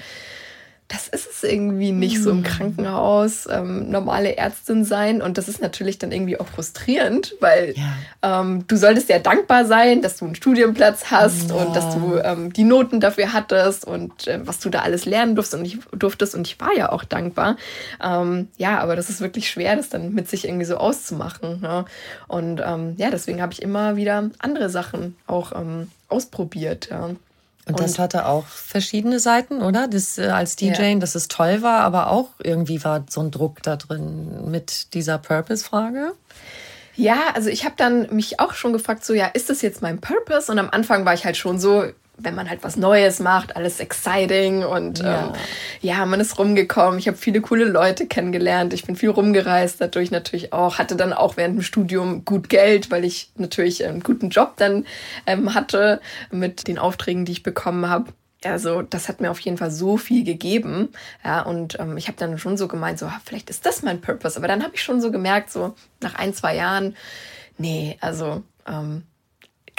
das 0.89 1.08
ist 1.08 1.30
es 1.32 1.43
irgendwie 1.43 1.91
nicht 1.91 2.21
so 2.21 2.32
im 2.32 2.38
mhm. 2.38 2.43
Krankenhaus, 2.43 3.47
ähm, 3.49 3.91
normale 3.91 4.38
Ärztin 4.38 4.84
sein. 4.84 5.21
Und 5.21 5.38
das 5.38 5.47
ist 5.47 5.62
natürlich 5.62 5.99
dann 5.99 6.12
irgendwie 6.12 6.39
auch 6.39 6.47
frustrierend, 6.47 7.36
weil 7.39 7.75
ja. 7.78 8.41
ähm, 8.41 8.65
du 8.67 8.75
solltest 8.75 9.08
ja 9.08 9.19
dankbar 9.19 9.65
sein, 9.65 10.02
dass 10.02 10.17
du 10.17 10.25
einen 10.25 10.34
Studienplatz 10.34 11.12
hast 11.12 11.52
ja. 11.52 11.56
und 11.58 11.75
dass 11.75 11.93
du 11.93 12.17
ähm, 12.17 12.52
die 12.52 12.63
Noten 12.63 12.99
dafür 12.99 13.34
hattest 13.34 13.86
und 13.86 14.28
äh, 14.28 14.39
was 14.43 14.60
du 14.60 14.71
da 14.71 14.80
alles 14.80 15.06
lernen 15.06 15.36
durftest 15.36 15.60
und 15.60 15.65
ich 15.65 15.78
durftest. 15.91 16.34
Und 16.34 16.47
ich 16.47 16.60
war 16.60 16.75
ja 16.75 16.91
auch 16.91 17.04
dankbar. 17.04 17.56
Ähm, 18.04 18.47
ja, 18.58 18.80
aber 18.80 18.95
das 18.95 19.12
ist 19.12 19.21
wirklich 19.21 19.47
schwer, 19.47 19.75
das 19.75 19.89
dann 19.89 20.15
mit 20.15 20.28
sich 20.28 20.45
irgendwie 20.45 20.65
so 20.65 20.78
auszumachen. 20.78 21.62
Ne? 21.62 21.86
Und 22.28 22.63
ähm, 22.65 22.95
ja, 22.97 23.12
deswegen 23.12 23.43
habe 23.43 23.54
ich 23.54 23.62
immer 23.62 23.95
wieder 23.95 24.32
andere 24.39 24.71
Sachen 24.71 25.15
auch 25.28 25.52
ähm, 25.56 25.91
ausprobiert. 26.08 26.89
Ja. 26.89 27.12
Und 27.69 27.79
das 27.79 27.99
hatte 27.99 28.25
auch 28.25 28.45
verschiedene 28.45 29.19
Seiten, 29.19 29.62
oder? 29.62 29.88
Das 29.88 30.17
äh, 30.17 30.27
als 30.27 30.55
DJ, 30.55 30.82
ja. 30.82 30.95
dass 30.95 31.15
es 31.15 31.27
toll 31.27 31.62
war, 31.62 31.82
aber 31.82 32.10
auch 32.10 32.29
irgendwie 32.43 32.84
war 32.84 33.05
so 33.10 33.21
ein 33.21 33.32
Druck 33.32 33.62
da 33.63 33.75
drin 33.75 34.49
mit 34.49 34.93
dieser 34.93 35.17
Purpose-Frage. 35.17 36.13
Ja, 36.95 37.17
also 37.34 37.49
ich 37.49 37.63
habe 37.63 37.75
dann 37.77 38.13
mich 38.13 38.39
auch 38.41 38.53
schon 38.53 38.73
gefragt, 38.73 39.05
so 39.05 39.13
ja, 39.13 39.27
ist 39.27 39.49
das 39.49 39.62
jetzt 39.62 39.82
mein 39.82 40.01
Purpose? 40.01 40.51
Und 40.51 40.60
am 40.60 40.69
Anfang 40.69 41.05
war 41.05 41.13
ich 41.13 41.23
halt 41.23 41.38
schon 41.38 41.60
so, 41.60 41.86
wenn 42.21 42.36
man 42.36 42.49
halt 42.49 42.63
was 42.63 42.75
Neues 42.75 43.19
macht, 43.19 43.55
alles 43.55 43.79
exciting 43.79 44.63
und 44.63 44.99
ja, 44.99 45.27
ähm, 45.27 45.34
ja 45.82 46.05
man 46.05 46.19
ist 46.19 46.38
rumgekommen. 46.38 46.99
Ich 46.99 47.08
habe 47.08 47.17
viele 47.17 47.41
coole 47.41 47.65
Leute 47.65 48.08
kennengelernt. 48.08 48.73
Ich 48.73 48.86
bin 48.86 48.95
viel 48.95 49.10
rumgereist, 49.10 49.82
dadurch 49.82 50.12
natürlich 50.12 50.53
auch. 50.53 50.77
Hatte 50.77 50.95
dann 50.95 51.13
auch 51.13 51.38
während 51.38 51.55
dem 51.55 51.62
Studium 51.62 52.25
gut 52.25 52.49
Geld, 52.49 52.91
weil 52.91 53.05
ich 53.05 53.32
natürlich 53.36 53.86
einen 53.86 54.01
guten 54.01 54.29
Job 54.29 54.53
dann 54.58 54.86
ähm, 55.25 55.53
hatte 55.53 56.01
mit 56.32 56.67
den 56.67 56.77
Aufträgen, 56.77 57.25
die 57.25 57.32
ich 57.32 57.43
bekommen 57.43 57.89
habe. 57.89 58.13
Also 58.43 58.82
das 58.82 59.10
hat 59.10 59.19
mir 59.19 59.32
auf 59.32 59.39
jeden 59.39 59.58
Fall 59.58 59.71
so 59.71 59.97
viel 59.97 60.23
gegeben. 60.23 60.89
Ja, 61.25 61.41
und 61.41 61.79
ähm, 61.79 61.97
ich 61.97 62.08
habe 62.08 62.17
dann 62.17 62.38
schon 62.38 62.58
so 62.58 62.67
gemeint, 62.67 62.99
so 62.99 63.12
vielleicht 63.25 63.49
ist 63.49 63.65
das 63.65 63.84
mein 63.84 64.01
Purpose. 64.01 64.38
Aber 64.38 64.47
dann 64.47 64.63
habe 64.63 64.75
ich 64.75 64.84
schon 64.84 65.01
so 65.01 65.12
gemerkt, 65.12 65.51
so 65.51 65.75
nach 66.01 66.15
ein, 66.15 66.34
zwei 66.34 66.55
Jahren, 66.55 66.95
nee, 67.58 67.97
also 67.99 68.43
ähm, 68.65 69.03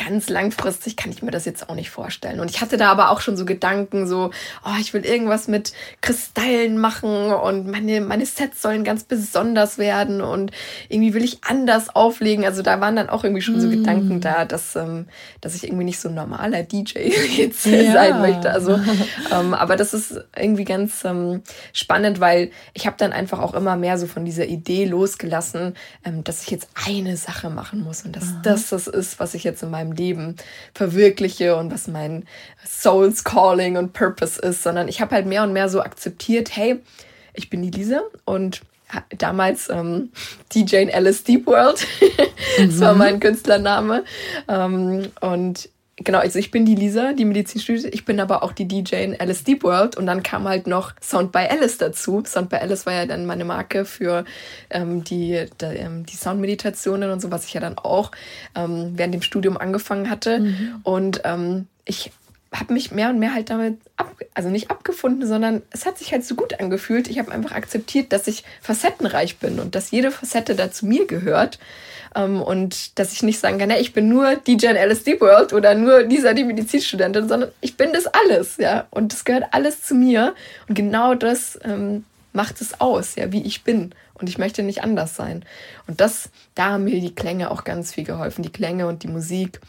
ganz 0.04 0.30
langfristig 0.30 0.96
kann 0.96 1.10
ich 1.10 1.22
mir 1.22 1.30
das 1.30 1.44
jetzt 1.44 1.68
auch 1.68 1.74
nicht 1.74 1.90
vorstellen. 1.90 2.40
Und 2.40 2.50
ich 2.50 2.60
hatte 2.60 2.76
da 2.76 2.90
aber 2.90 3.10
auch 3.10 3.20
schon 3.20 3.36
so 3.36 3.44
Gedanken, 3.44 4.06
so, 4.06 4.30
oh, 4.64 4.80
ich 4.80 4.94
will 4.94 5.04
irgendwas 5.04 5.46
mit 5.46 5.72
Kristallen 6.00 6.78
machen 6.78 7.32
und 7.32 7.66
meine, 7.66 8.00
meine 8.00 8.24
Sets 8.24 8.62
sollen 8.62 8.82
ganz 8.82 9.04
besonders 9.04 9.76
werden 9.78 10.22
und 10.22 10.52
irgendwie 10.88 11.12
will 11.12 11.22
ich 11.22 11.44
anders 11.44 11.94
auflegen. 11.94 12.44
Also 12.44 12.62
da 12.62 12.80
waren 12.80 12.96
dann 12.96 13.10
auch 13.10 13.24
irgendwie 13.24 13.42
schon 13.42 13.60
so 13.60 13.68
mm. 13.68 13.70
Gedanken 13.70 14.20
da, 14.20 14.44
dass, 14.46 14.74
ähm, 14.74 15.06
dass 15.42 15.54
ich 15.54 15.64
irgendwie 15.64 15.84
nicht 15.84 16.00
so 16.00 16.08
ein 16.08 16.14
normaler 16.14 16.62
DJ 16.62 16.98
jetzt 17.36 17.66
ja. 17.66 17.92
sein 17.92 18.20
möchte. 18.22 18.50
Also, 18.50 18.80
ähm, 19.32 19.52
aber 19.52 19.76
das 19.76 19.92
ist 19.92 20.18
irgendwie 20.34 20.64
ganz 20.64 21.04
ähm, 21.04 21.42
spannend, 21.74 22.20
weil 22.20 22.50
ich 22.72 22.86
habe 22.86 22.96
dann 22.98 23.12
einfach 23.12 23.38
auch 23.38 23.52
immer 23.54 23.76
mehr 23.76 23.98
so 23.98 24.06
von 24.06 24.24
dieser 24.24 24.46
Idee 24.46 24.86
losgelassen, 24.86 25.74
ähm, 26.04 26.24
dass 26.24 26.42
ich 26.42 26.50
jetzt 26.50 26.68
eine 26.86 27.16
Sache 27.18 27.50
machen 27.50 27.82
muss 27.82 28.02
und 28.02 28.16
dass 28.16 28.24
Aha. 28.24 28.40
das 28.42 28.70
das 28.70 28.86
ist, 28.86 29.20
was 29.20 29.34
ich 29.34 29.44
jetzt 29.44 29.62
in 29.62 29.70
meinem 29.70 29.89
meinem 29.90 29.92
Leben 29.92 30.36
verwirkliche 30.74 31.56
und 31.56 31.72
was 31.72 31.88
mein 31.88 32.24
Soul's 32.66 33.24
Calling 33.24 33.76
und 33.76 33.92
Purpose 33.92 34.40
ist, 34.40 34.62
sondern 34.62 34.88
ich 34.88 35.00
habe 35.00 35.14
halt 35.14 35.26
mehr 35.26 35.42
und 35.42 35.52
mehr 35.52 35.68
so 35.68 35.80
akzeptiert, 35.80 36.56
hey, 36.56 36.80
ich 37.34 37.50
bin 37.50 37.62
die 37.62 37.70
Lisa 37.70 38.00
und 38.24 38.62
damals 39.16 39.68
ähm, 39.68 40.10
DJ 40.54 40.92
Alice 40.92 41.24
Deep 41.24 41.46
World. 41.46 41.86
das 42.58 42.80
war 42.80 42.92
mhm. 42.92 42.98
mein 42.98 43.20
Künstlername. 43.20 44.04
Ähm, 44.48 45.08
und 45.20 45.68
genau, 46.02 46.18
also 46.18 46.38
ich 46.38 46.50
bin 46.50 46.64
die 46.64 46.74
Lisa, 46.74 47.12
die 47.12 47.24
Medizinstudie, 47.24 47.88
ich 47.88 48.04
bin 48.04 48.20
aber 48.20 48.42
auch 48.42 48.52
die 48.52 48.66
DJ 48.66 48.96
in 48.96 49.20
Alice 49.20 49.44
Deep 49.44 49.62
World 49.62 49.96
und 49.96 50.06
dann 50.06 50.22
kam 50.22 50.48
halt 50.48 50.66
noch 50.66 50.92
Sound 51.00 51.32
by 51.32 51.46
Alice 51.48 51.78
dazu. 51.78 52.22
Sound 52.26 52.48
by 52.48 52.56
Alice 52.56 52.86
war 52.86 52.92
ja 52.92 53.06
dann 53.06 53.26
meine 53.26 53.44
Marke 53.44 53.84
für 53.84 54.24
ähm, 54.70 55.04
die, 55.04 55.46
die, 55.60 55.64
ähm, 55.64 56.06
die 56.06 56.16
Soundmeditationen 56.16 57.10
und 57.10 57.20
so, 57.20 57.30
was 57.30 57.46
ich 57.46 57.54
ja 57.54 57.60
dann 57.60 57.78
auch 57.78 58.10
ähm, 58.54 58.92
während 58.96 59.14
dem 59.14 59.22
Studium 59.22 59.56
angefangen 59.56 60.10
hatte. 60.10 60.40
Mhm. 60.40 60.80
Und 60.82 61.20
ähm, 61.24 61.66
ich 61.84 62.12
habe 62.52 62.72
mich 62.72 62.90
mehr 62.90 63.10
und 63.10 63.18
mehr 63.18 63.32
halt 63.32 63.50
damit 63.50 63.78
ab, 63.96 64.12
also 64.34 64.48
nicht 64.48 64.70
abgefunden, 64.70 65.26
sondern 65.26 65.62
es 65.70 65.86
hat 65.86 65.98
sich 65.98 66.12
halt 66.12 66.24
so 66.24 66.34
gut 66.34 66.58
angefühlt. 66.58 67.08
Ich 67.08 67.18
habe 67.18 67.30
einfach 67.30 67.52
akzeptiert, 67.52 68.12
dass 68.12 68.26
ich 68.26 68.44
facettenreich 68.60 69.38
bin 69.38 69.60
und 69.60 69.74
dass 69.74 69.92
jede 69.92 70.10
Facette 70.10 70.56
da 70.56 70.70
zu 70.72 70.86
mir 70.86 71.06
gehört. 71.06 71.60
Ähm, 72.16 72.42
und 72.42 72.98
dass 72.98 73.12
ich 73.12 73.22
nicht 73.22 73.38
sagen 73.38 73.58
kann, 73.58 73.70
ich 73.70 73.92
bin 73.92 74.08
nur 74.08 74.34
DJ 74.34 74.66
in 74.66 74.76
LSD 74.76 75.20
World 75.20 75.52
oder 75.52 75.74
nur 75.76 76.02
Lisa, 76.02 76.32
die 76.32 76.42
Medizinstudentin, 76.42 77.28
sondern 77.28 77.52
ich 77.60 77.76
bin 77.76 77.92
das 77.92 78.06
alles, 78.06 78.56
ja. 78.56 78.88
Und 78.90 79.12
das 79.12 79.24
gehört 79.24 79.44
alles 79.52 79.82
zu 79.82 79.94
mir. 79.94 80.34
Und 80.68 80.74
genau 80.74 81.14
das 81.14 81.58
ähm, 81.62 82.04
macht 82.32 82.60
es 82.60 82.80
aus, 82.80 83.14
ja, 83.14 83.30
wie 83.30 83.42
ich 83.42 83.62
bin. 83.62 83.94
Und 84.14 84.28
ich 84.28 84.38
möchte 84.38 84.64
nicht 84.64 84.82
anders 84.82 85.14
sein. 85.14 85.44
Und 85.86 86.00
das, 86.00 86.30
da 86.56 86.70
haben 86.70 86.84
mir 86.84 87.00
die 87.00 87.14
Klänge 87.14 87.50
auch 87.50 87.62
ganz 87.62 87.94
viel 87.94 88.04
geholfen, 88.04 88.42
die 88.42 88.52
Klänge 88.52 88.88
und 88.88 89.04
die 89.04 89.08
Musik 89.08 89.60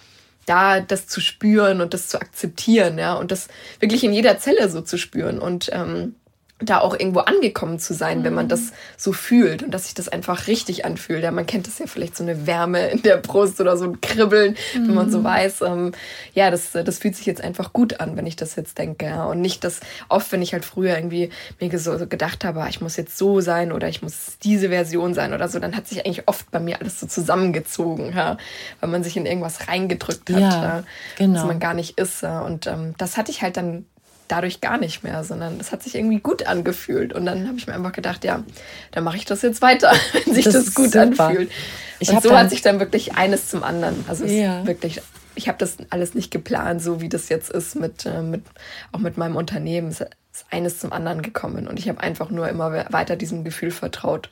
da 0.46 0.80
das 0.80 1.08
zu 1.08 1.22
spüren 1.22 1.82
und 1.82 1.94
das 1.94 2.08
zu 2.08 2.20
akzeptieren, 2.20 2.98
ja, 2.98 3.14
und 3.14 3.32
das 3.32 3.48
wirklich 3.80 4.04
in 4.04 4.14
jeder 4.14 4.38
Zelle 4.40 4.70
so 4.70 4.82
zu 4.82 4.98
spüren. 4.98 5.40
Und 5.40 5.70
ähm, 5.74 6.16
da 6.62 6.80
auch 6.80 6.94
irgendwo 6.94 7.20
angekommen 7.20 7.80
zu 7.80 7.94
sein, 7.94 8.20
mhm. 8.20 8.24
wenn 8.24 8.34
man 8.34 8.46
mhm. 8.46 8.50
das 8.50 8.72
so 8.98 9.14
fühlt 9.14 9.64
und 9.64 9.72
dass 9.72 9.86
sich 9.86 9.94
das 9.94 10.08
einfach 10.08 10.48
richtig 10.48 10.86
anfühlt. 10.86 11.24
Ja, 11.24 11.32
man 11.32 11.46
kennt 11.46 11.68
das 11.68 11.80
ja 11.80 11.88
vielleicht 11.88 12.16
so 12.16 12.24
eine 12.24 12.48
Wärme 12.48 12.90
in 12.90 13.02
der 13.02 13.18
Brust 13.18 13.60
oder 13.60 13.78
so 13.78 13.86
ein 13.86 14.02
Kribbeln, 14.02 14.56
mhm. 14.76 14.88
wenn 14.88 14.96
man 14.96 15.12
so 15.12 15.20
mhm. 15.20 15.24
weiß, 15.24 15.62
ähm, 15.62 15.92
ja, 16.34 16.52
das, 16.52 16.72
das 16.72 17.00
fühlt 17.00 17.16
sich 17.16 17.26
jetzt 17.26 17.44
einfach 17.44 17.74
gut 17.74 18.00
an, 18.00 18.18
wenn 18.18 18.26
ich 18.26 18.36
das 18.36 18.56
jetzt 18.56 18.78
denke. 18.78 19.06
Ja. 19.06 19.26
Und 19.26 19.42
nicht 19.42 19.64
das 19.64 19.80
oft, 20.10 20.32
wenn 20.32 20.42
ich 20.42 20.54
halt 20.54 20.66
früher 20.66 20.96
irgendwie 20.96 21.30
mir 21.60 21.80
so 21.80 21.98
gedacht 22.08 22.44
habe, 22.44 22.62
ah, 22.62 22.68
ich 22.70 22.82
muss 22.82 22.98
jetzt 22.98 23.18
so 23.18 23.42
sein 23.42 23.72
oder 23.72 23.88
ich 23.88 24.02
muss 24.02 24.38
diese 24.44 24.70
Version 24.70 25.14
sein 25.14 25.34
oder 25.34 25.48
so, 25.48 25.60
dann 25.60 25.76
hat 25.76 25.88
sich 25.88 26.06
eigentlich 26.06 26.28
oft 26.28 26.52
bei 26.52 26.60
mir 26.60 26.80
alles 26.80 27.00
so 27.00 27.08
zusammengezogen, 27.08 28.14
ja, 28.16 28.38
weil 28.80 28.90
man 28.90 29.04
sich 29.04 29.18
in 29.18 29.26
irgendwas 29.26 29.68
reingedrückt 29.68 30.30
hat, 30.30 30.40
ja, 30.40 30.50
ja, 30.50 30.84
genau. 31.18 31.40
was 31.40 31.48
man 31.48 31.60
gar 31.60 31.74
nicht 31.74 31.98
ist. 31.98 32.22
Ja. 32.22 32.42
Und 32.42 32.68
ähm, 32.68 32.94
das 32.98 33.18
hatte 33.18 33.32
ich 33.32 33.42
halt 33.42 33.58
dann 33.58 33.86
dadurch 34.32 34.62
gar 34.62 34.78
nicht 34.78 35.04
mehr, 35.04 35.24
sondern 35.24 35.60
es 35.60 35.72
hat 35.72 35.84
sich 35.84 35.96
irgendwie 35.96 36.20
gut 36.20 36.48
angefühlt. 36.48 37.14
Und 37.14 37.26
dann 37.26 37.48
habe 37.48 37.58
ich 37.58 37.68
mir 37.68 37.74
einfach 37.74 37.92
gedacht, 37.92 38.24
ja, 38.24 38.44
dann 38.92 39.04
mache 39.04 39.18
ich 39.18 39.26
das 39.26 39.42
jetzt 39.42 39.62
weiter, 39.62 39.92
wenn 40.26 40.34
sich 40.34 40.46
das, 40.46 40.54
das 40.54 40.74
gut 40.74 40.94
super. 40.94 41.26
anfühlt. 41.26 41.52
Ich 42.00 42.10
und 42.10 42.24
so 42.24 42.36
hat 42.36 42.50
sich 42.50 42.62
dann 42.62 42.80
wirklich 42.80 43.16
eines 43.16 43.50
zum 43.50 43.64
anderen. 43.64 44.06
Also 44.08 44.26
ja. 44.26 44.66
wirklich, 44.66 45.02
ich 45.36 45.48
habe 45.48 45.58
das 45.58 45.78
alles 45.90 46.16
nicht 46.16 46.32
geplant, 46.32 46.82
so 46.82 47.02
wie 47.02 47.10
das 47.10 47.30
jetzt 47.30 47.52
ist 47.52 47.76
mit, 47.76 48.06
äh, 48.06 48.22
mit 48.22 48.44
auch 48.92 49.00
mit 49.00 49.18
meinem 49.18 49.36
Unternehmen. 49.36 49.90
Es 49.90 50.02
ist 50.02 50.46
eines 50.50 50.80
zum 50.80 50.94
anderen 50.94 51.22
gekommen 51.22 51.68
und 51.68 51.78
ich 51.78 51.90
habe 51.90 52.00
einfach 52.00 52.30
nur 52.30 52.48
immer 52.48 52.72
weiter 52.92 53.16
diesem 53.18 53.44
Gefühl 53.44 53.72
vertraut. 53.72 54.30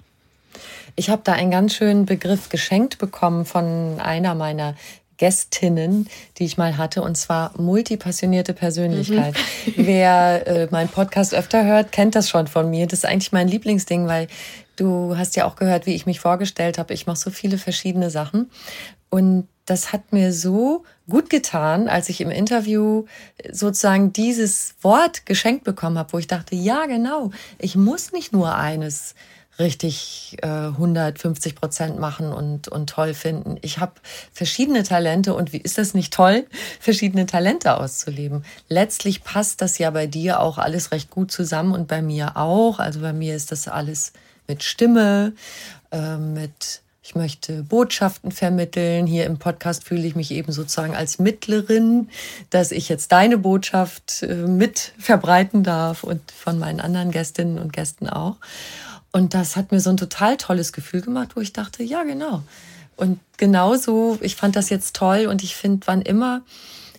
Ich 0.96 1.10
habe 1.10 1.22
da 1.24 1.34
einen 1.34 1.52
ganz 1.52 1.76
schönen 1.76 2.06
Begriff 2.06 2.50
geschenkt 2.50 2.98
bekommen 2.98 3.46
von 3.46 4.00
einer 4.00 4.34
meiner 4.34 4.76
Gästinnen, 5.20 6.08
die 6.38 6.46
ich 6.46 6.58
mal 6.58 6.78
hatte, 6.78 7.04
und 7.04 7.16
zwar 7.16 7.52
multipassionierte 7.60 8.54
Persönlichkeit. 8.54 9.36
Mhm. 9.66 9.74
Wer 9.76 10.48
äh, 10.48 10.68
meinen 10.72 10.90
Podcast 10.90 11.36
öfter 11.36 11.66
hört, 11.66 11.92
kennt 11.92 12.16
das 12.16 12.30
schon 12.30 12.48
von 12.48 12.70
mir. 12.70 12.88
Das 12.88 13.00
ist 13.00 13.06
eigentlich 13.06 13.32
mein 13.32 13.48
Lieblingsding, 13.48 14.08
weil 14.08 14.28
du 14.78 15.18
hast 15.18 15.36
ja 15.36 15.46
auch 15.46 15.58
gehört, 15.58 15.86
wie 15.86 15.94
ich 15.94 16.06
mich 16.06 16.22
vorgestellt 16.22 16.78
habe. 16.78 16.94
Ich 16.94 17.06
mache 17.06 17.18
so 17.18 17.30
viele 17.30 17.58
verschiedene 17.58 18.10
Sachen. 18.10 18.50
Und 19.10 19.48
das 19.66 19.92
hat 19.92 20.14
mir 20.14 20.34
so 20.34 20.84
gut 21.08 21.30
getan, 21.30 21.90
als 21.90 22.10
ich 22.10 22.22
im 22.22 22.32
Interview 22.32 23.06
sozusagen 23.52 24.14
dieses 24.14 24.76
Wort 24.82 25.26
geschenkt 25.26 25.64
bekommen 25.64 25.98
habe, 25.98 26.14
wo 26.14 26.18
ich 26.18 26.28
dachte, 26.28 26.56
ja, 26.56 26.86
genau, 26.86 27.32
ich 27.60 27.76
muss 27.76 28.14
nicht 28.14 28.32
nur 28.32 28.56
eines 28.56 29.16
richtig 29.60 30.38
äh, 30.42 30.48
150 30.48 31.56
Prozent 31.56 32.00
machen 32.00 32.32
und, 32.32 32.68
und 32.68 32.90
toll 32.90 33.14
finden. 33.14 33.58
Ich 33.62 33.80
habe 33.80 33.94
verschiedene 34.32 34.84
Talente 34.84 35.34
und 35.34 35.54
wie 35.54 35.58
ist 35.58 35.78
das 35.78 35.94
nicht 35.94 36.14
toll, 36.14 36.46
verschiedene 36.80 37.26
Talente 37.26 37.78
auszuleben? 37.78 38.46
Letztlich 38.68 39.24
passt 39.24 39.62
das 39.62 39.78
ja 39.78 39.92
bei 39.92 40.08
dir 40.08 40.40
auch 40.40 40.58
alles 40.58 40.92
recht 40.92 41.10
gut 41.10 41.32
zusammen 41.32 41.74
und 41.74 41.88
bei 41.88 42.02
mir 42.02 42.38
auch. 42.38 42.80
Also 42.80 43.02
bei 43.02 43.14
mir 43.14 43.36
ist 43.36 43.52
das 43.52 43.68
alles 43.68 44.14
mit 44.48 44.64
Stimme, 44.64 45.34
äh, 45.92 46.18
mit 46.18 46.82
ich 47.02 47.16
möchte 47.16 47.64
Botschaften 47.64 48.32
vermitteln. 48.32 49.08
Hier 49.08 49.26
im 49.26 49.40
Podcast 49.40 49.84
fühle 49.84 50.06
ich 50.06 50.16
mich 50.16 50.30
eben 50.30 50.52
sozusagen 50.52 50.96
als 50.96 51.18
Mittlerin, 51.18 52.10
dass 52.52 52.72
ich 52.72 52.88
jetzt 52.88 53.12
deine 53.12 53.40
Botschaft 53.40 54.22
äh, 54.22 54.36
mit 54.36 54.94
verbreiten 55.00 55.64
darf 55.64 56.04
und 56.04 56.30
von 56.32 56.60
meinen 56.60 56.80
anderen 56.80 57.10
Gästinnen 57.10 57.58
und 57.58 57.74
Gästen 57.74 58.08
auch. 58.08 58.36
Und 59.12 59.34
das 59.34 59.56
hat 59.56 59.72
mir 59.72 59.80
so 59.80 59.90
ein 59.90 59.98
total 59.98 60.38
tolles 60.38 60.74
Gefühl 60.74 61.02
gemacht, 61.02 61.36
wo 61.36 61.42
ich 61.42 61.54
dachte, 61.54 61.84
ja, 61.84 62.04
genau. 62.04 62.44
Und 62.96 63.20
genauso, 63.38 64.18
ich 64.22 64.36
fand 64.36 64.56
das 64.56 64.70
jetzt 64.70 64.96
toll 64.96 65.28
und 65.28 65.44
ich 65.44 65.56
finde, 65.56 65.88
wann 65.88 66.02
immer 66.02 66.42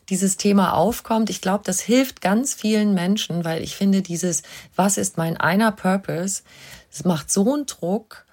dieses 0.09 0.37
Thema 0.37 0.75
aufkommt, 0.75 1.31
ich 1.31 1.41
glaube, 1.41 1.63
das 1.65 1.81
hilft 1.81 2.21
ganz 2.21 2.55
vielen 2.55 2.95
Menschen, 2.95 3.45
weil 3.45 3.63
ich 3.63 3.77
finde, 3.77 4.03
dieses, 4.03 4.43
was 4.75 4.97
ist 4.97 5.19
mein 5.19 5.37
einer 5.37 5.71
Purpose, 5.71 6.43
es 6.91 7.05
macht 7.05 7.31
so 7.31 7.53
einen 7.55 7.67
Druck 7.67 8.25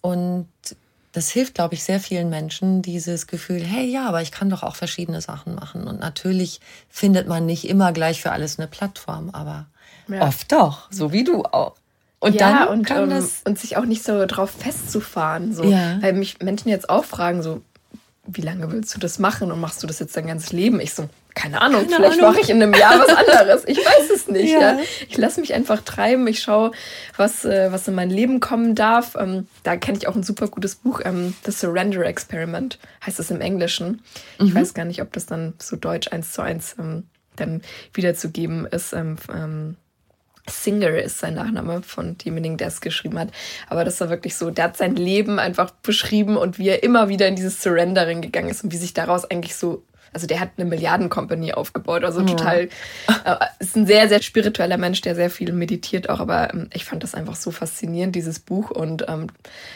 und 0.00 0.46
das 1.12 1.30
hilft, 1.30 1.54
glaube 1.54 1.74
ich, 1.74 1.84
sehr 1.84 2.00
vielen 2.00 2.28
Menschen, 2.28 2.82
dieses 2.82 3.26
Gefühl, 3.26 3.62
hey, 3.62 3.86
ja, 3.86 4.08
aber 4.08 4.20
ich 4.20 4.32
kann 4.32 4.50
doch 4.50 4.62
auch 4.62 4.74
verschiedene 4.74 5.20
Sachen 5.20 5.54
machen. 5.54 5.86
Und 5.86 6.00
natürlich 6.00 6.60
findet 6.88 7.28
man 7.28 7.46
nicht 7.46 7.68
immer 7.68 7.92
gleich 7.92 8.20
für 8.20 8.32
alles 8.32 8.58
eine 8.58 8.66
Plattform, 8.66 9.30
aber 9.30 9.66
ja. 10.08 10.26
oft 10.26 10.50
doch, 10.50 10.88
so 10.90 11.12
wie 11.12 11.22
du 11.22 11.44
auch. 11.44 11.76
Und 12.24 12.34
ja, 12.34 12.66
dann 12.66 12.68
und, 12.68 12.86
kann 12.86 13.04
um, 13.04 13.10
ähm, 13.10 13.16
das 13.16 13.42
und 13.44 13.58
sich 13.58 13.76
auch 13.76 13.84
nicht 13.84 14.02
so 14.02 14.24
drauf 14.24 14.50
festzufahren. 14.50 15.52
So. 15.52 15.64
Ja. 15.64 16.00
Weil 16.00 16.14
mich 16.14 16.38
Menschen 16.40 16.70
jetzt 16.70 16.88
auch 16.88 17.04
fragen, 17.04 17.42
so, 17.42 17.60
wie 18.26 18.40
lange 18.40 18.72
willst 18.72 18.94
du 18.94 18.98
das 18.98 19.18
machen 19.18 19.52
und 19.52 19.60
machst 19.60 19.82
du 19.82 19.86
das 19.86 19.98
jetzt 19.98 20.16
dein 20.16 20.26
ganzes 20.26 20.50
Leben? 20.50 20.80
Ich 20.80 20.94
so, 20.94 21.06
keine 21.34 21.60
Ahnung, 21.60 21.82
keine 21.82 21.96
vielleicht 21.96 22.22
mache 22.22 22.40
ich 22.40 22.48
in 22.48 22.62
einem 22.62 22.72
Jahr 22.72 22.98
was 22.98 23.08
anderes. 23.08 23.64
Ich 23.66 23.76
weiß 23.76 24.08
es 24.14 24.28
nicht. 24.28 24.52
Ja. 24.52 24.60
ja. 24.60 24.78
Ich 25.06 25.18
lasse 25.18 25.40
mich 25.40 25.52
einfach 25.52 25.82
treiben. 25.82 26.26
Ich 26.28 26.40
schaue, 26.40 26.70
was, 27.18 27.44
äh, 27.44 27.70
was 27.70 27.86
in 27.86 27.94
mein 27.94 28.08
Leben 28.08 28.40
kommen 28.40 28.74
darf. 28.74 29.16
Ähm, 29.18 29.46
da 29.64 29.76
kenne 29.76 29.98
ich 29.98 30.08
auch 30.08 30.14
ein 30.14 30.22
super 30.22 30.48
gutes 30.48 30.76
Buch, 30.76 31.02
ähm, 31.04 31.34
The 31.44 31.52
Surrender 31.52 32.06
Experiment, 32.06 32.78
heißt 33.04 33.20
es 33.20 33.30
im 33.30 33.42
Englischen. 33.42 34.02
Mhm. 34.38 34.46
Ich 34.46 34.54
weiß 34.54 34.72
gar 34.72 34.86
nicht, 34.86 35.02
ob 35.02 35.12
das 35.12 35.26
dann 35.26 35.52
so 35.58 35.76
deutsch 35.76 36.10
eins 36.10 36.32
zu 36.32 36.40
eins 36.40 36.76
ähm, 36.78 37.04
dann 37.36 37.60
wiederzugeben 37.92 38.66
ist. 38.66 38.94
Ähm, 38.94 39.16
ähm, 39.30 39.76
Singer 40.48 40.90
ist 40.90 41.18
sein 41.18 41.34
Nachname 41.34 41.82
von 41.82 42.18
demjenigen, 42.18 42.56
der 42.56 42.68
es 42.68 42.80
geschrieben 42.80 43.18
hat. 43.18 43.28
Aber 43.68 43.84
das 43.84 44.00
war 44.00 44.10
wirklich 44.10 44.36
so, 44.36 44.50
der 44.50 44.64
hat 44.64 44.76
sein 44.76 44.94
Leben 44.96 45.38
einfach 45.38 45.70
beschrieben 45.70 46.36
und 46.36 46.58
wie 46.58 46.68
er 46.68 46.82
immer 46.82 47.08
wieder 47.08 47.26
in 47.28 47.36
dieses 47.36 47.62
Surrendering 47.62 48.20
gegangen 48.20 48.50
ist 48.50 48.62
und 48.62 48.72
wie 48.72 48.76
sich 48.76 48.94
daraus 48.94 49.24
eigentlich 49.24 49.56
so 49.56 49.82
also 50.14 50.28
der 50.28 50.40
hat 50.40 50.50
eine 50.56 50.64
Milliardencompany 50.64 51.52
aufgebaut, 51.52 52.04
also 52.04 52.22
total, 52.22 52.68
äh, 53.24 53.36
ist 53.58 53.76
ein 53.76 53.84
sehr, 53.84 54.08
sehr 54.08 54.22
spiritueller 54.22 54.78
Mensch, 54.78 55.00
der 55.00 55.14
sehr 55.16 55.28
viel 55.28 55.52
meditiert 55.52 56.08
auch, 56.08 56.20
aber 56.20 56.54
ähm, 56.54 56.70
ich 56.72 56.84
fand 56.84 57.02
das 57.02 57.14
einfach 57.14 57.34
so 57.34 57.50
faszinierend, 57.50 58.14
dieses 58.14 58.38
Buch. 58.38 58.70
Und 58.70 59.06
ähm, 59.08 59.26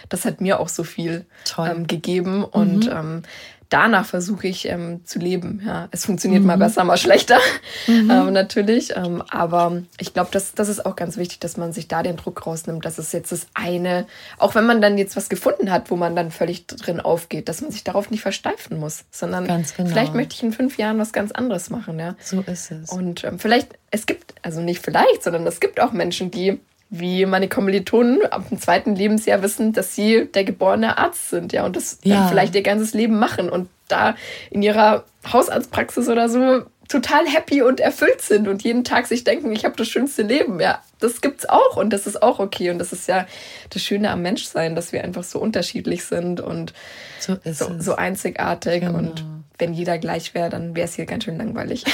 das 0.09 0.25
hat 0.25 0.41
mir 0.41 0.61
auch 0.61 0.69
so 0.69 0.85
viel 0.85 1.27
ähm, 1.59 1.89
gegeben. 1.89 2.45
Und 2.45 2.87
mhm. 2.87 3.23
Danach 3.69 4.07
versuche 4.07 4.47
ich 4.47 4.66
ähm, 4.69 5.05
zu 5.05 5.19
leben. 5.19 5.62
Ja, 5.64 5.89
es 5.91 6.05
funktioniert 6.07 6.43
mhm. 6.43 6.49
mal 6.49 6.59
besser, 6.59 6.85
mal 6.85 6.97
schlechter, 6.97 7.39
mhm. 7.87 8.11
ähm, 8.11 8.33
natürlich. 8.33 8.97
Ähm, 8.97 9.23
aber 9.31 9.83
ich 9.99 10.14
glaube, 10.14 10.31
das, 10.33 10.55
das 10.55 10.69
ist 10.69 10.85
auch 10.85 10.97
ganz 10.97 11.16
wichtig, 11.16 11.41
dass 11.41 11.57
man 11.57 11.73
sich 11.73 11.89
da 11.89 12.03
den 12.03 12.16
Druck 12.16 12.47
rausnimmt, 12.47 12.85
dass 12.85 12.99
es 12.99 13.12
jetzt 13.12 13.33
das 13.33 13.47
eine, 13.55 14.07
auch 14.39 14.55
wenn 14.55 14.66
man 14.66 14.81
dann 14.81 14.99
jetzt 14.99 15.16
was 15.16 15.29
gefunden 15.29 15.71
hat, 15.71 15.91
wo 15.91 15.97
man 15.97 16.16
dann 16.16 16.31
völlig 16.31 16.66
drin 16.66 17.01
aufgeht, 17.01 17.49
dass 17.49 17.61
man 17.61 17.71
sich 17.71 17.85
darauf 17.85 18.11
nicht 18.11 18.23
versteifen 18.23 18.79
muss, 18.79 19.05
sondern 19.11 19.47
genau. 19.47 19.62
vielleicht 19.89 20.14
möchte 20.14 20.35
ich 20.35 20.43
in 20.43 20.53
fünf 20.53 20.79
Jahren 20.79 20.99
was 20.99 21.12
ganz 21.12 21.33
anderes 21.33 21.71
machen. 21.71 21.99
Ja, 21.99 22.14
so 22.23 22.41
ist 22.41 22.71
es. 22.71 22.91
Und 22.91 23.25
ähm, 23.25 23.39
vielleicht, 23.39 23.79
es 23.91 24.07
gibt, 24.07 24.35
also 24.43 24.61
nicht 24.61 24.85
vielleicht, 24.85 25.23
sondern 25.23 25.47
es 25.47 25.61
gibt 25.61 25.81
auch 25.81 25.93
Menschen, 25.93 26.31
die 26.31 26.61
wie 26.91 27.26
meine 27.26 27.49
Kommilitonen 27.49 28.24
ab 28.30 28.49
dem 28.49 28.61
zweiten 28.61 28.95
Lebensjahr 28.95 29.43
wissen, 29.43 29.72
dass 29.72 29.95
sie 29.95 30.26
der 30.32 30.45
geborene 30.45 30.99
Arzt 30.99 31.30
sind, 31.30 31.53
ja, 31.53 31.64
und 31.64 31.76
das 31.76 31.99
ja. 32.03 32.26
vielleicht 32.28 32.55
ihr 32.55 32.62
ganzes 32.62 32.95
Leben 32.95 33.18
machen 33.18 33.51
und 33.51 33.68
da 33.89 34.14
in 34.51 34.62
ihrer 34.62 35.05
Hausarztpraxis 35.30 36.09
oder 36.09 36.28
so 36.28 36.62
total 36.89 37.26
happy 37.26 37.62
und 37.62 37.80
erfüllt 37.80 38.22
sind 38.22 38.49
und 38.49 38.62
jeden 38.62 38.82
Tag 38.82 39.07
sich 39.07 39.22
denken, 39.22 39.53
ich 39.53 39.64
habe 39.64 39.76
das 39.76 39.89
schönste 39.89 40.22
Leben. 40.22 40.59
Ja, 40.59 40.82
das 41.01 41.20
gibt's 41.20 41.49
auch 41.49 41.76
und 41.76 41.91
das 41.91 42.07
ist 42.07 42.22
auch 42.22 42.39
okay 42.39 42.70
und 42.70 42.78
das 42.78 42.93
ist 42.93 43.07
ja 43.09 43.26
das 43.70 43.82
Schöne 43.82 44.11
am 44.11 44.22
Menschsein, 44.22 44.74
dass 44.74 44.93
wir 44.93 45.05
einfach 45.05 45.24
so 45.24 45.39
unterschiedlich 45.39 46.05
sind 46.05 46.41
und 46.41 46.72
so, 47.20 47.36
so, 47.45 47.78
so 47.78 47.95
einzigartig 47.95 48.80
genau. 48.80 48.99
und 48.99 49.24
wenn 49.59 49.74
jeder 49.74 49.99
gleich 49.99 50.34
wäre, 50.34 50.51
dann 50.51 50.76
wäre 50.76 50.86
es 50.86 50.95
hier 50.95 51.05
ganz 51.05 51.24
schön 51.24 51.36
langweilig. 51.36 51.84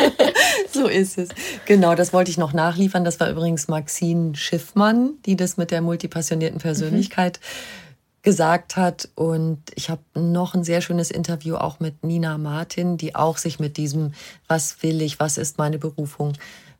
so 0.72 0.88
ist 0.88 1.18
es. 1.18 1.28
Genau, 1.66 1.94
das 1.94 2.14
wollte 2.14 2.30
ich 2.30 2.38
noch 2.38 2.54
nachliefern. 2.54 3.04
Das 3.04 3.20
war 3.20 3.30
übrigens 3.30 3.68
Maxine 3.68 4.34
Schiffmann, 4.34 5.10
die 5.26 5.36
das 5.36 5.58
mit 5.58 5.70
der 5.70 5.82
multipassionierten 5.82 6.60
Persönlichkeit 6.60 7.40
mhm. 7.40 7.83
Gesagt 8.24 8.76
hat. 8.76 9.08
Und 9.14 9.60
ich 9.76 9.90
habe 9.90 10.02
noch 10.14 10.54
ein 10.54 10.64
sehr 10.64 10.80
schönes 10.80 11.10
Interview 11.10 11.54
auch 11.54 11.78
mit 11.78 12.02
Nina 12.02 12.38
Martin, 12.38 12.96
die 12.96 13.14
auch 13.14 13.36
sich 13.36 13.60
mit 13.60 13.76
diesem, 13.76 14.12
was 14.48 14.82
will 14.82 15.00
ich, 15.02 15.20
was 15.20 15.38
ist 15.38 15.58
meine 15.58 15.78
Berufung, 15.78 16.32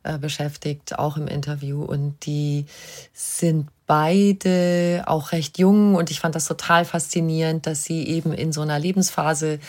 äh, 0.03 0.17
beschäftigt, 0.17 0.99
auch 0.99 1.17
im 1.17 1.27
Interview. 1.27 1.83
Und 1.83 2.25
die 2.25 2.65
sind 3.13 3.69
beide 3.87 5.03
auch 5.05 5.31
recht 5.31 5.57
jung 5.57 5.95
und 5.95 6.11
ich 6.11 6.19
fand 6.19 6.35
das 6.35 6.45
total 6.45 6.85
faszinierend, 6.85 7.67
dass 7.67 7.83
sie 7.83 8.05
eben 8.07 8.33
in 8.33 8.51
so 8.51 8.61
einer 8.61 8.79
Lebensphase 8.79 9.59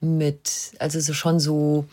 mit, 0.00 0.72
also 0.78 1.00
so 1.00 1.14
schon 1.14 1.38
so 1.38 1.86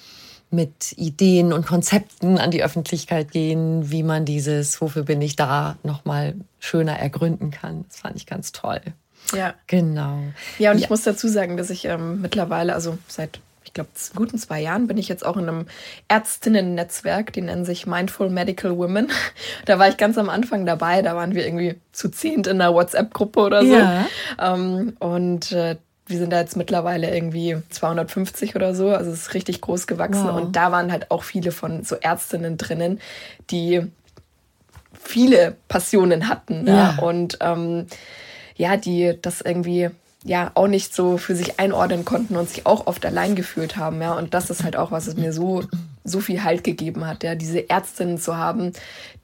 mit 0.52 0.98
Ideen 0.98 1.54
und 1.54 1.68
Konzepten 1.68 2.40
an 2.40 2.50
die 2.50 2.64
Öffentlichkeit 2.64 3.32
gehen, 3.32 3.92
wie 3.92 4.02
man 4.02 4.26
dieses, 4.26 4.82
wofür 4.82 5.04
bin 5.04 5.22
ich 5.22 5.36
da, 5.36 5.78
nochmal 5.84 6.36
schöner 6.60 7.00
ergründen 7.00 7.52
kann. 7.52 7.86
Das 7.88 8.00
fand 8.00 8.16
ich 8.16 8.26
ganz 8.26 8.52
toll. 8.52 8.82
Ja. 9.36 9.54
Genau. 9.68 10.20
Ja, 10.58 10.72
und 10.72 10.78
ja. 10.78 10.84
ich 10.84 10.90
muss 10.90 11.04
dazu 11.04 11.28
sagen, 11.28 11.58
dass 11.58 11.70
ich 11.70 11.86
ähm, 11.86 12.22
mittlerweile, 12.22 12.74
also 12.74 12.98
seit, 13.08 13.40
ich 13.64 13.74
glaube, 13.74 13.90
guten 14.16 14.38
zwei 14.38 14.62
Jahren 14.62 14.88
bin 14.88 14.98
ich 14.98 15.08
jetzt 15.08 15.26
auch 15.26 15.38
in 15.38 15.48
einem 15.48 15.66
Ärztinnen-Netzwerk, 16.08 17.34
die 17.34 17.42
nennen 17.42 17.66
sich 17.66 17.86
Mindful 17.86 18.30
Medical 18.30 18.78
Women. 18.78 19.10
Da 19.66 19.78
war 19.78 19.88
ich 19.88 19.98
ganz 19.98 20.18
am 20.18 20.30
Anfang 20.30 20.66
dabei, 20.66 21.02
da 21.02 21.16
waren 21.16 21.36
wir 21.36 21.46
irgendwie 21.46 21.76
zu 21.92 22.10
zehnt 22.10 22.48
in 22.48 22.60
einer 22.60 22.74
WhatsApp-Gruppe 22.74 23.40
oder 23.40 23.62
so. 23.62 23.76
Ja. 23.76 24.08
Ähm, 24.40 24.96
und 25.00 25.52
äh, 25.52 25.76
wir 26.10 26.18
sind 26.18 26.32
da 26.34 26.40
jetzt 26.40 26.58
mittlerweile 26.58 27.14
irgendwie 27.14 27.58
250 27.70 28.56
oder 28.56 28.74
so, 28.74 28.90
also 28.90 29.12
es 29.12 29.20
ist 29.20 29.34
richtig 29.36 29.62
groß 29.62 29.86
gewachsen. 29.86 30.26
Wow. 30.26 30.42
Und 30.42 30.56
da 30.56 30.72
waren 30.72 30.92
halt 30.92 31.12
auch 31.12 31.22
viele 31.24 31.52
von 31.52 31.84
so 31.84 31.96
Ärztinnen 31.96 32.58
drinnen, 32.58 33.00
die 33.52 33.84
viele 35.00 35.56
Passionen 35.68 36.28
hatten. 36.28 36.66
Ja. 36.68 36.96
ja. 36.98 37.04
Und 37.04 37.38
ähm, 37.42 37.86
ja, 38.60 38.78
die 38.78 39.16
das 39.22 39.42
irgendwie 39.42 39.90
ja 40.26 40.52
auch 40.54 40.68
nicht 40.68 40.94
so 40.94 41.18
für 41.18 41.34
sich 41.34 41.60
einordnen 41.60 42.04
konnten 42.04 42.36
und 42.36 42.50
sich 42.50 42.66
auch 42.66 42.88
oft 42.88 43.06
allein 43.06 43.36
gefühlt 43.36 43.78
haben, 43.78 44.02
ja. 44.02 44.14
Und 44.14 44.34
das 44.34 44.50
ist 44.50 44.64
halt 44.64 44.76
auch, 44.76 44.92
was 44.92 45.08
es 45.08 45.16
mir 45.16 45.32
so 45.34 45.64
so 46.04 46.20
viel 46.20 46.44
Halt 46.44 46.64
gegeben 46.64 47.06
hat, 47.06 47.24
ja, 47.24 47.36
diese 47.36 47.70
Ärztinnen 47.70 48.18
zu 48.18 48.36
haben, 48.36 48.74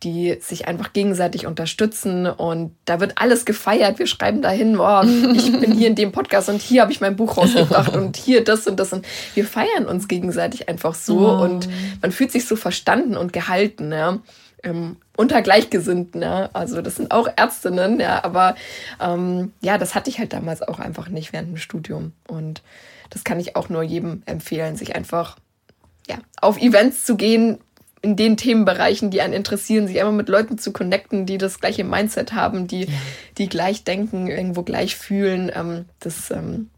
die 0.04 0.38
sich 0.40 0.68
einfach 0.68 0.94
gegenseitig 0.94 1.48
unterstützen 1.48 2.28
und 2.28 2.76
da 2.86 3.00
wird 3.00 3.14
alles 3.16 3.46
gefeiert. 3.46 3.98
Wir 3.98 4.08
schreiben 4.08 4.42
dahin, 4.42 4.78
oh, 4.78 5.02
ich 5.34 5.52
bin 5.52 5.72
hier 5.72 5.88
in 5.88 5.96
dem 5.96 6.12
Podcast 6.12 6.48
und 6.48 6.62
hier 6.62 6.82
habe 6.82 6.92
ich 6.92 7.02
mein 7.02 7.16
Buch 7.16 7.38
rausgebracht 7.38 7.96
und 7.96 8.18
hier 8.18 8.44
das 8.44 8.68
und 8.68 8.80
das 8.80 8.94
und 8.94 9.06
wir 9.34 9.46
feiern 9.46 9.86
uns 9.88 10.08
gegenseitig 10.08 10.70
einfach 10.70 10.96
so 10.96 11.20
oh. 11.20 11.44
und 11.44 11.68
man 12.02 12.12
fühlt 12.12 12.32
sich 12.32 12.46
so 12.46 12.56
verstanden 12.56 13.18
und 13.18 13.34
gehalten, 13.34 13.92
ja. 13.92 14.20
Ähm, 14.66 14.98
unter 15.16 15.42
Gleichgesinnten, 15.42 16.22
ja. 16.22 16.50
Also 16.54 16.82
das 16.82 16.96
sind 16.96 17.12
auch 17.12 17.30
Ärztinnen, 17.36 18.00
ja, 18.00 18.24
aber 18.24 18.56
ähm, 19.00 19.54
ja, 19.62 19.78
das 19.78 19.96
hatte 19.96 20.10
ich 20.10 20.20
halt 20.20 20.34
damals 20.34 20.62
auch 20.62 20.80
einfach 20.80 21.08
nicht 21.08 21.32
während 21.32 21.50
dem 21.50 21.58
Studium. 21.58 22.12
Und 22.28 22.62
das 23.12 23.24
kann 23.24 23.40
ich 23.40 23.56
auch 23.56 23.70
nur 23.70 23.84
jedem 23.84 24.24
empfehlen, 24.26 24.76
sich 24.76 24.96
einfach 24.96 25.38
ja, 26.08 26.18
auf 26.42 26.58
Events 26.58 27.06
zu 27.06 27.16
gehen, 27.16 27.60
in 28.02 28.16
den 28.16 28.38
Themenbereichen, 28.38 29.10
die 29.10 29.22
einen 29.22 29.34
interessieren, 29.34 29.88
sich 29.88 30.00
einfach 30.00 30.14
mit 30.14 30.30
Leuten 30.30 30.60
zu 30.60 30.72
connecten, 30.72 31.26
die 31.26 31.40
das 31.40 31.60
gleiche 31.60 31.84
Mindset 31.84 32.34
haben, 32.34 32.68
die, 32.68 32.88
die 33.40 33.50
gleich 33.50 33.84
denken, 33.84 34.28
irgendwo 34.28 34.62
gleich 34.62 34.96
fühlen. 34.96 35.52
Ähm, 35.54 35.86
das 36.00 36.30
ähm, 36.30 36.70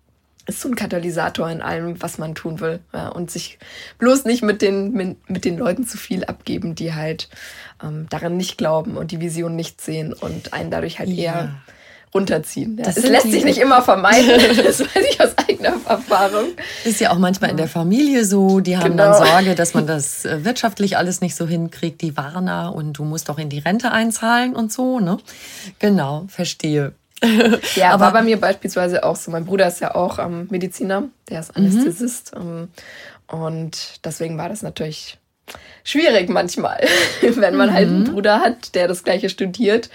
ist 0.48 0.62
so 0.62 0.70
ein 0.70 0.76
Katalysator 0.76 1.50
in 1.50 1.62
allem, 1.62 2.02
was 2.02 2.18
man 2.18 2.34
tun 2.34 2.60
will. 2.60 2.80
Ja, 2.94 3.10
und 3.10 3.30
sich 3.30 3.60
bloß 4.00 4.26
nicht 4.26 4.44
mit 4.44 4.62
den, 4.62 4.94
mit, 4.94 5.30
mit, 5.30 5.46
den 5.46 5.58
Leuten 5.58 5.86
zu 5.86 5.98
viel 5.98 6.24
abgeben, 6.24 6.74
die 6.74 6.94
halt 6.94 7.30
ähm, 7.84 8.08
daran 8.10 8.38
nicht 8.38 8.58
glauben 8.58 8.98
und 8.98 9.12
die 9.12 9.20
Vision 9.20 9.56
nicht 9.56 9.82
sehen 9.82 10.14
und 10.14 10.54
einen 10.54 10.72
dadurch 10.72 11.00
halt 11.00 11.10
ja. 11.10 11.16
eher 11.16 11.62
runterziehen. 12.14 12.78
Ja. 12.78 12.86
Das, 12.86 13.04
lässt 13.04 13.30
sich 13.30 13.44
nicht 13.44 13.58
immer 13.58 13.82
vermeiden, 13.82 14.40
das 14.64 14.80
weiß 14.80 15.06
ich 15.10 15.22
aus 15.22 15.38
eigener 15.38 15.74
Erfahrung. 15.86 16.46
Ist 16.86 17.02
ja 17.02 17.12
auch 17.12 17.18
manchmal 17.18 17.52
in 17.52 17.58
der 17.58 17.68
Familie 17.68 18.24
so, 18.24 18.62
die 18.62 18.78
haben 18.78 18.92
genau. 18.92 19.12
dann 19.12 19.28
Sorge, 19.28 19.56
dass 19.56 19.74
man 19.74 19.86
das 19.86 20.24
äh, 20.24 20.46
wirtschaftlich 20.46 20.98
alles 20.98 21.20
nicht 21.20 21.36
so 21.36 21.46
hinkriegt, 21.46 22.02
die 22.02 22.16
Warner 22.16 22.74
und 22.74 22.94
du 22.94 23.04
musst 23.04 23.28
doch 23.28 23.38
in 23.38 23.50
die 23.50 23.60
Rente 23.60 23.92
einzahlen 23.92 24.56
und 24.56 24.72
so, 24.72 25.00
ne? 25.00 25.18
Genau, 25.80 26.26
verstehe 26.30 26.94
ja, 27.76 27.92
aber 27.92 28.06
war 28.06 28.14
bei 28.14 28.22
mir 28.22 28.40
beispielsweise 28.40 29.04
auch 29.04 29.16
so. 29.16 29.32
Mein 29.32 29.46
Bruder 29.46 29.68
ist 29.68 29.80
ja 29.80 29.96
auch 29.96 30.20
ähm, 30.20 30.48
Mediziner, 30.50 31.04
der 31.30 31.40
ist 31.40 31.56
Anästhesist. 31.56 32.36
Mhm. 32.36 32.42
Ähm, 32.42 32.68
und 33.40 34.06
deswegen 34.06 34.38
war 34.38 34.50
das 34.50 34.62
natürlich 34.62 35.18
schwierig 35.84 36.30
manchmal, 36.30 36.86
wenn 37.22 37.56
man 37.56 37.70
mhm. 37.70 37.74
halt 37.74 37.88
einen 37.88 38.00
mhm. 38.02 38.14
Bruder 38.14 38.40
hat, 38.40 38.76
der 38.76 38.88
das 38.88 39.04
gleiche 39.04 39.30
studiert, 39.30 39.90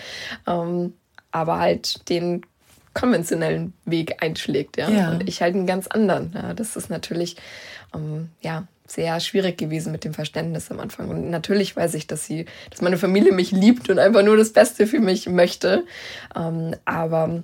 ähm, 0.47 0.95
aber 1.31 1.59
halt 1.59 2.09
den 2.09 2.43
konventionellen 2.95 3.73
Weg 3.85 4.23
einschlägt. 4.23 4.77
Ja? 4.77 4.91
ja? 4.91 5.11
Und 5.11 5.29
ich 5.29 5.41
halt 5.43 5.55
einen 5.55 5.67
ganz 5.67 5.87
anderen. 5.87 6.33
Ja? 6.35 6.55
Das 6.55 6.77
ist 6.77 6.91
natürlich, 6.91 7.37
ähm, 7.95 8.31
ja, 8.41 8.65
sehr 8.95 9.21
schwierig 9.21 9.57
gewesen 9.57 9.91
mit 9.91 10.05
dem 10.05 10.13
Verständnis 10.13 10.71
am 10.71 10.81
Anfang. 10.81 11.09
Und 11.09 11.31
natürlich 11.31 11.75
weiß 11.75 11.95
ich, 11.95 12.07
dass 12.07 12.27
sie, 12.27 12.45
dass 12.71 12.83
meine 12.83 12.99
Familie 12.99 13.33
mich 13.33 13.51
liebt 13.51 13.89
und 13.89 13.99
einfach 13.99 14.23
nur 14.23 14.37
das 14.37 14.53
Beste 14.53 14.87
für 14.87 15.01
mich 15.01 15.29
möchte. 15.29 15.85
Ähm, 16.37 16.77
aber 16.85 17.43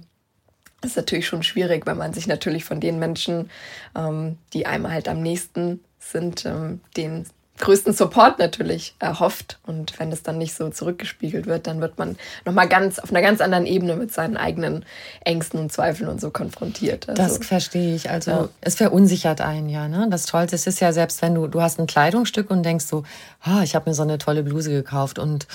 es 0.83 0.91
ist 0.91 0.97
natürlich 0.97 1.27
schon 1.27 1.43
schwierig, 1.43 1.87
weil 1.87 1.95
man 1.95 2.13
sich 2.13 2.27
natürlich 2.27 2.65
von 2.65 2.81
den 2.81 2.99
Menschen, 2.99 3.51
ähm, 3.97 4.37
die 4.53 4.67
einem 4.67 4.91
halt 4.91 5.09
am 5.09 5.23
nächsten 5.23 5.81
sind, 5.99 6.45
ähm, 6.45 6.81
den 6.97 7.25
größten 7.59 7.93
Support 7.93 8.39
natürlich 8.39 8.95
erhofft. 8.99 9.59
Und 9.67 9.99
wenn 9.99 10.11
das 10.11 10.23
dann 10.23 10.39
nicht 10.39 10.55
so 10.55 10.71
zurückgespiegelt 10.71 11.47
wird, 11.47 11.67
dann 11.67 11.81
wird 11.81 11.99
man 11.99 12.17
nochmal 12.45 12.69
ganz 12.69 12.99
auf 12.99 13.11
einer 13.11 13.23
ganz 13.23 13.41
anderen 13.41 13.67
Ebene 13.67 13.97
mit 13.97 14.13
seinen 14.13 14.37
eigenen 14.37 14.85
Ängsten 15.25 15.61
und 15.61 15.73
Zweifeln 15.73 16.09
und 16.09 16.21
so 16.21 16.31
konfrontiert. 16.31 17.09
Also, 17.09 17.23
das 17.23 17.39
verstehe 17.47 17.95
ich. 17.95 18.11
Also 18.11 18.31
ja. 18.31 18.49
es 18.61 18.77
verunsichert 18.77 19.41
einen 19.41 19.69
ja. 19.69 19.89
Ne? 19.89 20.09
Das 20.11 20.27
Tollste 20.27 20.57
ist 20.57 20.81
ja 20.81 20.93
selbst, 20.93 21.23
wenn 21.23 21.35
du, 21.35 21.47
du 21.47 21.61
hast 21.61 21.79
ein 21.79 21.87
Kleidungsstück 21.87 22.51
und 22.51 22.63
denkst 22.63 22.87
so, 22.87 23.05
ah, 23.43 23.63
ich 23.63 23.75
habe 23.75 23.91
mir 23.91 23.95
so 23.95 24.03
eine 24.03 24.19
tolle 24.19 24.43
Bluse 24.43 24.71
gekauft 24.71 25.19
und 25.19 25.47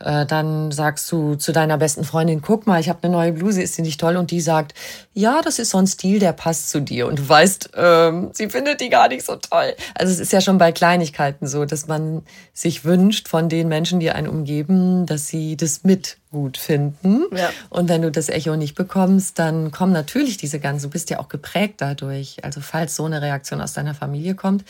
äh, 0.00 0.26
dann 0.26 0.72
sagst 0.72 1.10
du 1.12 1.34
zu 1.34 1.52
deiner 1.52 1.78
besten 1.78 2.04
Freundin, 2.04 2.42
guck 2.42 2.66
mal, 2.66 2.80
ich 2.80 2.88
habe 2.88 3.00
eine 3.02 3.12
neue 3.12 3.32
Bluse, 3.32 3.62
ist 3.62 3.76
die 3.78 3.82
nicht 3.82 4.00
toll? 4.00 4.16
Und 4.16 4.30
die 4.30 4.40
sagt, 4.40 4.74
ja, 5.14 5.40
das 5.42 5.58
ist 5.58 5.70
so 5.70 5.78
ein 5.78 5.86
Stil, 5.86 6.18
der 6.18 6.32
passt 6.32 6.70
zu 6.70 6.80
dir. 6.80 7.06
Und 7.06 7.18
du 7.18 7.28
weißt, 7.28 7.70
ähm, 7.76 8.30
sie 8.32 8.48
findet 8.48 8.80
die 8.80 8.88
gar 8.88 9.08
nicht 9.08 9.24
so 9.24 9.36
toll. 9.36 9.74
Also 9.94 10.12
es 10.12 10.20
ist 10.20 10.32
ja 10.32 10.40
schon 10.40 10.58
bei 10.58 10.72
Kleinigkeiten 10.72 11.46
so, 11.46 11.51
dass 11.64 11.86
man 11.86 12.22
sich 12.52 12.84
wünscht 12.84 13.28
von 13.28 13.48
den 13.48 13.68
Menschen, 13.68 14.00
die 14.00 14.10
einen 14.10 14.28
umgeben, 14.28 15.06
dass 15.06 15.28
sie 15.28 15.56
das 15.56 15.84
mit 15.84 16.18
gut 16.30 16.58
finden. 16.58 17.24
Ja. 17.36 17.50
Und 17.70 17.88
wenn 17.88 18.02
du 18.02 18.10
das 18.10 18.28
Echo 18.28 18.56
nicht 18.56 18.74
bekommst, 18.74 19.38
dann 19.38 19.70
kommen 19.70 19.92
natürlich 19.92 20.36
diese 20.36 20.58
ganzen, 20.58 20.86
du 20.86 20.90
bist 20.90 21.10
ja 21.10 21.20
auch 21.20 21.28
geprägt 21.28 21.74
dadurch. 21.78 22.44
Also 22.44 22.60
falls 22.60 22.96
so 22.96 23.04
eine 23.04 23.22
Reaktion 23.22 23.60
aus 23.60 23.72
deiner 23.74 23.94
Familie 23.94 24.34
kommt, 24.34 24.64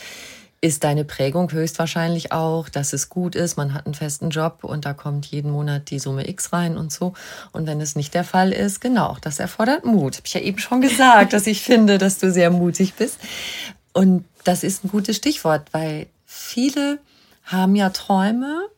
ist 0.62 0.84
deine 0.84 1.04
Prägung 1.04 1.50
höchstwahrscheinlich 1.50 2.30
auch, 2.30 2.68
dass 2.68 2.92
es 2.92 3.08
gut 3.08 3.34
ist, 3.34 3.56
man 3.56 3.74
hat 3.74 3.84
einen 3.84 3.94
festen 3.94 4.30
Job 4.30 4.62
und 4.62 4.84
da 4.84 4.94
kommt 4.94 5.26
jeden 5.26 5.50
Monat 5.50 5.90
die 5.90 5.98
Summe 5.98 6.28
X 6.28 6.52
rein 6.52 6.78
und 6.78 6.92
so. 6.92 7.14
Und 7.50 7.66
wenn 7.66 7.80
es 7.80 7.96
nicht 7.96 8.14
der 8.14 8.22
Fall 8.22 8.52
ist, 8.52 8.80
genau, 8.80 9.16
das 9.20 9.40
erfordert 9.40 9.84
Mut. 9.84 10.18
Habe 10.18 10.26
ich 10.26 10.34
ja 10.34 10.40
eben 10.40 10.58
schon 10.58 10.80
gesagt, 10.80 11.32
dass 11.32 11.48
ich 11.48 11.62
finde, 11.62 11.98
dass 11.98 12.18
du 12.18 12.30
sehr 12.30 12.50
mutig 12.50 12.94
bist. 12.94 13.18
Und 13.92 14.24
das 14.44 14.62
ist 14.62 14.84
ein 14.84 14.88
gutes 14.88 15.16
Stichwort, 15.16 15.62
weil 15.72 16.06
viele 16.32 16.98
haben 17.44 17.76
ja 17.76 17.90
Träume 17.90 18.68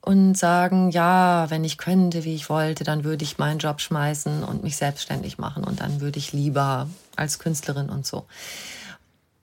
und 0.00 0.36
sagen, 0.36 0.90
ja, 0.90 1.50
wenn 1.50 1.64
ich 1.64 1.76
könnte, 1.76 2.24
wie 2.24 2.34
ich 2.34 2.48
wollte, 2.48 2.84
dann 2.84 3.04
würde 3.04 3.24
ich 3.24 3.38
meinen 3.38 3.58
Job 3.58 3.80
schmeißen 3.80 4.42
und 4.42 4.62
mich 4.62 4.76
selbstständig 4.76 5.38
machen 5.38 5.64
und 5.64 5.80
dann 5.80 6.00
würde 6.00 6.18
ich 6.18 6.32
lieber 6.32 6.88
als 7.16 7.38
Künstlerin 7.38 7.90
und 7.90 8.06
so. 8.06 8.26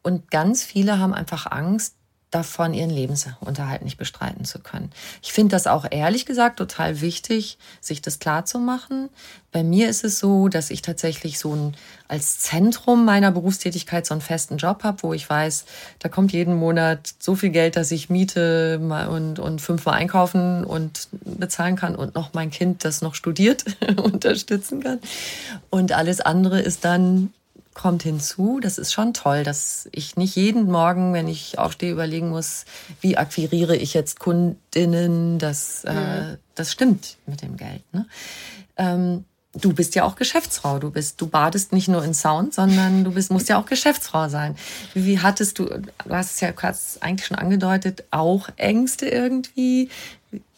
Und 0.01 0.31
ganz 0.31 0.63
viele 0.63 0.99
haben 0.99 1.13
einfach 1.13 1.45
Angst, 1.45 1.95
davon, 2.35 2.73
ihren 2.73 2.89
Lebensunterhalt 2.89 3.81
nicht 3.83 3.97
bestreiten 3.97 4.43
zu 4.43 4.59
können. 4.59 4.91
Ich 5.23 5.31
finde 5.31 5.55
das 5.55 5.67
auch 5.67 5.85
ehrlich 5.89 6.25
gesagt 6.25 6.57
total 6.57 6.99
wichtig, 6.99 7.57
sich 7.79 8.01
das 8.01 8.19
klar 8.19 8.45
zu 8.45 8.59
machen. 8.59 9.09
Bei 9.53 9.63
mir 9.63 9.87
ist 9.87 10.03
es 10.03 10.19
so, 10.19 10.49
dass 10.49 10.69
ich 10.69 10.81
tatsächlich 10.81 11.39
so 11.39 11.55
ein, 11.55 11.77
als 12.09 12.39
Zentrum 12.39 13.05
meiner 13.05 13.31
Berufstätigkeit 13.31 14.05
so 14.05 14.13
einen 14.13 14.19
festen 14.19 14.57
Job 14.57 14.83
habe, 14.83 15.01
wo 15.01 15.13
ich 15.13 15.29
weiß, 15.29 15.63
da 15.99 16.09
kommt 16.09 16.33
jeden 16.33 16.55
Monat 16.55 17.13
so 17.19 17.35
viel 17.35 17.51
Geld, 17.51 17.77
dass 17.77 17.89
ich 17.91 18.09
Miete 18.09 18.79
und, 19.09 19.39
und 19.39 19.61
fünfmal 19.61 19.95
einkaufen 19.95 20.65
und 20.65 21.07
bezahlen 21.23 21.77
kann 21.77 21.95
und 21.95 22.15
noch 22.15 22.33
mein 22.33 22.51
Kind, 22.51 22.83
das 22.83 23.01
noch 23.01 23.15
studiert, 23.15 23.63
unterstützen 24.03 24.83
kann. 24.83 24.99
Und 25.69 25.93
alles 25.93 26.19
andere 26.19 26.59
ist 26.59 26.83
dann 26.83 27.31
kommt 27.75 28.01
hinzu, 28.01 28.59
das 28.59 28.79
ist 28.79 28.93
schon 28.93 29.13
toll, 29.13 29.43
dass 29.43 29.87
ich 29.91 30.15
nicht 30.15 30.35
jeden 30.35 30.71
Morgen, 30.71 31.13
wenn 31.13 31.27
ich 31.27 31.59
aufstehe, 31.59 31.91
überlegen 31.91 32.29
muss, 32.29 32.65
wie 33.01 33.17
akquiriere 33.17 33.75
ich 33.75 33.93
jetzt 33.93 34.19
Kundinnen. 34.19 35.37
Das, 35.37 35.83
äh, 35.83 35.93
mhm. 35.93 36.33
äh, 36.33 36.37
das 36.55 36.71
stimmt 36.71 37.17
mit 37.27 37.43
dem 37.43 37.57
Geld. 37.57 37.83
Ne? 37.93 38.07
Ähm, 38.77 39.25
du 39.53 39.73
bist 39.73 39.93
ja 39.93 40.05
auch 40.05 40.15
Geschäftsfrau. 40.15 40.79
Du 40.79 40.89
bist, 40.89 41.19
du 41.21 41.27
badest 41.27 41.73
nicht 41.73 41.89
nur 41.89 42.03
in 42.03 42.13
Sound, 42.13 42.53
sondern 42.53 43.03
du 43.03 43.11
bist, 43.11 43.29
musst 43.29 43.49
ja 43.49 43.59
auch 43.59 43.65
Geschäftsfrau 43.65 44.29
sein. 44.29 44.55
Wie 44.93 45.19
hattest 45.19 45.59
du, 45.59 45.65
du 45.65 46.09
hast 46.09 46.35
es 46.35 46.39
ja 46.39 46.53
eigentlich 47.01 47.27
schon 47.27 47.37
angedeutet, 47.37 48.05
auch 48.09 48.49
Ängste 48.55 49.07
irgendwie? 49.07 49.89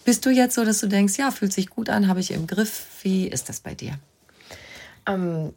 Bist 0.05 0.25
du 0.25 0.29
jetzt 0.29 0.55
so, 0.55 0.63
dass 0.63 0.79
du 0.79 0.87
denkst, 0.87 1.17
ja, 1.17 1.31
fühlt 1.31 1.51
sich 1.51 1.69
gut 1.69 1.89
an, 1.89 2.07
habe 2.07 2.19
ich 2.19 2.31
im 2.31 2.47
Griff? 2.47 2.85
Wie 3.01 3.27
ist 3.27 3.49
das 3.49 3.59
bei 3.59 3.73
dir? 3.73 3.97
Ähm, 5.07 5.53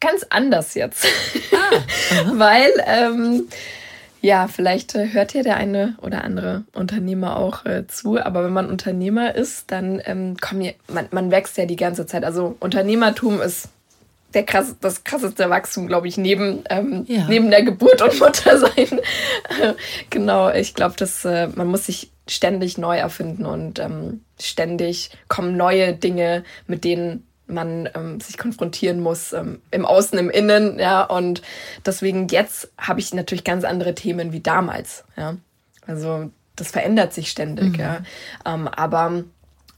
ganz 0.00 0.26
anders 0.30 0.74
jetzt. 0.74 1.06
Ah, 1.52 2.30
Weil, 2.32 2.70
ähm, 2.86 3.48
ja, 4.22 4.48
vielleicht 4.48 4.94
äh, 4.94 5.12
hört 5.12 5.32
ja 5.32 5.42
der 5.42 5.56
eine 5.56 5.96
oder 6.02 6.24
andere 6.24 6.64
Unternehmer 6.72 7.36
auch 7.36 7.64
äh, 7.64 7.86
zu, 7.86 8.20
aber 8.20 8.44
wenn 8.44 8.52
man 8.52 8.68
Unternehmer 8.68 9.34
ist, 9.34 9.70
dann 9.70 10.00
ähm, 10.04 10.36
komm, 10.40 10.62
man, 10.88 11.08
man 11.10 11.30
wächst 11.30 11.56
ja 11.56 11.66
die 11.66 11.76
ganze 11.76 12.06
Zeit. 12.06 12.24
Also 12.24 12.56
Unternehmertum 12.60 13.40
ist 13.40 13.68
der 14.34 14.44
krass, 14.44 14.76
das 14.80 15.04
krasseste 15.04 15.50
Wachstum, 15.50 15.86
glaube 15.86 16.06
ich, 16.06 16.16
neben, 16.16 16.62
ähm, 16.70 17.04
ja. 17.08 17.26
neben 17.28 17.50
der 17.50 17.62
Geburt 17.62 18.00
und 18.02 18.20
Muttersein. 18.20 19.00
genau, 20.10 20.50
ich 20.50 20.74
glaube, 20.74 20.94
dass 20.96 21.24
äh, 21.24 21.48
man 21.48 21.66
muss 21.66 21.86
sich 21.86 22.10
ständig 22.28 22.78
neu 22.78 22.96
erfinden 22.96 23.44
und 23.44 23.80
ähm, 23.80 24.20
ständig 24.38 25.10
kommen 25.28 25.56
neue 25.56 25.94
Dinge, 25.94 26.44
mit 26.66 26.84
denen 26.84 27.26
man 27.50 27.88
ähm, 27.94 28.20
sich 28.20 28.38
konfrontieren 28.38 29.00
muss, 29.00 29.32
ähm, 29.32 29.60
im 29.70 29.84
Außen, 29.84 30.18
im 30.18 30.30
Innen, 30.30 30.78
ja. 30.78 31.02
Und 31.02 31.42
deswegen 31.84 32.28
jetzt 32.28 32.70
habe 32.78 33.00
ich 33.00 33.12
natürlich 33.12 33.44
ganz 33.44 33.64
andere 33.64 33.94
Themen 33.94 34.32
wie 34.32 34.40
damals, 34.40 35.04
ja. 35.16 35.36
Also 35.86 36.30
das 36.56 36.70
verändert 36.70 37.12
sich 37.12 37.30
ständig, 37.30 37.72
mhm. 37.72 37.80
ja. 37.80 38.02
Ähm, 38.44 38.68
aber 38.68 39.24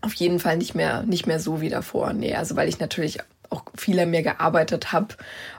auf 0.01 0.15
jeden 0.15 0.41
Fall 0.41 0.57
nicht 0.57 0.75
mehr, 0.75 1.03
nicht 1.03 1.27
mehr 1.27 1.41
so 1.41 1.61
wie 1.61 1.69
davor. 1.69 2.13
Nee, 2.13 2.35
also 2.35 2.57
weil 2.57 2.69
ich 2.69 2.81
natürlich 2.81 3.19
auch 3.51 3.65
viel 3.77 4.01
an 4.01 4.11
mir 4.11 4.23
gearbeitet 4.23 4.93
habe 4.93 5.15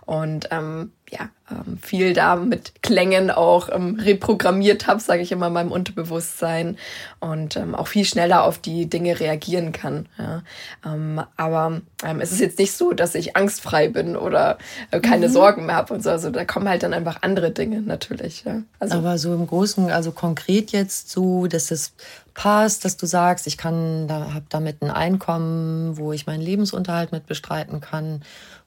und 0.05 0.49
ähm, 0.51 0.91
ja, 1.13 1.29
ähm, 1.51 1.77
viel 1.81 2.13
da 2.13 2.35
mit 2.35 2.81
Klängen 2.81 3.29
auch 3.29 3.69
ähm, 3.71 3.99
reprogrammiert 3.99 4.87
habe, 4.87 4.99
sage 4.99 5.21
ich 5.21 5.31
immer, 5.31 5.47
in 5.47 5.53
meinem 5.53 5.71
Unterbewusstsein 5.71 6.77
und 7.19 7.55
ähm, 7.55 7.75
auch 7.75 7.87
viel 7.87 8.05
schneller 8.05 8.43
auf 8.43 8.57
die 8.57 8.89
Dinge 8.89 9.19
reagieren 9.19 9.71
kann. 9.71 10.07
Ja. 10.17 10.41
Ähm, 10.85 11.21
aber 11.37 11.81
ähm, 12.03 12.21
es 12.21 12.31
ist 12.31 12.39
jetzt 12.39 12.59
nicht 12.59 12.73
so, 12.73 12.93
dass 12.93 13.15
ich 13.15 13.35
angstfrei 13.35 13.89
bin 13.89 14.15
oder 14.15 14.57
äh, 14.91 14.99
keine 14.99 15.27
mhm. 15.27 15.31
Sorgen 15.31 15.65
mehr 15.65 15.75
habe 15.75 15.93
und 15.93 16.03
so. 16.03 16.09
Also 16.09 16.29
da 16.31 16.45
kommen 16.45 16.67
halt 16.67 16.83
dann 16.83 16.93
einfach 16.93 17.17
andere 17.21 17.51
Dinge 17.51 17.81
natürlich. 17.81 18.43
Ja. 18.45 18.63
Also, 18.79 18.97
aber 18.97 19.17
so 19.17 19.33
im 19.33 19.45
Großen, 19.45 19.91
also 19.91 20.11
konkret 20.11 20.71
jetzt 20.71 21.11
so, 21.11 21.47
dass 21.47 21.69
es 21.71 21.93
passt, 22.33 22.83
dass 22.85 22.97
du 22.97 23.05
sagst, 23.05 23.45
ich 23.45 23.57
kann 23.57 24.07
da 24.07 24.33
habe 24.33 24.45
damit 24.49 24.81
ein 24.81 24.89
Einkommen, 24.89 25.97
wo 25.97 26.13
ich 26.13 26.25
meinen 26.25 26.41
Lebensunterhalt 26.41 27.11
mit 27.11 27.27
bestreiten 27.27 27.79
kann 27.79 28.23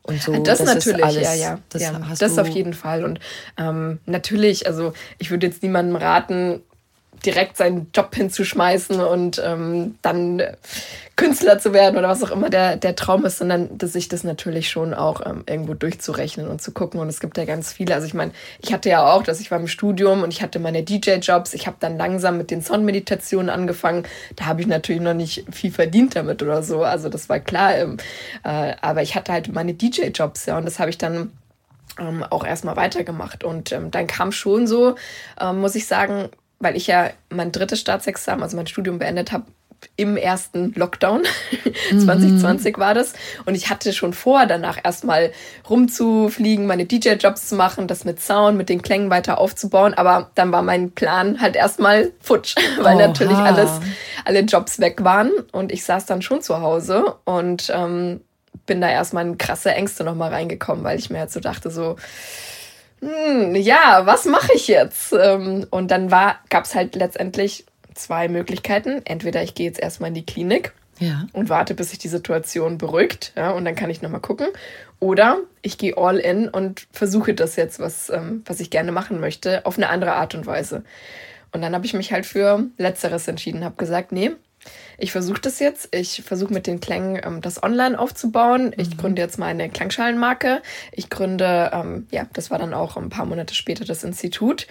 und 0.06 0.22
so. 0.22 0.32
Das, 0.42 0.58
das 0.58 0.74
natürlich, 0.74 1.04
alles, 1.04 1.22
ja, 1.22 1.34
ja. 1.34 1.58
Das, 1.68 1.82
ja, 1.82 2.00
das 2.18 2.38
auf 2.38 2.48
jeden 2.48 2.74
Fall. 2.74 3.04
Und 3.04 3.20
ähm, 3.58 3.98
natürlich, 4.06 4.66
also 4.66 4.92
ich 5.18 5.30
würde 5.30 5.46
jetzt 5.46 5.62
niemandem 5.62 5.96
raten, 5.96 6.62
direkt 7.26 7.56
seinen 7.56 7.90
Job 7.92 8.14
hinzuschmeißen 8.14 9.00
und 9.00 9.42
ähm, 9.44 9.96
dann 10.02 10.42
Künstler 11.16 11.58
zu 11.58 11.72
werden 11.72 11.96
oder 11.96 12.08
was 12.08 12.22
auch 12.22 12.30
immer 12.30 12.50
der, 12.50 12.76
der 12.76 12.94
Traum 12.94 13.24
ist, 13.24 13.38
sondern 13.38 13.78
dass 13.78 13.94
sich 13.94 14.08
das 14.08 14.22
natürlich 14.22 14.68
schon 14.68 14.92
auch 14.92 15.24
ähm, 15.24 15.44
irgendwo 15.48 15.72
durchzurechnen 15.72 16.46
und 16.46 16.60
zu 16.60 16.72
gucken. 16.72 17.00
Und 17.00 17.08
es 17.08 17.20
gibt 17.20 17.38
ja 17.38 17.46
ganz 17.46 17.72
viele. 17.72 17.94
Also 17.94 18.06
ich 18.06 18.12
meine, 18.12 18.32
ich 18.60 18.72
hatte 18.72 18.90
ja 18.90 19.10
auch, 19.10 19.22
dass 19.22 19.40
ich 19.40 19.50
war 19.50 19.58
im 19.58 19.66
Studium 19.66 20.22
und 20.22 20.32
ich 20.32 20.42
hatte 20.42 20.58
meine 20.58 20.82
DJ-Jobs. 20.82 21.54
Ich 21.54 21.66
habe 21.66 21.78
dann 21.80 21.96
langsam 21.96 22.36
mit 22.36 22.50
den 22.50 22.60
Sonnenmeditationen 22.60 23.48
angefangen. 23.48 24.04
Da 24.36 24.44
habe 24.44 24.60
ich 24.60 24.66
natürlich 24.66 25.00
noch 25.00 25.14
nicht 25.14 25.46
viel 25.50 25.72
verdient 25.72 26.14
damit 26.14 26.42
oder 26.42 26.62
so. 26.62 26.82
Also 26.82 27.08
das 27.08 27.30
war 27.30 27.40
klar. 27.40 27.76
Ähm, 27.76 27.96
äh, 28.44 28.74
aber 28.82 29.02
ich 29.02 29.14
hatte 29.14 29.32
halt 29.32 29.52
meine 29.52 29.72
DJ-Jobs, 29.72 30.46
ja, 30.46 30.58
und 30.58 30.66
das 30.66 30.78
habe 30.78 30.90
ich 30.90 30.98
dann 30.98 31.32
ähm, 31.98 32.24
auch 32.24 32.44
erstmal 32.44 32.76
weitergemacht. 32.76 33.42
Und 33.42 33.72
ähm, 33.72 33.90
dann 33.90 34.06
kam 34.06 34.32
schon 34.32 34.66
so, 34.66 34.96
ähm, 35.40 35.60
muss 35.60 35.74
ich 35.74 35.86
sagen, 35.86 36.28
weil 36.58 36.76
ich 36.76 36.86
ja 36.86 37.10
mein 37.30 37.52
drittes 37.52 37.80
Staatsexamen, 37.80 38.42
also 38.42 38.56
mein 38.56 38.66
Studium 38.66 38.98
beendet 38.98 39.32
habe, 39.32 39.46
im 39.96 40.16
ersten 40.16 40.72
Lockdown. 40.74 41.22
2020 41.90 42.76
mhm. 42.76 42.80
war 42.80 42.94
das. 42.94 43.14
Und 43.44 43.54
ich 43.54 43.70
hatte 43.70 43.92
schon 43.92 44.12
vor, 44.12 44.46
danach 44.46 44.78
erstmal 44.82 45.32
rumzufliegen, 45.68 46.66
meine 46.66 46.86
DJ-Jobs 46.86 47.48
zu 47.48 47.56
machen, 47.56 47.86
das 47.86 48.04
mit 48.04 48.20
Sound, 48.20 48.56
mit 48.56 48.68
den 48.68 48.82
Klängen 48.82 49.10
weiter 49.10 49.38
aufzubauen. 49.38 49.94
Aber 49.94 50.30
dann 50.34 50.52
war 50.52 50.62
mein 50.62 50.90
Plan 50.92 51.40
halt 51.40 51.56
erstmal 51.56 52.12
futsch, 52.20 52.56
weil 52.80 52.96
Oha. 52.96 53.06
natürlich 53.06 53.36
alles, 53.36 53.70
alle 54.24 54.40
Jobs 54.40 54.80
weg 54.80 55.04
waren. 55.04 55.30
Und 55.52 55.72
ich 55.72 55.84
saß 55.84 56.06
dann 56.06 56.22
schon 56.22 56.42
zu 56.42 56.60
Hause 56.60 57.16
und 57.24 57.72
ähm, 57.74 58.20
bin 58.66 58.80
da 58.80 58.88
erstmal 58.88 59.26
in 59.26 59.38
krasse 59.38 59.70
Ängste 59.72 60.04
nochmal 60.04 60.30
reingekommen, 60.30 60.84
weil 60.84 60.98
ich 60.98 61.10
mir 61.10 61.20
halt 61.20 61.30
so 61.30 61.40
dachte, 61.40 61.70
so, 61.70 61.96
hm, 63.00 63.54
ja, 63.54 64.02
was 64.04 64.24
mache 64.24 64.52
ich 64.54 64.68
jetzt? 64.68 65.12
Ähm, 65.12 65.66
und 65.70 65.90
dann 65.90 66.08
gab 66.08 66.64
es 66.64 66.74
halt 66.74 66.94
letztendlich 66.94 67.66
zwei 67.94 68.28
Möglichkeiten. 68.28 69.02
Entweder 69.04 69.42
ich 69.42 69.54
gehe 69.54 69.66
jetzt 69.66 69.80
erstmal 69.80 70.08
in 70.08 70.14
die 70.14 70.26
Klinik 70.26 70.72
ja. 70.98 71.26
und 71.32 71.48
warte, 71.48 71.74
bis 71.74 71.90
sich 71.90 71.98
die 71.98 72.08
Situation 72.08 72.78
beruhigt, 72.78 73.32
ja, 73.36 73.50
und 73.50 73.64
dann 73.64 73.74
kann 73.74 73.90
ich 73.90 74.02
nochmal 74.02 74.20
gucken. 74.20 74.48
Oder 74.98 75.38
ich 75.62 75.76
gehe 75.76 75.96
all 75.96 76.16
in 76.18 76.48
und 76.48 76.86
versuche 76.90 77.34
das 77.34 77.56
jetzt, 77.56 77.78
was, 77.78 78.08
ähm, 78.08 78.42
was 78.46 78.60
ich 78.60 78.70
gerne 78.70 78.92
machen 78.92 79.20
möchte, 79.20 79.66
auf 79.66 79.76
eine 79.76 79.90
andere 79.90 80.14
Art 80.14 80.34
und 80.34 80.46
Weise. 80.46 80.84
Und 81.52 81.62
dann 81.62 81.74
habe 81.74 81.86
ich 81.86 81.94
mich 81.94 82.12
halt 82.12 82.26
für 82.26 82.66
Letzteres 82.78 83.28
entschieden, 83.28 83.64
habe 83.64 83.76
gesagt, 83.76 84.12
nee, 84.12 84.32
ich 84.98 85.12
versuche 85.12 85.40
das 85.40 85.58
jetzt. 85.58 85.94
Ich 85.94 86.22
versuche 86.22 86.52
mit 86.52 86.66
den 86.66 86.80
Klängen 86.80 87.20
ähm, 87.24 87.40
das 87.40 87.62
online 87.62 87.98
aufzubauen. 87.98 88.74
Ich 88.76 88.90
mhm. 88.90 88.96
gründe 88.96 89.22
jetzt 89.22 89.38
meine 89.38 89.68
Klangschalenmarke. 89.68 90.62
Ich 90.92 91.10
gründe, 91.10 91.70
ähm, 91.72 92.06
ja, 92.10 92.26
das 92.32 92.50
war 92.50 92.58
dann 92.58 92.74
auch 92.74 92.96
ein 92.96 93.10
paar 93.10 93.26
Monate 93.26 93.54
später 93.54 93.84
das 93.84 94.04
Institut 94.04 94.66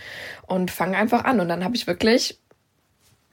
und 0.47 0.71
fange 0.71 0.97
einfach 0.97 1.25
an. 1.25 1.39
Und 1.39 1.49
dann 1.49 1.63
habe 1.63 1.75
ich 1.75 1.87
wirklich 1.87 2.39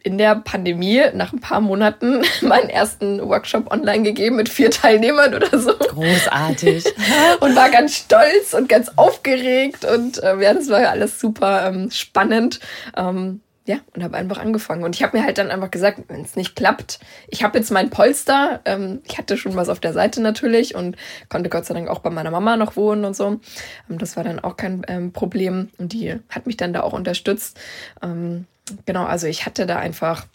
in 0.05 0.19
der 0.19 0.37
Pandemie 0.37 1.01
nach 1.15 1.33
ein 1.33 1.41
paar 1.41 1.61
Monaten 1.61 2.23
meinen 2.43 2.69
ersten 2.69 3.21
Workshop 3.21 3.71
online 3.71 4.03
gegeben 4.03 4.37
mit 4.37 4.49
vier 4.49 4.71
Teilnehmern 4.71 5.35
oder 5.35 5.59
so. 5.59 5.75
Großartig. 5.77 6.85
und 7.41 7.57
war 7.57 7.71
ganz 7.71 7.97
stolz 7.97 8.55
und 8.55 8.69
ganz 8.69 8.91
aufgeregt 8.97 9.85
und 9.85 10.23
äh, 10.23 10.41
ja, 10.41 10.55
das 10.55 10.69
war 10.69 10.83
ja 10.83 10.91
alles 10.91 11.21
super 11.21 11.67
ähm, 11.67 11.91
spannend. 11.91 12.61
Ähm, 12.97 13.41
ja, 13.65 13.79
und 13.95 14.03
habe 14.03 14.17
einfach 14.17 14.39
angefangen. 14.39 14.83
Und 14.83 14.97
ich 14.97 15.03
habe 15.03 15.17
mir 15.17 15.25
halt 15.25 15.39
dann 15.39 15.51
einfach 15.51 15.71
gesagt, 15.71 16.03
wenn 16.09 16.23
es 16.23 16.35
nicht 16.35 16.57
klappt, 16.57 16.99
ich 17.29 17.45
habe 17.45 17.59
jetzt 17.59 17.71
mein 17.71 17.91
Polster. 17.91 18.61
Ähm, 18.65 19.01
ich 19.05 19.19
hatte 19.19 19.37
schon 19.37 19.55
was 19.55 19.69
auf 19.69 19.79
der 19.79 19.93
Seite 19.93 20.21
natürlich 20.21 20.75
und 20.75 20.97
konnte 21.29 21.49
Gott 21.49 21.67
sei 21.67 21.75
Dank 21.75 21.89
auch 21.89 22.01
bei 22.01 22.11
meiner 22.11 22.33
Mama 22.33 22.57
noch 22.57 22.75
wohnen 22.75 23.05
und 23.05 23.15
so. 23.15 23.41
Ähm, 23.89 23.99
das 23.99 24.17
war 24.17 24.25
dann 24.25 24.41
auch 24.41 24.57
kein 24.57 24.83
ähm, 24.89 25.13
Problem. 25.13 25.69
Und 25.79 25.93
die 25.93 26.17
hat 26.29 26.47
mich 26.47 26.57
dann 26.57 26.73
da 26.73 26.83
auch 26.83 26.93
unterstützt. 26.93 27.61
Ähm, 28.03 28.47
genau, 28.85 29.05
also 29.05 29.29
ich 29.29 29.47
hatte 29.47 29.65
da 29.65 29.77
einfach 29.77 30.27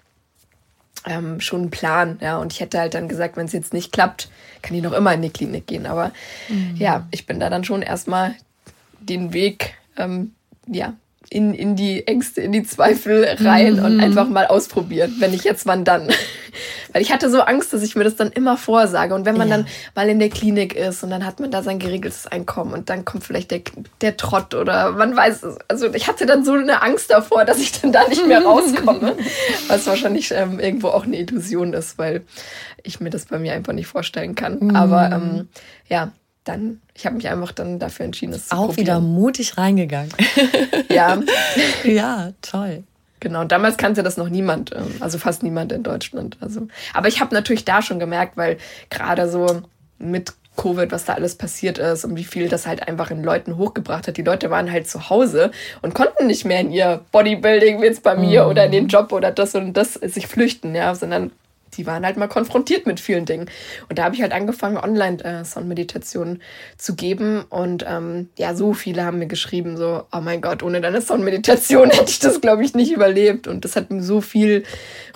ähm, 1.06 1.42
schon 1.42 1.62
einen 1.62 1.72
Plan, 1.72 2.20
ja, 2.22 2.38
und 2.38 2.54
ich 2.54 2.62
hätte 2.62 2.80
halt 2.80 2.94
dann 2.94 3.10
gesagt, 3.10 3.36
wenn 3.36 3.46
es 3.46 3.54
jetzt 3.54 3.74
nicht 3.74 3.92
klappt, 3.92 4.30
kann 4.62 4.76
ich 4.76 4.84
noch 4.84 4.94
immer 4.94 5.14
in 5.14 5.22
die 5.22 5.30
Klinik 5.30 5.68
gehen. 5.68 5.86
Aber 5.86 6.12
mhm. 6.48 6.76
ja, 6.78 7.08
ich 7.12 7.26
bin 7.26 7.42
da 7.42 7.50
dann 7.50 7.66
schon 7.66 7.82
erstmal 7.82 8.36
den 9.00 9.34
Weg, 9.34 9.76
ähm, 9.98 10.34
ja, 10.66 10.94
in, 11.30 11.54
in 11.54 11.76
die 11.76 12.08
Ängste, 12.08 12.42
in 12.42 12.52
die 12.52 12.64
Zweifel 12.64 13.26
rein 13.40 13.76
mhm. 13.76 13.86
und 13.86 14.00
einfach 14.00 14.30
mal 14.30 14.48
ausprobieren. 14.48 15.16
Wenn 15.20 15.32
nicht 15.32 15.44
jetzt, 15.44 15.66
wann 15.66 15.84
dann? 15.84 16.08
Weil 16.94 17.02
ich 17.02 17.12
hatte 17.12 17.30
so 17.30 17.42
Angst, 17.42 17.74
dass 17.74 17.84
ich 17.84 17.96
mir 17.96 18.04
das 18.04 18.16
dann 18.16 18.32
immer 18.32 18.58
vorsage. 18.58 19.14
Und 19.14 19.26
wenn 19.26 19.38
man 19.38 19.50
ja. 19.50 19.58
dann 19.58 19.68
mal 19.94 20.08
in 20.08 20.20
der 20.20 20.30
Klinik 20.30 20.74
ist 20.76 21.04
und 21.04 21.10
dann 21.10 21.26
hat 21.26 21.40
man 21.40 21.52
da 21.52 21.64
sein 21.64 21.80
geregeltes 21.80 22.28
Einkommen 22.28 22.74
und 22.74 22.90
dann 22.90 23.04
kommt 23.04 23.26
vielleicht 23.26 23.52
der, 23.52 23.62
der 24.02 24.16
Trott 24.16 24.56
oder 24.56 24.92
man 24.92 25.16
weiß 25.16 25.44
es. 25.44 25.58
Also 25.68 25.94
ich 25.94 26.08
hatte 26.08 26.26
dann 26.26 26.46
so 26.46 26.54
eine 26.54 26.82
Angst 26.82 27.12
davor, 27.12 27.44
dass 27.46 27.60
ich 27.60 27.74
dann 27.74 27.92
da 27.92 28.08
nicht 28.08 28.26
mehr 28.26 28.44
rauskomme. 28.44 29.16
was 29.68 29.86
wahrscheinlich 29.86 30.32
ähm, 30.32 30.60
irgendwo 30.60 30.88
auch 30.90 31.04
eine 31.04 31.18
Illusion 31.20 31.74
ist, 31.74 31.98
weil 31.98 32.24
ich 32.84 33.00
mir 33.00 33.10
das 33.10 33.26
bei 33.26 33.38
mir 33.38 33.54
einfach 33.54 33.74
nicht 33.74 33.88
vorstellen 33.88 34.36
kann. 34.36 34.60
Mhm. 34.60 34.76
Aber 34.76 35.12
ähm, 35.12 35.50
ja, 35.90 36.12
dann, 36.48 36.82
ich 36.94 37.06
habe 37.06 37.16
mich 37.16 37.28
einfach 37.28 37.52
dann 37.52 37.80
dafür 37.80 38.06
entschieden, 38.06 38.34
es 38.34 38.48
zu 38.48 38.56
Auch 38.56 38.68
probieren. 38.68 38.78
wieder 38.78 39.00
mutig 39.00 39.58
reingegangen. 39.58 40.12
ja. 40.90 41.22
ja, 41.84 42.32
toll. 42.42 42.84
Genau, 43.20 43.44
damals 43.46 43.78
kannte 43.78 44.04
das 44.04 44.18
noch 44.18 44.30
niemand, 44.30 44.76
ähm, 44.76 44.96
also 45.00 45.18
fast 45.18 45.44
niemand 45.44 45.72
in 45.72 45.84
Deutschland. 45.84 46.38
Also, 46.40 46.68
aber 46.94 47.08
ich 47.08 47.20
habe 47.20 47.34
natürlich 47.34 47.66
da 47.66 47.82
schon 47.82 48.00
gemerkt, 48.00 48.38
weil 48.38 48.58
gerade 48.90 49.30
so 49.30 49.64
mit 49.98 50.34
Covid, 50.58 50.92
was 50.92 51.06
da 51.06 51.14
alles 51.14 51.36
passiert 51.36 51.78
ist 51.78 52.04
und 52.04 52.16
wie 52.16 52.24
viel 52.24 52.50
das 52.50 52.68
halt 52.68 52.88
einfach 52.88 53.12
in 53.12 53.24
Leuten 53.24 53.58
hochgebracht 53.58 54.08
hat. 54.08 54.18
Die 54.18 54.24
Leute 54.24 54.50
waren 54.50 54.72
halt 54.72 54.90
zu 54.90 55.10
Hause 55.10 55.52
und 55.82 55.94
konnten 55.94 56.28
nicht 56.28 56.46
mehr 56.46 56.60
in 56.60 56.72
ihr 56.72 57.02
Bodybuilding, 57.12 57.82
wie 57.82 57.86
jetzt 57.86 58.04
bei 58.04 58.16
mir, 58.16 58.46
mm. 58.46 58.50
oder 58.50 58.66
in 58.66 58.72
den 58.72 58.88
Job 58.88 59.14
oder 59.14 59.32
das 59.32 59.56
und 59.56 59.74
das 59.74 59.94
sich 59.94 60.28
flüchten, 60.28 60.76
ja, 60.76 60.94
sondern 60.96 61.32
die 61.76 61.86
waren 61.86 62.06
halt 62.06 62.18
mal 62.18 62.28
konfrontiert 62.28 62.86
mit 62.86 63.00
vielen 63.00 63.26
Dingen. 63.26 63.50
Und 63.90 64.00
da 64.00 64.06
habe 64.06 64.16
ich 64.16 64.22
halt 64.22 64.32
angefangen, 64.32 64.78
Online-Sound-Meditationen 64.78 66.38
äh, 66.38 66.78
zu 66.78 66.96
geben. 66.96 67.44
Und 67.50 67.86
ähm, 67.88 68.30
ja, 68.38 68.56
so 68.56 68.74
viele 68.74 69.04
haben 69.04 69.20
mir 69.20 69.28
geschrieben, 69.28 69.78
so, 69.78 70.04
oh 70.12 70.22
mein 70.22 70.42
Gott, 70.42 70.64
ohne 70.64 70.82
deine 70.82 71.02
Sound-Meditation 71.02 71.90
hätte 71.92 72.12
ich 72.12 72.20
das, 72.20 72.42
glaube 72.42 72.64
ich, 72.64 72.74
nicht 72.74 72.92
überlebt. 72.92 73.48
Und 73.48 73.66
das 73.66 73.76
hat 73.76 73.92
mir 73.92 74.04
so 74.04 74.22
viel 74.22 74.64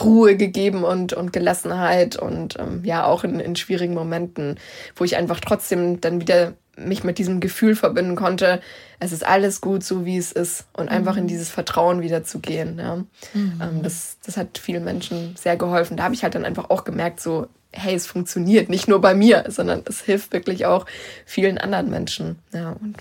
Ruhe 0.02 0.36
gegeben 0.36 0.84
und, 0.84 1.14
und 1.14 1.34
Gelassenheit 1.34 2.16
und 2.16 2.58
ähm, 2.60 2.82
ja, 2.84 3.06
auch 3.06 3.24
in, 3.24 3.40
in 3.40 3.56
schwierigen 3.56 3.94
Momenten, 3.94 4.60
wo 4.96 5.04
ich 5.04 5.16
einfach 5.16 5.40
trotzdem 5.40 6.02
dann 6.02 6.22
wieder 6.22 6.54
mich 6.88 7.04
mit 7.04 7.18
diesem 7.18 7.40
Gefühl 7.40 7.76
verbinden 7.76 8.16
konnte, 8.16 8.62
es 9.00 9.12
ist 9.12 9.26
alles 9.26 9.62
gut, 9.62 9.84
so 9.84 10.06
wie 10.06 10.18
es 10.18 10.32
ist 10.32 10.66
und 10.74 10.86
mhm. 10.86 10.92
einfach 10.98 11.18
in 11.18 11.28
dieses 11.28 11.50
Vertrauen 11.50 12.02
wieder 12.02 12.24
zu 12.24 12.40
gehen. 12.40 12.78
Ja. 12.80 12.98
Mhm. 13.34 13.62
Ähm, 13.62 13.84
das, 13.84 14.18
das 14.26 14.38
hat 14.38 14.58
vielen 14.58 14.84
Menschen 14.84 15.36
sehr 15.36 15.58
geholfen. 15.58 15.98
Da 15.98 16.04
habe 16.04 16.14
ich 16.14 16.24
halt 16.24 16.36
dann 16.36 16.46
einfach 16.46 16.70
auch 16.70 16.84
gemerkt, 16.84 17.20
so, 17.20 17.48
hey, 17.72 17.96
es 17.96 18.06
funktioniert 18.06 18.70
nicht 18.70 18.88
nur 18.88 19.02
bei 19.02 19.14
mir, 19.14 19.46
sondern 19.48 19.84
es 19.88 20.02
hilft 20.02 20.34
wirklich 20.34 20.66
auch 20.66 20.86
vielen 21.26 21.58
anderen 21.58 21.90
Menschen. 21.90 22.40
Ja, 22.54 22.72
und 22.72 22.98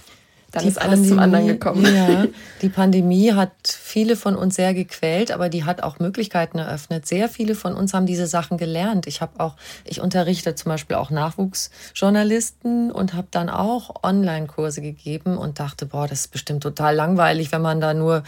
dann 0.52 0.62
die 0.62 0.68
ist 0.68 0.78
alles 0.78 0.90
Pandemie, 0.90 1.08
zum 1.08 1.18
anderen 1.18 1.46
gekommen. 1.46 1.94
Ja, 1.94 2.26
die 2.62 2.68
Pandemie 2.68 3.32
hat 3.32 3.52
viele 3.66 4.16
von 4.16 4.36
uns 4.36 4.56
sehr 4.56 4.74
gequält, 4.74 5.30
aber 5.30 5.48
die 5.48 5.64
hat 5.64 5.82
auch 5.82 5.98
Möglichkeiten 5.98 6.58
eröffnet. 6.58 7.06
Sehr 7.06 7.28
viele 7.28 7.54
von 7.54 7.74
uns 7.74 7.94
haben 7.94 8.06
diese 8.06 8.26
Sachen 8.26 8.58
gelernt. 8.58 9.06
Ich 9.06 9.20
habe 9.20 9.38
auch, 9.38 9.56
ich 9.84 10.00
unterrichte 10.00 10.54
zum 10.54 10.70
Beispiel 10.70 10.96
auch 10.96 11.10
Nachwuchsjournalisten 11.10 12.90
und 12.90 13.14
habe 13.14 13.28
dann 13.30 13.48
auch 13.48 14.02
Online-Kurse 14.02 14.80
gegeben 14.82 15.38
und 15.38 15.60
dachte, 15.60 15.86
boah, 15.86 16.08
das 16.08 16.20
ist 16.20 16.32
bestimmt 16.32 16.62
total 16.62 16.94
langweilig, 16.94 17.52
wenn 17.52 17.62
man 17.62 17.80
da 17.80 17.94
nur 17.94 18.24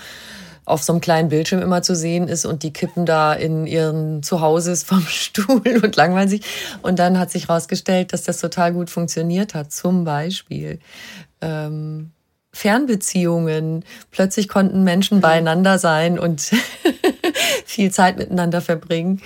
auf 0.64 0.83
so 0.83 0.93
einem 0.93 1.01
kleinen 1.01 1.29
Bildschirm 1.29 1.61
immer 1.61 1.83
zu 1.83 1.97
sehen 1.97 2.29
ist 2.29 2.45
und 2.45 2.62
die 2.62 2.73
kippen 2.73 3.05
da 3.05 3.33
in 3.33 3.66
ihren 3.66 4.23
Zuhauses 4.23 4.83
vom 4.85 5.05
Stuhl 5.07 5.81
und 5.83 5.97
langweilen 5.97 6.29
sich. 6.29 6.43
Und 6.83 6.99
dann 6.99 7.18
hat 7.18 7.31
sich 7.31 7.49
herausgestellt, 7.49 8.12
dass 8.12 8.23
das 8.23 8.39
total 8.39 8.73
gut 8.73 8.91
funktioniert 8.91 9.55
hat. 9.55 9.73
Zum 9.73 10.05
Beispiel 10.05 10.79
ähm, 11.43 12.11
Fernbeziehungen. 12.53 13.84
Plötzlich 14.11 14.49
konnten 14.49 14.84
Menschen 14.84 15.18
mhm. 15.18 15.22
beieinander 15.22 15.78
sein 15.78 16.18
und 16.18 16.40
viel 17.66 17.90
Zeit 17.90 18.18
miteinander 18.18 18.61
verbringen, 18.61 19.20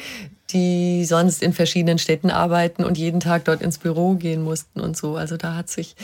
die 0.51 1.05
sonst 1.05 1.43
in 1.43 1.53
verschiedenen 1.53 1.99
Städten 1.99 2.31
arbeiten 2.31 2.85
und 2.85 2.99
jeden 2.99 3.21
Tag 3.21 3.45
dort 3.45 3.63
ins 3.63 3.79
Büro 3.79 4.15
gehen 4.15 4.43
mussten 4.43 4.81
und 4.81 4.97
so. 4.97 5.17
Also 5.17 5.37
da 5.37 5.55
hat 5.55 5.69
sich 5.69 5.97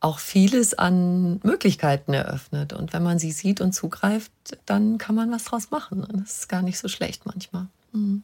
auch 0.00 0.18
vieles 0.18 0.74
an 0.74 1.40
Möglichkeiten 1.42 2.12
eröffnet. 2.12 2.74
Und 2.74 2.92
wenn 2.92 3.02
man 3.02 3.18
sie 3.18 3.32
sieht 3.32 3.60
und 3.62 3.72
zugreift, 3.72 4.30
dann 4.66 4.98
kann 4.98 5.14
man 5.14 5.32
was 5.32 5.44
draus 5.44 5.70
machen. 5.70 6.06
Das 6.12 6.40
ist 6.40 6.48
gar 6.48 6.62
nicht 6.62 6.78
so 6.78 6.88
schlecht 6.88 7.24
manchmal. 7.24 7.66
Mhm. 7.92 8.22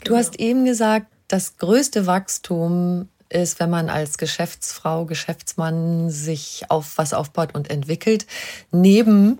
Du 0.00 0.10
genau. 0.10 0.18
hast 0.18 0.38
eben 0.38 0.66
gesagt, 0.66 1.06
das 1.28 1.56
größte 1.56 2.06
Wachstum 2.06 3.08
ist, 3.32 3.60
wenn 3.60 3.70
man 3.70 3.88
als 3.88 4.18
Geschäftsfrau, 4.18 5.04
Geschäftsmann 5.04 6.10
sich 6.10 6.64
auf 6.68 6.98
was 6.98 7.14
aufbaut 7.14 7.54
und 7.54 7.70
entwickelt, 7.70 8.26
neben 8.70 9.38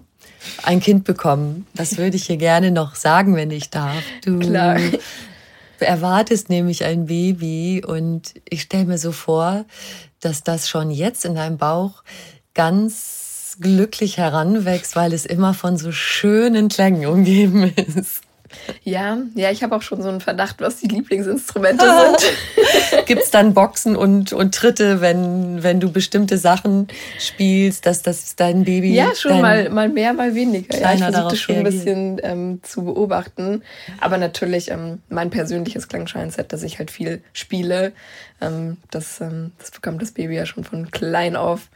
ein 0.63 0.81
Kind 0.81 1.05
bekommen. 1.05 1.67
Das 1.75 1.99
würde 1.99 2.17
ich 2.17 2.27
hier 2.27 2.37
gerne 2.37 2.71
noch 2.71 2.95
sagen, 2.95 3.37
wenn 3.37 3.51
ich 3.51 3.71
darf. 3.71 4.03
Du 4.25 4.39
Klar. 4.39 4.79
erwartest 5.79 6.49
nämlich 6.49 6.85
ein 6.85 7.07
Baby 7.07 7.83
und 7.87 8.35
ich 8.49 8.63
stelle 8.63 8.85
mir 8.87 8.99
so 8.99 9.13
vor, 9.13 9.65
dass 10.21 10.43
das 10.43 10.69
schon 10.69 10.91
jetzt 10.91 11.25
in 11.25 11.35
deinem 11.35 11.59
Bauch 11.59 12.03
ganz 12.55 13.57
glücklich 13.61 14.19
heranwächst, 14.19 14.97
weil 14.97 15.13
es 15.13 15.27
immer 15.27 15.55
von 15.55 15.77
so 15.77 15.93
schönen 15.93 16.69
Klängen 16.69 17.07
umgeben 17.07 17.65
ist. 17.97 18.23
Ja, 18.85 19.19
ja, 19.35 19.51
ich 19.51 19.63
habe 19.63 19.77
auch 19.77 19.83
schon 19.83 20.03
so 20.03 20.09
einen 20.09 20.21
Verdacht, 20.21 20.61
was 20.61 20.77
die 20.79 20.89
Lieblingsinstrumente 20.89 21.85
sind. 22.21 23.07
Gibt 23.07 23.23
es 23.23 23.31
dann 23.31 23.55
Boxen 23.55 23.97
und, 23.97 24.33
und 24.33 24.55
Tritte, 24.55 25.01
wenn, 25.01 25.63
wenn 25.63 25.81
du 25.81 25.91
bestimmte 25.91 26.39
Sachen 26.39 26.89
spielst, 27.19 27.87
dass 27.87 28.03
das 28.03 28.37
dein 28.37 28.65
Baby. 28.65 28.95
Ja, 28.95 29.15
schon 29.15 29.41
mal, 29.41 29.71
mal 29.71 29.89
mehr, 29.89 30.13
mal 30.13 30.35
weniger. 30.35 30.79
Ja, 30.79 30.95
ich 30.95 31.01
versuche 31.03 31.29
das 31.31 31.39
schon 31.39 31.55
reagiert. 31.57 31.75
ein 31.75 31.79
bisschen 31.79 32.21
ähm, 32.23 32.61
zu 32.63 32.85
beobachten. 32.85 33.63
Aber 34.01 34.19
natürlich 34.19 34.71
ähm, 34.71 35.01
mein 35.09 35.31
persönliches 35.31 35.89
Klangscheinset, 35.89 36.53
dass 36.53 36.63
ich 36.63 36.79
halt 36.79 36.91
viel 36.91 37.23
spiele. 37.33 37.93
Ähm, 38.41 38.79
das, 38.91 39.21
ähm, 39.21 39.53
das 39.59 39.71
bekommt 39.71 40.03
das 40.03 40.13
Baby 40.13 40.35
ja 40.37 40.47
schon 40.47 40.65
von 40.65 40.91
klein 40.91 41.37
auf 41.37 41.69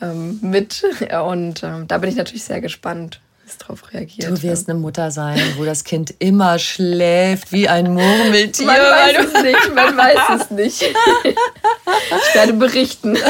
ähm, 0.00 0.38
mit. 0.42 0.84
Und 1.24 1.62
ähm, 1.62 1.88
da 1.88 1.98
bin 1.98 2.10
ich 2.10 2.16
natürlich 2.16 2.44
sehr 2.44 2.60
gespannt, 2.60 3.20
es 3.50 3.58
darauf 3.58 3.92
reagiert. 3.92 4.30
Du 4.30 4.42
wirst 4.42 4.68
eine 4.68 4.78
Mutter 4.78 5.10
sein, 5.10 5.40
wo 5.56 5.64
das 5.64 5.84
Kind 5.84 6.14
immer 6.18 6.58
schläft 6.58 7.52
wie 7.52 7.68
ein 7.68 7.92
Murmeltier. 7.92 8.66
Man 8.66 8.76
weiß 8.76 9.16
es 9.18 9.42
nicht, 9.42 9.74
man 9.74 9.96
weiß 9.96 10.40
es 10.40 10.50
nicht. 10.50 10.82
ich 10.82 12.34
werde 12.34 12.52
berichten. 12.54 13.16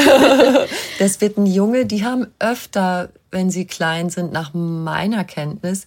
Das 0.98 1.20
wird 1.22 1.38
ein 1.38 1.46
Junge, 1.46 1.86
die 1.86 2.04
haben 2.04 2.26
öfter, 2.38 3.08
wenn 3.30 3.50
sie 3.50 3.66
klein 3.66 4.10
sind, 4.10 4.32
nach 4.32 4.52
meiner 4.52 5.24
Kenntnis, 5.24 5.86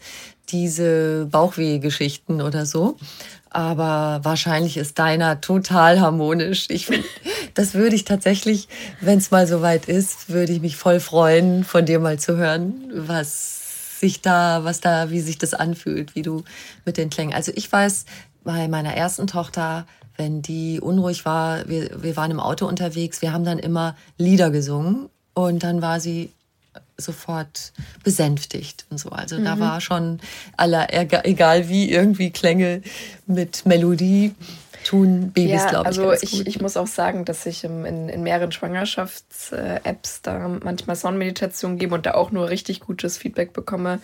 diese 0.49 1.27
Bauchweh-Geschichten 1.29 2.41
oder 2.41 2.65
so. 2.65 2.97
Aber 3.51 4.21
wahrscheinlich 4.23 4.77
ist 4.77 4.97
deiner 4.97 5.39
total 5.39 6.01
harmonisch. 6.01 6.65
Ich 6.69 6.87
find, 6.87 7.05
das 7.53 7.75
würde 7.75 7.95
ich 7.95 8.05
tatsächlich, 8.05 8.67
wenn 8.99 9.19
es 9.19 9.29
mal 9.29 9.45
soweit 9.45 9.85
ist, 9.85 10.29
würde 10.29 10.53
ich 10.53 10.61
mich 10.61 10.75
voll 10.75 10.99
freuen, 10.99 11.63
von 11.63 11.85
dir 11.85 11.99
mal 11.99 12.17
zu 12.17 12.35
hören, 12.35 12.73
was 12.95 13.62
sich 14.03 14.19
da, 14.19 14.65
was 14.65 14.81
da, 14.81 15.11
wie 15.11 15.21
sich 15.21 15.37
das 15.37 15.53
anfühlt, 15.53 16.13
wie 16.13 16.23
du 16.23 16.43
mit 16.83 16.97
den 16.97 17.09
Klängen. 17.09 17.33
Also 17.33 17.53
ich 17.55 17.71
weiß, 17.71 18.03
bei 18.43 18.67
meiner 18.67 18.93
ersten 18.93 19.27
Tochter, 19.27 19.87
wenn 20.17 20.41
die 20.41 20.81
unruhig 20.81 21.23
war, 21.23 21.69
wir, 21.69 22.03
wir 22.03 22.17
waren 22.17 22.29
im 22.29 22.41
Auto 22.41 22.67
unterwegs, 22.67 23.21
wir 23.21 23.31
haben 23.31 23.45
dann 23.45 23.59
immer 23.59 23.95
Lieder 24.17 24.49
gesungen 24.51 25.09
und 25.33 25.63
dann 25.63 25.81
war 25.81 26.01
sie 26.01 26.33
sofort 26.97 27.71
besänftigt 28.03 28.85
und 28.89 28.97
so. 28.97 29.09
Also 29.09 29.39
mhm. 29.39 29.45
da 29.45 29.59
war 29.59 29.79
schon 29.79 30.19
aller, 30.57 30.93
egal 31.25 31.69
wie, 31.69 31.89
irgendwie 31.89 32.29
Klänge 32.31 32.81
mit 33.25 33.65
Melodie 33.65 34.35
tun 34.83 35.31
Babys, 35.31 35.63
ja, 35.63 35.69
glaube 35.69 35.89
ich. 35.89 35.99
Also 35.99 36.13
ich, 36.13 36.47
ich 36.47 36.61
muss 36.61 36.77
auch 36.77 36.87
sagen, 36.87 37.25
dass 37.25 37.45
ich 37.45 37.63
in, 37.63 38.09
in 38.09 38.23
mehreren 38.23 38.51
Schwangerschafts-Apps 38.51 40.21
da 40.21 40.47
manchmal 40.63 40.95
Sonnenmeditation 40.95 41.77
gebe 41.77 41.95
und 41.95 42.05
da 42.05 42.13
auch 42.13 42.31
nur 42.31 42.49
richtig 42.49 42.79
gutes 42.81 43.17
Feedback 43.17 43.53
bekomme 43.53 43.99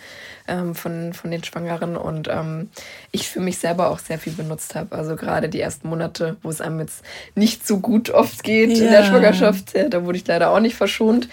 ähm, 0.48 0.74
von, 0.74 1.12
von 1.12 1.30
den 1.30 1.44
Schwangeren 1.44 1.96
und 1.96 2.28
ähm, 2.28 2.70
ich 3.12 3.28
für 3.28 3.40
mich 3.40 3.58
selber 3.58 3.90
auch 3.90 3.98
sehr 3.98 4.18
viel 4.18 4.32
benutzt 4.32 4.74
habe. 4.74 4.96
Also 4.96 5.16
gerade 5.16 5.48
die 5.48 5.60
ersten 5.60 5.88
Monate, 5.88 6.36
wo 6.42 6.48
es 6.48 6.60
einem 6.60 6.80
jetzt 6.80 7.04
nicht 7.34 7.66
so 7.66 7.80
gut 7.80 8.10
oft 8.10 8.42
geht 8.42 8.70
ja. 8.70 8.86
in 8.86 8.90
der 8.90 9.04
Schwangerschaft, 9.04 9.76
ja, 9.76 9.88
da 9.88 10.04
wurde 10.04 10.16
ich 10.16 10.26
leider 10.26 10.50
auch 10.50 10.60
nicht 10.60 10.76
verschont. 10.76 11.28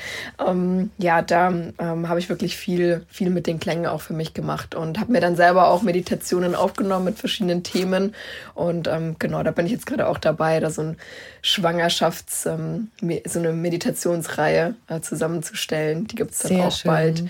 Ähm, 0.46 0.92
ja, 0.98 1.22
da 1.22 1.50
ähm, 1.50 2.10
habe 2.10 2.20
ich 2.20 2.28
wirklich 2.28 2.58
viel, 2.58 3.06
viel 3.10 3.30
mit 3.30 3.48
den 3.48 3.60
Klängen 3.60 3.86
auch 3.86 4.02
für 4.02 4.14
mich 4.14 4.34
gemacht 4.34 4.76
und 4.76 5.00
habe 5.00 5.12
mir 5.14 5.22
dann 5.22 5.38
selber 5.38 5.70
auch 5.70 5.84
Meditationen 5.84 6.54
aufgenommen 6.54 7.06
mit 7.06 7.18
verschiedenen 7.18 7.64
Themen 7.64 8.14
und 8.56 8.88
ähm, 8.88 9.16
genau 9.20 9.38
genau, 9.38 9.44
da 9.44 9.52
bin 9.52 9.66
ich 9.66 9.72
jetzt 9.72 9.86
gerade 9.86 10.08
auch 10.08 10.18
dabei, 10.18 10.60
da 10.60 10.70
so 10.70 10.82
ein 10.82 10.98
Schwangerschafts-, 11.44 12.48
ähm, 12.48 12.90
so 13.26 13.40
eine 13.40 13.54
Meditationsreihe 13.54 14.76
äh, 14.88 15.02
zusammenzustellen. 15.02 16.08
Die 16.08 16.16
gibt 16.16 16.32
es 16.32 16.40
dann 16.40 16.50
Sehr 16.50 16.68
auch 16.68 16.72
schön. 16.72 16.92
bald. 16.92 17.24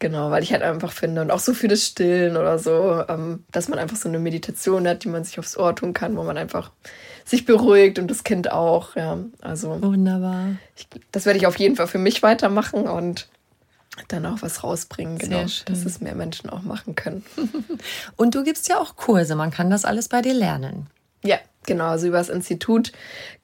Genau, 0.00 0.30
weil 0.30 0.44
ich 0.44 0.52
halt 0.52 0.62
einfach 0.62 0.92
finde 0.92 1.22
und 1.22 1.30
auch 1.32 1.40
so 1.40 1.54
für 1.54 1.66
das 1.66 1.84
Stillen 1.84 2.36
oder 2.36 2.58
so, 2.58 3.04
ähm, 3.08 3.44
dass 3.50 3.68
man 3.68 3.80
einfach 3.80 3.96
so 3.96 4.08
eine 4.08 4.20
Meditation 4.20 4.86
hat, 4.86 5.02
die 5.02 5.08
man 5.08 5.24
sich 5.24 5.38
aufs 5.40 5.56
Ohr 5.56 5.74
tun 5.74 5.92
kann, 5.92 6.16
wo 6.16 6.22
man 6.22 6.38
einfach 6.38 6.70
sich 7.24 7.44
beruhigt 7.44 7.98
und 7.98 8.08
das 8.08 8.22
Kind 8.22 8.52
auch. 8.52 8.94
Ja, 8.94 9.18
also 9.40 9.82
wunderbar. 9.82 10.56
Ich, 10.76 10.86
das 11.10 11.26
werde 11.26 11.38
ich 11.38 11.46
auf 11.46 11.58
jeden 11.58 11.74
Fall 11.74 11.88
für 11.88 11.98
mich 11.98 12.22
weitermachen 12.22 12.86
und 12.86 13.28
dann 14.06 14.24
auch 14.26 14.42
was 14.42 14.62
rausbringen, 14.62 15.18
genau, 15.18 15.42
dass 15.42 15.84
es 15.84 16.00
mehr 16.00 16.14
Menschen 16.14 16.48
auch 16.48 16.62
machen 16.62 16.94
können. 16.94 17.24
und 18.16 18.36
du 18.36 18.44
gibst 18.44 18.68
ja 18.68 18.78
auch 18.78 18.94
Kurse, 18.94 19.34
man 19.34 19.50
kann 19.50 19.70
das 19.70 19.84
alles 19.84 20.08
bei 20.08 20.22
dir 20.22 20.34
lernen. 20.34 20.86
Ja, 21.24 21.38
genau. 21.68 21.90
Also 21.90 22.08
über 22.08 22.18
das 22.18 22.28
Institut 22.30 22.90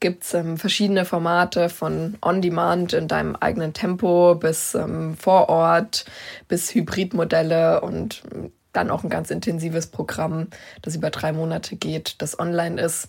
gibt 0.01 0.25
es 0.25 0.35
ähm, 0.35 0.57
verschiedene 0.57 1.05
Formate 1.05 1.68
von 1.68 2.18
On-Demand 2.20 2.93
in 2.93 3.07
deinem 3.07 3.37
eigenen 3.37 3.72
Tempo 3.72 4.35
bis 4.35 4.75
ähm, 4.75 5.16
vor 5.16 5.49
Ort, 5.49 6.07
bis 6.49 6.75
Hybridmodelle 6.75 7.83
und 7.83 8.25
ähm, 8.35 8.51
dann 8.72 8.91
auch 8.91 9.05
ein 9.05 9.11
ganz 9.11 9.31
intensives 9.31 9.87
Programm, 9.87 10.49
das 10.83 10.97
über 10.97 11.11
drei 11.11 11.33
Monate 11.33 11.77
geht, 11.77 12.20
das 12.20 12.41
online 12.41 12.81
ist. 12.81 13.07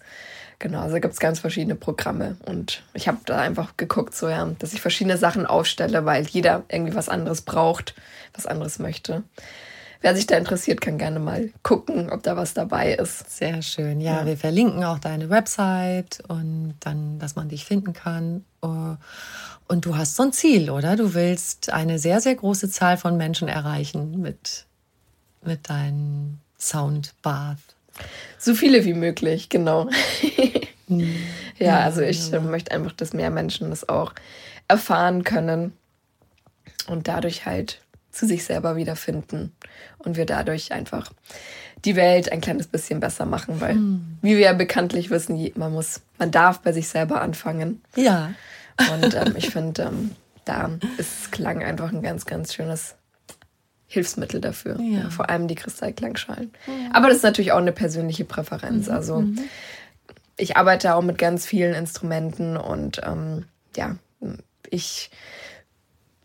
Genau, 0.59 0.81
also 0.81 0.99
gibt 0.99 1.13
es 1.13 1.19
ganz 1.19 1.39
verschiedene 1.39 1.75
Programme. 1.75 2.37
Und 2.45 2.83
ich 2.93 3.07
habe 3.07 3.17
da 3.25 3.39
einfach 3.39 3.75
geguckt, 3.75 4.13
so 4.15 4.29
ja, 4.29 4.45
dass 4.59 4.73
ich 4.73 4.81
verschiedene 4.81 5.17
Sachen 5.17 5.47
aufstelle, 5.47 6.05
weil 6.05 6.25
jeder 6.27 6.63
irgendwie 6.69 6.93
was 6.93 7.09
anderes 7.09 7.41
braucht, 7.41 7.95
was 8.33 8.45
anderes 8.45 8.77
möchte 8.77 9.23
wer 10.01 10.15
sich 10.15 10.27
da 10.27 10.37
interessiert, 10.37 10.81
kann 10.81 10.97
gerne 10.97 11.19
mal 11.19 11.49
gucken, 11.63 12.09
ob 12.09 12.23
da 12.23 12.35
was 12.35 12.53
dabei 12.53 12.93
ist. 12.93 13.37
Sehr 13.37 13.61
schön. 13.61 14.01
Ja, 14.01 14.19
ja. 14.19 14.25
wir 14.25 14.37
verlinken 14.37 14.83
auch 14.83 14.99
deine 14.99 15.29
Website 15.29 16.23
und 16.27 16.75
dann, 16.79 17.19
dass 17.19 17.35
man 17.35 17.49
dich 17.49 17.65
finden 17.65 17.93
kann. 17.93 18.45
Oh, 18.61 18.95
und 19.67 19.85
du 19.85 19.97
hast 19.97 20.15
so 20.15 20.23
ein 20.23 20.33
Ziel, 20.33 20.69
oder? 20.69 20.95
Du 20.95 21.13
willst 21.13 21.71
eine 21.71 21.99
sehr, 21.99 22.21
sehr 22.21 22.35
große 22.35 22.69
Zahl 22.69 22.97
von 22.97 23.17
Menschen 23.17 23.47
erreichen 23.47 24.21
mit, 24.21 24.65
mit 25.43 25.69
deinem 25.69 26.39
Soundbath. 26.59 27.57
So 28.37 28.53
viele 28.53 28.85
wie 28.85 28.93
möglich, 28.93 29.49
genau. 29.49 29.89
Hm. 30.87 31.15
ja, 31.57 31.79
also 31.79 32.01
ich 32.01 32.29
ja. 32.29 32.39
möchte 32.39 32.71
einfach, 32.71 32.91
dass 32.91 33.11
mehr 33.11 33.31
Menschen 33.31 33.71
das 33.71 33.89
auch 33.89 34.13
erfahren 34.67 35.23
können 35.23 35.73
und 36.85 37.07
dadurch 37.07 37.47
halt 37.47 37.81
zu 38.15 38.25
sich 38.25 38.45
selber 38.45 38.75
wiederfinden 38.75 39.51
und 39.97 40.17
wir 40.17 40.25
dadurch 40.25 40.71
einfach 40.71 41.11
die 41.83 41.95
Welt 41.95 42.31
ein 42.31 42.41
kleines 42.41 42.67
bisschen 42.67 42.99
besser 42.99 43.25
machen, 43.25 43.61
weil 43.61 43.75
mhm. 43.75 44.17
wie 44.21 44.35
wir 44.35 44.45
ja 44.45 44.53
bekanntlich 44.53 45.09
wissen, 45.09 45.51
man 45.55 45.73
muss, 45.73 46.01
man 46.17 46.31
darf 46.31 46.59
bei 46.59 46.71
sich 46.71 46.87
selber 46.87 47.21
anfangen. 47.21 47.81
Ja. 47.95 48.33
Und 48.93 49.13
ähm, 49.13 49.35
ich 49.35 49.49
finde, 49.49 49.83
ähm, 49.83 50.11
da 50.45 50.71
ist 50.97 51.31
Klang 51.31 51.63
einfach 51.63 51.91
ein 51.91 52.01
ganz, 52.01 52.25
ganz 52.25 52.53
schönes 52.53 52.95
Hilfsmittel 53.87 54.41
dafür. 54.41 54.79
Ja. 54.79 55.03
Ja, 55.03 55.09
vor 55.09 55.29
allem 55.29 55.47
die 55.47 55.55
Kristallklangschalen. 55.55 56.51
Ja. 56.67 56.73
Aber 56.93 57.07
das 57.07 57.17
ist 57.17 57.23
natürlich 57.23 57.51
auch 57.51 57.59
eine 57.59 57.71
persönliche 57.71 58.25
Präferenz. 58.25 58.87
Mhm. 58.87 58.93
Also 58.93 59.19
mhm. 59.21 59.39
ich 60.37 60.57
arbeite 60.57 60.95
auch 60.95 61.03
mit 61.03 61.17
ganz 61.17 61.45
vielen 61.45 61.73
Instrumenten 61.73 62.57
und 62.57 63.01
ähm, 63.05 63.45
ja, 63.75 63.97
ich 64.69 65.11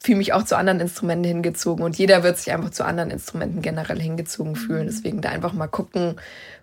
fühle 0.03 0.19
mich 0.19 0.33
auch 0.33 0.45
zu 0.45 0.57
anderen 0.57 0.81
Instrumenten 0.81 1.25
hingezogen 1.25 1.85
und 1.85 1.99
jeder 1.99 2.23
wird 2.23 2.39
sich 2.39 2.53
einfach 2.53 2.71
zu 2.71 2.85
anderen 2.85 3.11
Instrumenten 3.11 3.61
generell 3.61 4.01
hingezogen 4.01 4.57
fühlen. 4.57 4.85
Mhm. 4.85 4.91
Deswegen 4.91 5.21
da 5.21 5.29
einfach 5.29 5.53
mal 5.53 5.67
gucken, 5.67 6.17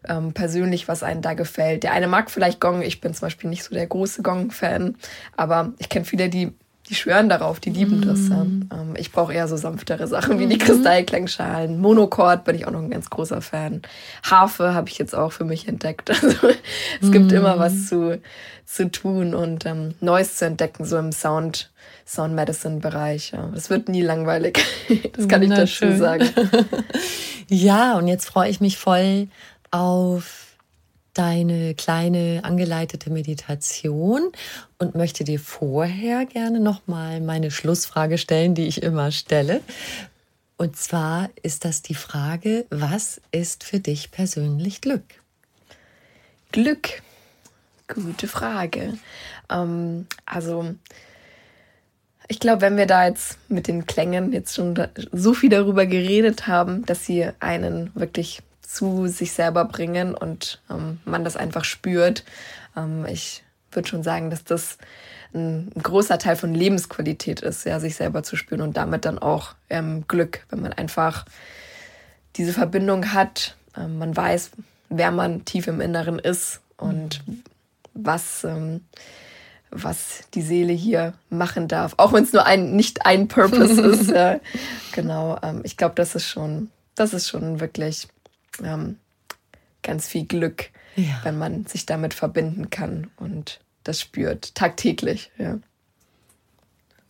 ähm, 0.08 0.34
persönlich, 0.34 0.88
was 0.88 1.04
einem 1.04 1.22
da 1.22 1.36
gefällt. 1.36 1.84
Der 1.84 1.94
eine 1.94 2.08
mag 2.08 2.32
vielleicht 2.32 2.60
Gong, 2.60 2.82
ich 2.82 3.00
bin 3.00 3.14
zum 3.14 3.28
Beispiel 3.28 3.50
nicht 3.50 3.64
so 3.64 3.76
der 3.76 3.86
große 3.86 4.24
Gong-Fan, 4.24 4.96
aber 5.36 5.74
ich 5.78 5.90
kenne 5.90 6.06
viele, 6.06 6.30
die 6.30 6.52
die 6.90 6.96
schwören 6.96 7.28
darauf, 7.28 7.60
die 7.60 7.70
lieben 7.70 8.02
das. 8.02 8.30
Ja. 8.30 8.44
Mhm. 8.44 8.70
Ähm, 8.72 8.94
ich 8.98 9.12
brauche 9.12 9.34
eher 9.34 9.48
so 9.48 9.58
sanftere 9.58 10.08
Sachen 10.08 10.40
wie 10.40 10.48
die 10.48 10.56
mhm. 10.56 10.60
Kristallklangschalen. 10.60 11.80
Monochord 11.80 12.46
bin 12.46 12.56
ich 12.56 12.66
auch 12.66 12.72
noch 12.72 12.82
ein 12.82 12.90
ganz 12.90 13.10
großer 13.10 13.42
Fan. 13.42 13.82
Harfe 14.24 14.74
habe 14.74 14.90
ich 14.90 14.98
jetzt 14.98 15.14
auch 15.14 15.32
für 15.32 15.44
mich 15.44 15.68
entdeckt. 15.68 16.10
Also 16.28 16.48
es 17.02 17.12
gibt 17.12 17.32
immer 17.32 17.60
was 17.60 17.88
zu, 17.88 18.20
zu 18.66 18.90
tun 18.90 19.34
und 19.34 19.66
ähm, 19.66 19.94
Neues 20.02 20.38
zu 20.38 20.46
entdecken, 20.46 20.84
so 20.84 20.98
im 20.98 21.12
Sound, 21.12 21.70
Sound 22.08 22.34
Medicine 22.34 22.80
Bereich. 22.80 23.32
Ja. 23.32 23.52
Es 23.56 23.70
wird 23.70 23.90
nie 23.90 24.02
langweilig. 24.02 24.60
das 25.14 25.28
kann 25.28 25.44
ich 25.44 25.50
dazu 25.50 25.96
sagen. 25.96 26.30
ja, 27.50 27.98
und 27.98 28.08
jetzt 28.08 28.26
freue 28.26 28.50
ich 28.50 28.62
mich 28.62 28.78
voll 28.78 29.28
auf 29.72 30.56
deine 31.14 31.74
kleine 31.74 32.42
angeleitete 32.44 33.10
Meditation 33.10 34.32
und 34.78 34.96
möchte 34.96 35.24
dir 35.24 35.40
vorher 35.40 36.26
gerne 36.26 36.60
nochmal 36.60 37.20
meine 37.20 37.52
Schlussfrage 37.52 38.18
stellen, 38.18 38.56
die 38.56 38.68
ich 38.68 38.84
immer 38.84 39.12
stelle. 39.12 39.62
Und 40.58 40.78
zwar 40.78 41.30
ist 41.44 41.66
das 41.66 41.82
die 41.82 41.96
Frage, 41.96 42.66
was 42.70 43.20
ist 43.32 43.64
für 43.64 43.80
dich 43.80 44.12
persönlich 44.12 44.80
Glück? 44.80 45.04
Glück, 46.52 47.02
gute 47.88 48.28
Frage. 48.28 48.98
Ähm, 49.50 50.08
also 50.26 50.76
ich 52.28 52.40
glaube, 52.40 52.62
wenn 52.62 52.78
wir 52.78 52.88
da 52.88 53.08
jetzt 53.08 53.38
mit 53.50 53.68
den 53.68 53.86
Klängen 53.86 54.34
jetzt 54.34 54.56
schon 54.56 54.88
so 55.12 55.34
viel 55.34 55.50
darüber 55.50 55.86
geredet 55.86 56.48
haben, 56.48 56.86
dass 56.86 57.06
sie 57.06 57.30
einen 57.40 57.92
wirklich 57.96 58.42
zu 58.62 59.08
sich 59.08 59.32
selber 59.32 59.66
bringen 59.66 60.14
und 60.14 60.62
ähm, 60.70 61.00
man 61.06 61.24
das 61.24 61.38
einfach 61.38 61.64
spürt. 61.64 62.26
Ähm, 62.76 63.06
ich 63.06 63.44
würde 63.72 63.88
schon 63.88 64.04
sagen, 64.04 64.30
dass 64.30 64.44
das 64.44 64.78
ein, 65.34 65.72
großer 65.82 66.20
Teil 66.20 66.36
von 66.36 66.54
Lebensqualität 66.54 67.42
ist, 67.42 67.66
ja, 67.66 67.80
sich 67.80 67.96
selber 67.96 68.24
zu 68.24 68.36
spüren 68.36 68.62
und 68.62 68.76
damit 68.76 69.06
dann 69.06 69.20
auch 69.20 69.56
ähm, 69.70 70.06
Glück, 70.08 70.46
wenn 70.50 70.62
man 70.62 70.74
einfach 70.74 71.26
diese 72.36 72.54
Verbindung 72.54 73.14
hat 73.14 73.56
ähm, 73.78 73.98
man 74.00 74.16
weiß, 74.16 74.52
wer 74.90 75.12
man 75.12 75.46
tief 75.46 75.68
im 75.68 75.82
Inneren 75.82 76.20
ist 76.20 76.62
und 76.78 77.24
was, 77.94 78.44
ähm, 78.44 78.82
was 79.72 80.24
die 80.34 80.42
Seele 80.42 80.74
hier 80.74 81.14
machen 81.30 81.68
darf. 81.68 81.94
Auch 81.98 82.14
wenn 82.14 82.24
es 82.24 82.34
nur 82.34 82.46
ein, 82.46 82.76
nicht 82.76 83.06
ein 83.06 83.28
Purpose 83.28 83.82
ist. 83.86 84.10
Ja. 84.10 84.40
Genau. 84.94 85.40
Ähm, 85.42 85.62
ich 85.64 85.78
glaube, 85.78 85.96
das 85.96 86.16
ist 86.16 86.28
schon, 86.28 86.70
das 86.96 87.14
ist 87.14 87.28
schon 87.28 87.60
wirklich 87.60 88.08
ähm, 88.64 88.98
ganz 89.84 90.08
viel 90.08 90.26
Glück, 90.26 90.70
ja. 90.96 91.20
wenn 91.24 91.38
man 91.38 91.66
sich 91.66 91.86
damit 91.86 92.14
verbinden 92.14 92.70
kann 92.70 93.10
und 93.18 93.60
das 93.84 94.02
spürt, 94.02 94.56
tagtäglich. 94.56 95.32
Ja. 95.38 95.60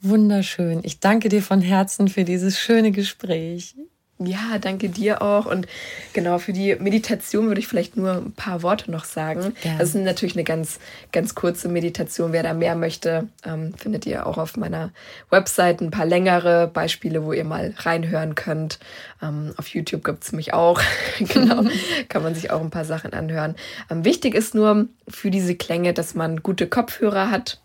Wunderschön. 0.01 0.81
Ich 0.83 0.99
danke 0.99 1.29
dir 1.29 1.41
von 1.41 1.61
Herzen 1.61 2.07
für 2.07 2.23
dieses 2.23 2.59
schöne 2.59 2.91
Gespräch. 2.91 3.75
Ja, 4.19 4.57
danke 4.59 4.89
dir 4.89 5.21
auch. 5.21 5.45
Und 5.45 5.67
genau, 6.13 6.39
für 6.39 6.51
die 6.51 6.75
Meditation 6.75 7.47
würde 7.47 7.59
ich 7.59 7.67
vielleicht 7.67 7.97
nur 7.97 8.13
ein 8.13 8.31
paar 8.31 8.63
Worte 8.63 8.89
noch 8.89 9.05
sagen. 9.05 9.53
Ja. 9.63 9.77
Das 9.77 9.89
ist 9.89 9.95
natürlich 9.95 10.35
eine 10.35 10.43
ganz, 10.43 10.79
ganz 11.11 11.35
kurze 11.35 11.69
Meditation. 11.69 12.33
Wer 12.33 12.41
da 12.41 12.55
mehr 12.55 12.75
möchte, 12.75 13.27
ähm, 13.45 13.75
findet 13.75 14.07
ihr 14.07 14.25
auch 14.25 14.39
auf 14.39 14.57
meiner 14.57 14.91
Website 15.29 15.81
ein 15.81 15.91
paar 15.91 16.07
längere 16.07 16.67
Beispiele, 16.67 17.23
wo 17.23 17.31
ihr 17.31 17.43
mal 17.43 17.75
reinhören 17.77 18.33
könnt. 18.33 18.79
Ähm, 19.21 19.53
auf 19.57 19.67
YouTube 19.67 20.03
gibt 20.03 20.23
es 20.23 20.31
mich 20.31 20.51
auch. 20.51 20.81
genau, 21.19 21.65
kann 22.09 22.23
man 22.23 22.33
sich 22.33 22.49
auch 22.49 22.61
ein 22.61 22.71
paar 22.71 22.85
Sachen 22.85 23.13
anhören. 23.13 23.55
Ähm, 23.91 24.03
wichtig 24.03 24.33
ist 24.33 24.55
nur 24.55 24.87
für 25.07 25.29
diese 25.29 25.53
Klänge, 25.53 25.93
dass 25.93 26.15
man 26.15 26.41
gute 26.41 26.65
Kopfhörer 26.65 27.29
hat 27.29 27.59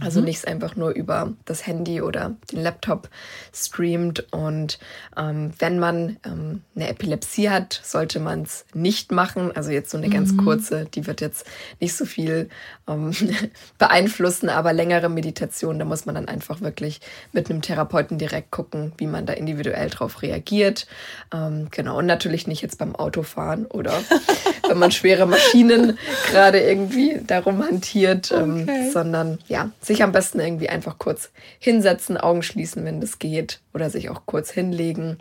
also 0.00 0.18
mhm. 0.18 0.26
nicht 0.26 0.46
einfach 0.46 0.74
nur 0.76 0.90
über 0.90 1.32
das 1.44 1.66
Handy 1.66 2.02
oder 2.02 2.34
den 2.52 2.60
Laptop 2.60 3.08
streamt. 3.54 4.26
Und 4.32 4.78
ähm, 5.16 5.52
wenn 5.58 5.78
man 5.78 6.16
ähm, 6.24 6.62
eine 6.74 6.88
Epilepsie 6.88 7.50
hat, 7.50 7.80
sollte 7.84 8.18
man 8.18 8.42
es 8.42 8.66
nicht 8.74 9.12
machen. 9.12 9.52
Also 9.54 9.70
jetzt 9.70 9.90
so 9.90 9.96
eine 9.96 10.08
ganz 10.08 10.32
mhm. 10.32 10.38
kurze, 10.38 10.86
die 10.86 11.06
wird 11.06 11.20
jetzt 11.20 11.46
nicht 11.80 11.94
so 11.94 12.04
viel 12.04 12.48
ähm, 12.88 13.12
beeinflussen, 13.78 14.48
aber 14.48 14.72
längere 14.72 15.08
Meditation, 15.08 15.78
da 15.78 15.84
muss 15.84 16.04
man 16.04 16.16
dann 16.16 16.28
einfach 16.28 16.60
wirklich 16.60 17.00
mit 17.32 17.48
einem 17.48 17.62
Therapeuten 17.62 18.18
direkt 18.18 18.50
gucken, 18.50 18.92
wie 18.98 19.06
man 19.06 19.24
da 19.24 19.34
individuell 19.34 19.88
drauf 19.88 20.20
reagiert. 20.20 20.86
Ähm, 21.32 21.68
genau, 21.70 21.98
und 21.98 22.06
natürlich 22.06 22.46
nicht 22.46 22.60
jetzt 22.60 22.78
beim 22.78 22.96
Autofahren 22.96 23.66
oder 23.66 23.92
wenn 24.68 24.78
man 24.78 24.90
schwere 24.90 25.26
Maschinen 25.26 25.96
gerade 26.28 26.58
irgendwie 26.60 27.20
darum 27.24 27.62
hantiert, 27.64 28.32
ähm, 28.32 28.62
okay. 28.62 28.90
sondern 28.90 29.38
ja, 29.46 29.70
sich 29.86 30.02
am 30.02 30.12
besten 30.12 30.40
irgendwie 30.40 30.68
einfach 30.68 30.98
kurz 30.98 31.30
hinsetzen, 31.58 32.16
Augen 32.16 32.42
schließen, 32.42 32.84
wenn 32.84 33.00
das 33.00 33.18
geht, 33.18 33.60
oder 33.72 33.90
sich 33.90 34.10
auch 34.10 34.22
kurz 34.26 34.50
hinlegen. 34.50 35.18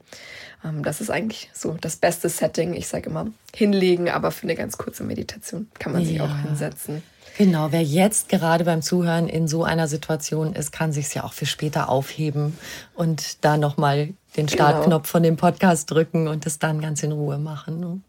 Ähm, 0.63 0.83
das 0.83 1.01
ist 1.01 1.09
eigentlich 1.09 1.49
so 1.53 1.77
das 1.79 1.95
beste 1.95 2.29
Setting. 2.29 2.73
Ich 2.73 2.87
sage 2.87 3.09
immer 3.09 3.27
hinlegen, 3.53 4.09
aber 4.09 4.31
für 4.31 4.43
eine 4.43 4.55
ganz 4.55 4.77
kurze 4.77 5.03
Meditation 5.03 5.67
kann 5.79 5.93
man 5.93 6.03
sich 6.03 6.19
auch 6.19 6.35
hinsetzen. 6.43 7.03
Genau, 7.37 7.71
wer 7.71 7.83
jetzt 7.83 8.29
gerade 8.29 8.63
beim 8.63 8.81
Zuhören 8.81 9.27
in 9.27 9.47
so 9.47 9.65
einer 9.65 9.87
Situation 9.87 10.53
ist, 10.53 10.71
kann 10.71 10.93
sich 10.93 11.13
ja 11.13 11.25
auch 11.25 11.33
für 11.33 11.45
später 11.45 11.89
aufheben 11.89 12.57
und 12.93 13.43
da 13.43 13.57
nochmal 13.57 14.13
den 14.37 14.45
genau. 14.45 14.53
Startknopf 14.53 15.03
genau. 15.03 15.11
von 15.11 15.23
dem 15.23 15.35
Podcast 15.35 15.91
drücken 15.91 16.29
und 16.29 16.45
es 16.45 16.59
dann 16.59 16.79
ganz 16.79 17.03
in 17.03 17.11
Ruhe 17.11 17.37
machen. 17.37 17.79
Ne? 17.81 17.99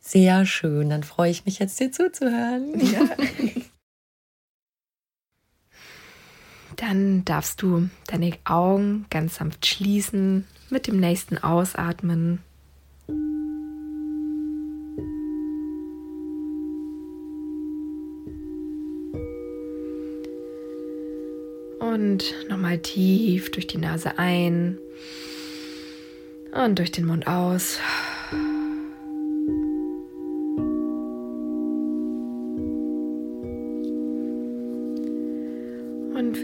Sehr 0.00 0.46
schön, 0.46 0.88
dann 0.88 1.02
freue 1.02 1.30
ich 1.30 1.44
mich 1.44 1.58
jetzt, 1.58 1.78
dir 1.78 1.92
zuzuhören. 1.92 2.80
Ja. 2.80 3.00
Dann 6.76 7.24
darfst 7.24 7.62
du 7.62 7.88
deine 8.06 8.32
Augen 8.44 9.06
ganz 9.10 9.36
sanft 9.36 9.66
schließen, 9.66 10.46
mit 10.70 10.86
dem 10.86 10.98
nächsten 10.98 11.38
Ausatmen. 11.38 12.40
Und 21.80 22.34
nochmal 22.48 22.78
tief 22.78 23.50
durch 23.50 23.66
die 23.66 23.78
Nase 23.78 24.18
ein 24.18 24.78
und 26.52 26.78
durch 26.78 26.90
den 26.90 27.06
Mund 27.06 27.26
aus. 27.26 27.78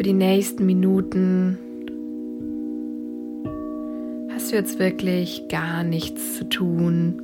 Für 0.00 0.04
die 0.04 0.14
nächsten 0.14 0.64
Minuten 0.64 1.58
hast 4.32 4.50
du 4.50 4.56
jetzt 4.56 4.78
wirklich 4.78 5.42
gar 5.50 5.84
nichts 5.84 6.38
zu 6.38 6.48
tun. 6.48 7.20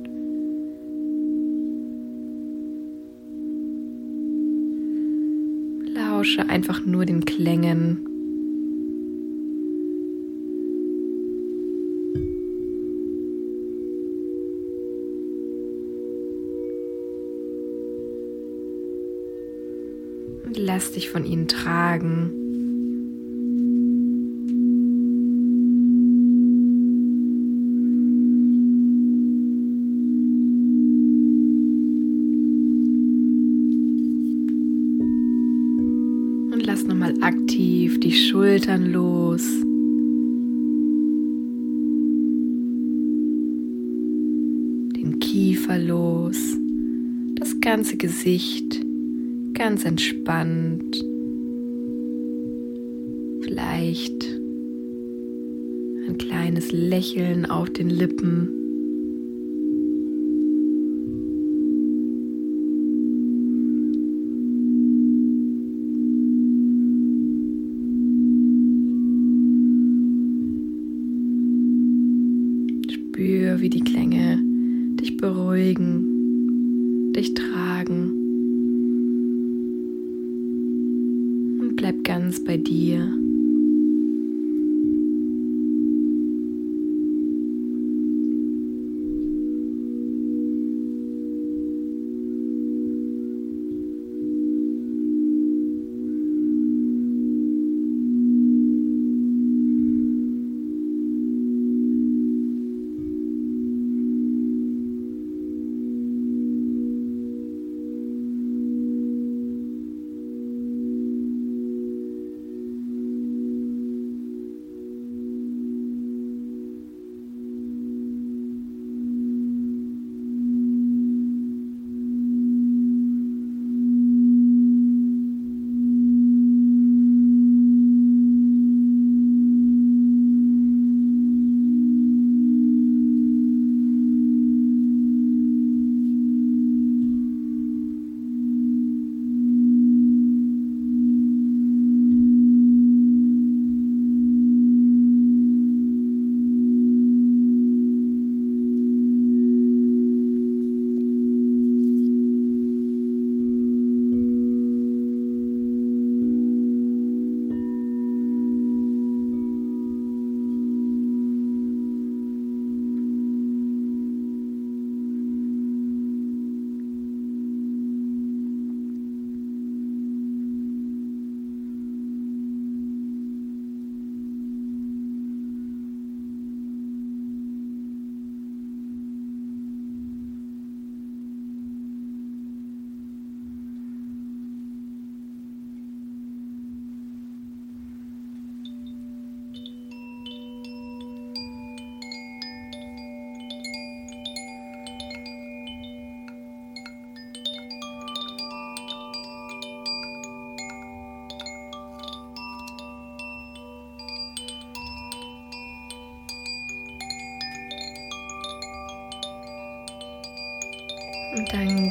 Lausche 5.91 6.47
einfach 6.49 6.85
nur 6.85 7.07
den 7.07 7.25
Klängen. 7.25 8.05
Und 20.45 20.57
lass 20.59 20.91
dich 20.91 21.09
von 21.09 21.25
ihnen 21.25 21.47
tragen. 21.47 22.46
Schultern 38.37 38.91
los. 38.91 39.41
Den 44.95 45.17
Kiefer 45.19 45.79
los. 45.79 46.37
Das 47.33 47.59
ganze 47.61 47.97
Gesicht 47.97 48.79
ganz 49.55 49.85
entspannt. 49.85 51.03
Vielleicht 53.41 54.23
ein 56.07 56.19
kleines 56.19 56.71
Lächeln 56.71 57.47
auf 57.47 57.71
den 57.71 57.89
Lippen. 57.89 58.56
Ganz 82.63 82.96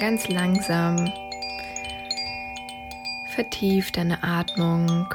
ganz 0.07 0.28
langsam 0.28 1.12
vertief 3.34 3.90
deine 3.90 4.22
Atmung 4.22 5.12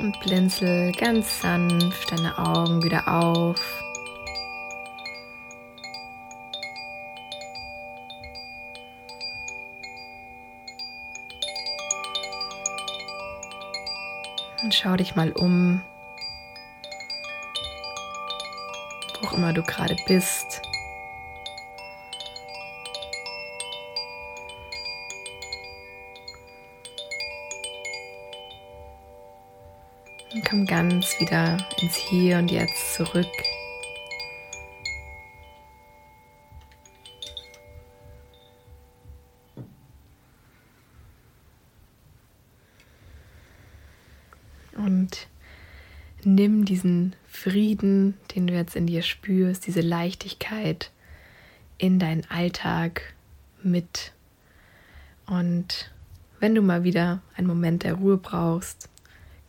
und 0.00 0.20
blinzel 0.20 0.92
ganz 0.92 1.40
sanft 1.40 2.12
deine 2.12 2.36
Augen 2.36 2.82
wieder 2.82 3.08
auf. 3.08 3.56
Und 14.62 14.74
schau 14.74 14.94
dich 14.96 15.16
mal 15.16 15.32
um, 15.32 15.80
wo 19.22 19.26
auch 19.26 19.32
immer 19.32 19.54
du 19.54 19.62
gerade 19.62 19.96
bist. 20.06 20.63
Ganz 30.94 31.18
wieder 31.18 31.58
ins 31.82 31.96
Hier 31.96 32.38
und 32.38 32.52
Jetzt 32.52 32.94
zurück. 32.94 33.26
Und 44.76 45.26
nimm 46.22 46.64
diesen 46.64 47.16
Frieden, 47.26 48.14
den 48.32 48.46
du 48.46 48.54
jetzt 48.54 48.76
in 48.76 48.86
dir 48.86 49.02
spürst, 49.02 49.66
diese 49.66 49.80
Leichtigkeit 49.80 50.92
in 51.76 51.98
deinen 51.98 52.24
Alltag 52.30 53.14
mit. 53.64 54.12
Und 55.26 55.90
wenn 56.38 56.54
du 56.54 56.62
mal 56.62 56.84
wieder 56.84 57.20
einen 57.36 57.48
Moment 57.48 57.82
der 57.82 57.94
Ruhe 57.94 58.16
brauchst, 58.16 58.88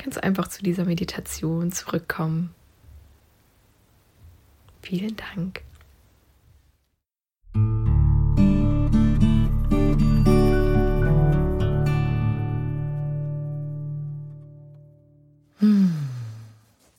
du 0.05 0.23
einfach 0.23 0.47
zu 0.47 0.63
dieser 0.63 0.85
Meditation 0.85 1.71
zurückkommen. 1.71 2.53
Vielen 4.81 5.15
Dank. 5.15 5.63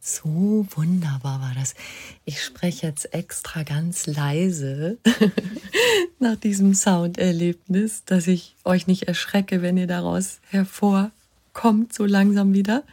So 0.00 0.66
wunderbar 0.70 1.40
war 1.40 1.52
das. 1.54 1.74
Ich 2.24 2.42
spreche 2.42 2.86
jetzt 2.86 3.12
extra 3.12 3.64
ganz 3.64 4.06
leise 4.06 4.98
nach 6.20 6.36
diesem 6.36 6.74
Sounderlebnis, 6.74 8.04
dass 8.04 8.28
ich 8.28 8.54
euch 8.64 8.86
nicht 8.86 9.08
erschrecke, 9.08 9.62
wenn 9.62 9.76
ihr 9.76 9.88
daraus 9.88 10.38
hervor 10.50 11.10
kommt 11.56 11.94
so 11.94 12.04
langsam 12.04 12.52
wieder. 12.52 12.84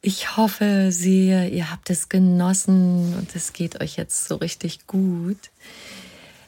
Ich 0.00 0.36
hoffe 0.36 0.88
sehr, 0.90 1.52
ihr 1.52 1.70
habt 1.70 1.90
es 1.90 2.08
genossen 2.08 3.14
und 3.18 3.36
es 3.36 3.52
geht 3.52 3.80
euch 3.82 3.96
jetzt 3.96 4.26
so 4.26 4.36
richtig 4.36 4.86
gut. 4.86 5.50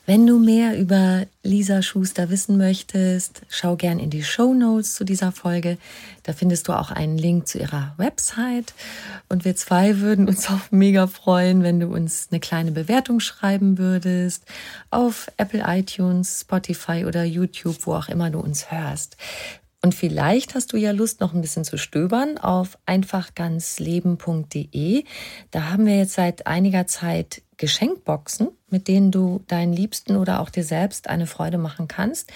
Wenn 0.06 0.26
du 0.26 0.38
mehr 0.38 0.76
über 0.78 1.26
Lisa 1.42 1.82
Schuster 1.82 2.30
wissen 2.30 2.56
möchtest, 2.56 3.42
schau 3.48 3.76
gern 3.76 4.00
in 4.00 4.10
die 4.10 4.24
Show 4.24 4.54
Notes 4.54 4.94
zu 4.94 5.04
dieser 5.04 5.30
Folge. 5.30 5.78
Da 6.22 6.32
findest 6.32 6.66
du 6.66 6.72
auch 6.72 6.90
einen 6.90 7.16
Link 7.16 7.46
zu 7.46 7.58
ihrer 7.58 7.94
Website. 7.96 8.72
Und 9.28 9.44
wir 9.44 9.54
zwei 9.54 10.00
würden 10.00 10.26
uns 10.26 10.48
auch 10.48 10.70
mega 10.70 11.06
freuen, 11.06 11.62
wenn 11.62 11.78
du 11.78 11.86
uns 11.86 12.28
eine 12.30 12.40
kleine 12.40 12.72
Bewertung 12.72 13.20
schreiben 13.20 13.78
würdest 13.78 14.44
auf 14.90 15.30
Apple 15.36 15.62
iTunes, 15.64 16.40
Spotify 16.40 17.04
oder 17.04 17.22
YouTube, 17.22 17.76
wo 17.86 17.94
auch 17.94 18.08
immer 18.08 18.30
du 18.30 18.40
uns 18.40 18.72
hörst. 18.72 19.16
Und 19.82 19.94
vielleicht 19.94 20.54
hast 20.54 20.74
du 20.74 20.76
ja 20.76 20.90
Lust, 20.90 21.20
noch 21.20 21.32
ein 21.32 21.40
bisschen 21.40 21.64
zu 21.64 21.78
stöbern 21.78 22.36
auf 22.36 22.76
einfachganzleben.de. 22.84 25.04
Da 25.50 25.70
haben 25.70 25.86
wir 25.86 25.96
jetzt 25.96 26.12
seit 26.12 26.46
einiger 26.46 26.86
Zeit 26.86 27.40
Geschenkboxen, 27.56 28.48
mit 28.70 28.88
denen 28.88 29.10
du 29.10 29.42
deinen 29.46 29.72
Liebsten 29.72 30.16
oder 30.16 30.40
auch 30.40 30.50
dir 30.50 30.64
selbst 30.64 31.08
eine 31.08 31.26
Freude 31.26 31.58
machen 31.58 31.88
kannst. 31.88 32.30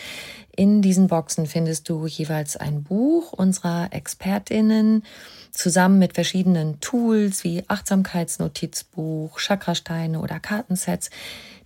In 0.56 0.82
diesen 0.82 1.08
Boxen 1.08 1.46
findest 1.46 1.88
du 1.88 2.06
jeweils 2.06 2.56
ein 2.56 2.82
Buch 2.82 3.32
unserer 3.32 3.88
Expertinnen 3.92 5.02
zusammen 5.50 5.98
mit 5.98 6.14
verschiedenen 6.14 6.80
Tools 6.80 7.42
wie 7.42 7.64
Achtsamkeitsnotizbuch, 7.68 9.38
Chakrasteine 9.38 10.20
oder 10.20 10.40
Kartensets 10.40 11.10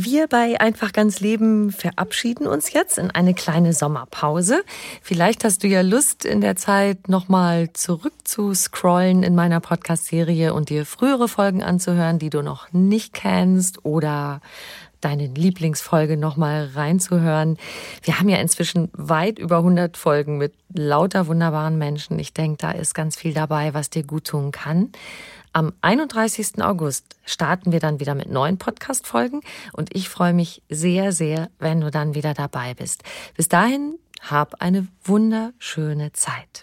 Wir 0.00 0.28
bei 0.28 0.60
Einfach 0.60 0.92
ganz 0.92 1.18
Leben 1.18 1.72
verabschieden 1.72 2.46
uns 2.46 2.72
jetzt 2.72 2.98
in 2.98 3.10
eine 3.10 3.34
kleine 3.34 3.72
Sommerpause. 3.72 4.62
Vielleicht 5.02 5.42
hast 5.42 5.64
du 5.64 5.66
ja 5.66 5.80
Lust, 5.80 6.24
in 6.24 6.40
der 6.40 6.54
Zeit 6.54 7.08
nochmal 7.08 7.72
zurück 7.72 8.12
zu 8.22 8.54
scrollen 8.54 9.24
in 9.24 9.34
meiner 9.34 9.58
Podcast-Serie 9.58 10.54
und 10.54 10.68
dir 10.68 10.86
frühere 10.86 11.26
Folgen 11.26 11.64
anzuhören, 11.64 12.20
die 12.20 12.30
du 12.30 12.42
noch 12.42 12.72
nicht 12.72 13.12
kennst 13.12 13.84
oder 13.84 14.40
deine 15.00 15.26
Lieblingsfolge 15.26 16.16
nochmal 16.16 16.70
reinzuhören. 16.74 17.56
Wir 18.02 18.20
haben 18.20 18.28
ja 18.28 18.38
inzwischen 18.38 18.90
weit 18.92 19.40
über 19.40 19.58
100 19.58 19.96
Folgen 19.96 20.38
mit 20.38 20.54
lauter 20.72 21.26
wunderbaren 21.26 21.76
Menschen. 21.76 22.20
Ich 22.20 22.32
denke, 22.32 22.58
da 22.58 22.70
ist 22.70 22.94
ganz 22.94 23.16
viel 23.16 23.34
dabei, 23.34 23.74
was 23.74 23.90
dir 23.90 24.04
gut 24.04 24.28
tun 24.28 24.52
kann. 24.52 24.92
Am 25.58 25.72
31. 25.80 26.62
August 26.62 27.16
starten 27.24 27.72
wir 27.72 27.80
dann 27.80 27.98
wieder 27.98 28.14
mit 28.14 28.30
neuen 28.30 28.58
Podcast-Folgen 28.58 29.40
und 29.72 29.92
ich 29.92 30.08
freue 30.08 30.32
mich 30.32 30.62
sehr, 30.68 31.10
sehr, 31.10 31.50
wenn 31.58 31.80
du 31.80 31.90
dann 31.90 32.14
wieder 32.14 32.32
dabei 32.32 32.74
bist. 32.74 33.02
Bis 33.36 33.48
dahin, 33.48 33.98
hab 34.20 34.62
eine 34.62 34.86
wunderschöne 35.02 36.12
Zeit. 36.12 36.62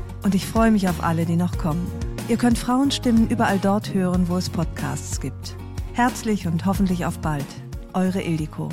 Und 0.23 0.35
ich 0.35 0.45
freue 0.45 0.71
mich 0.71 0.87
auf 0.87 1.03
alle, 1.03 1.25
die 1.25 1.35
noch 1.35 1.57
kommen. 1.57 1.91
Ihr 2.27 2.37
könnt 2.37 2.57
Frauenstimmen 2.57 3.27
überall 3.29 3.59
dort 3.59 3.93
hören, 3.93 4.29
wo 4.29 4.37
es 4.37 4.49
Podcasts 4.49 5.19
gibt. 5.19 5.55
Herzlich 5.93 6.47
und 6.47 6.65
hoffentlich 6.65 7.05
auf 7.05 7.19
bald. 7.19 7.45
Eure 7.93 8.21
Ildiko. 8.21 8.69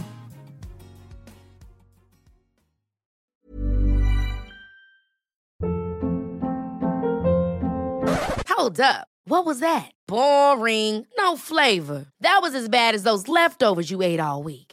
Hold 8.48 8.80
up. 8.80 9.06
What 9.24 9.44
was 9.44 9.60
that? 9.60 9.90
Boring. 10.06 11.06
No 11.18 11.36
flavor. 11.36 12.06
That 12.20 12.40
was 12.42 12.54
as 12.54 12.68
bad 12.68 12.94
as 12.94 13.02
those 13.02 13.28
leftovers 13.28 13.90
you 13.90 14.02
ate 14.02 14.20
all 14.20 14.42
week. 14.42 14.67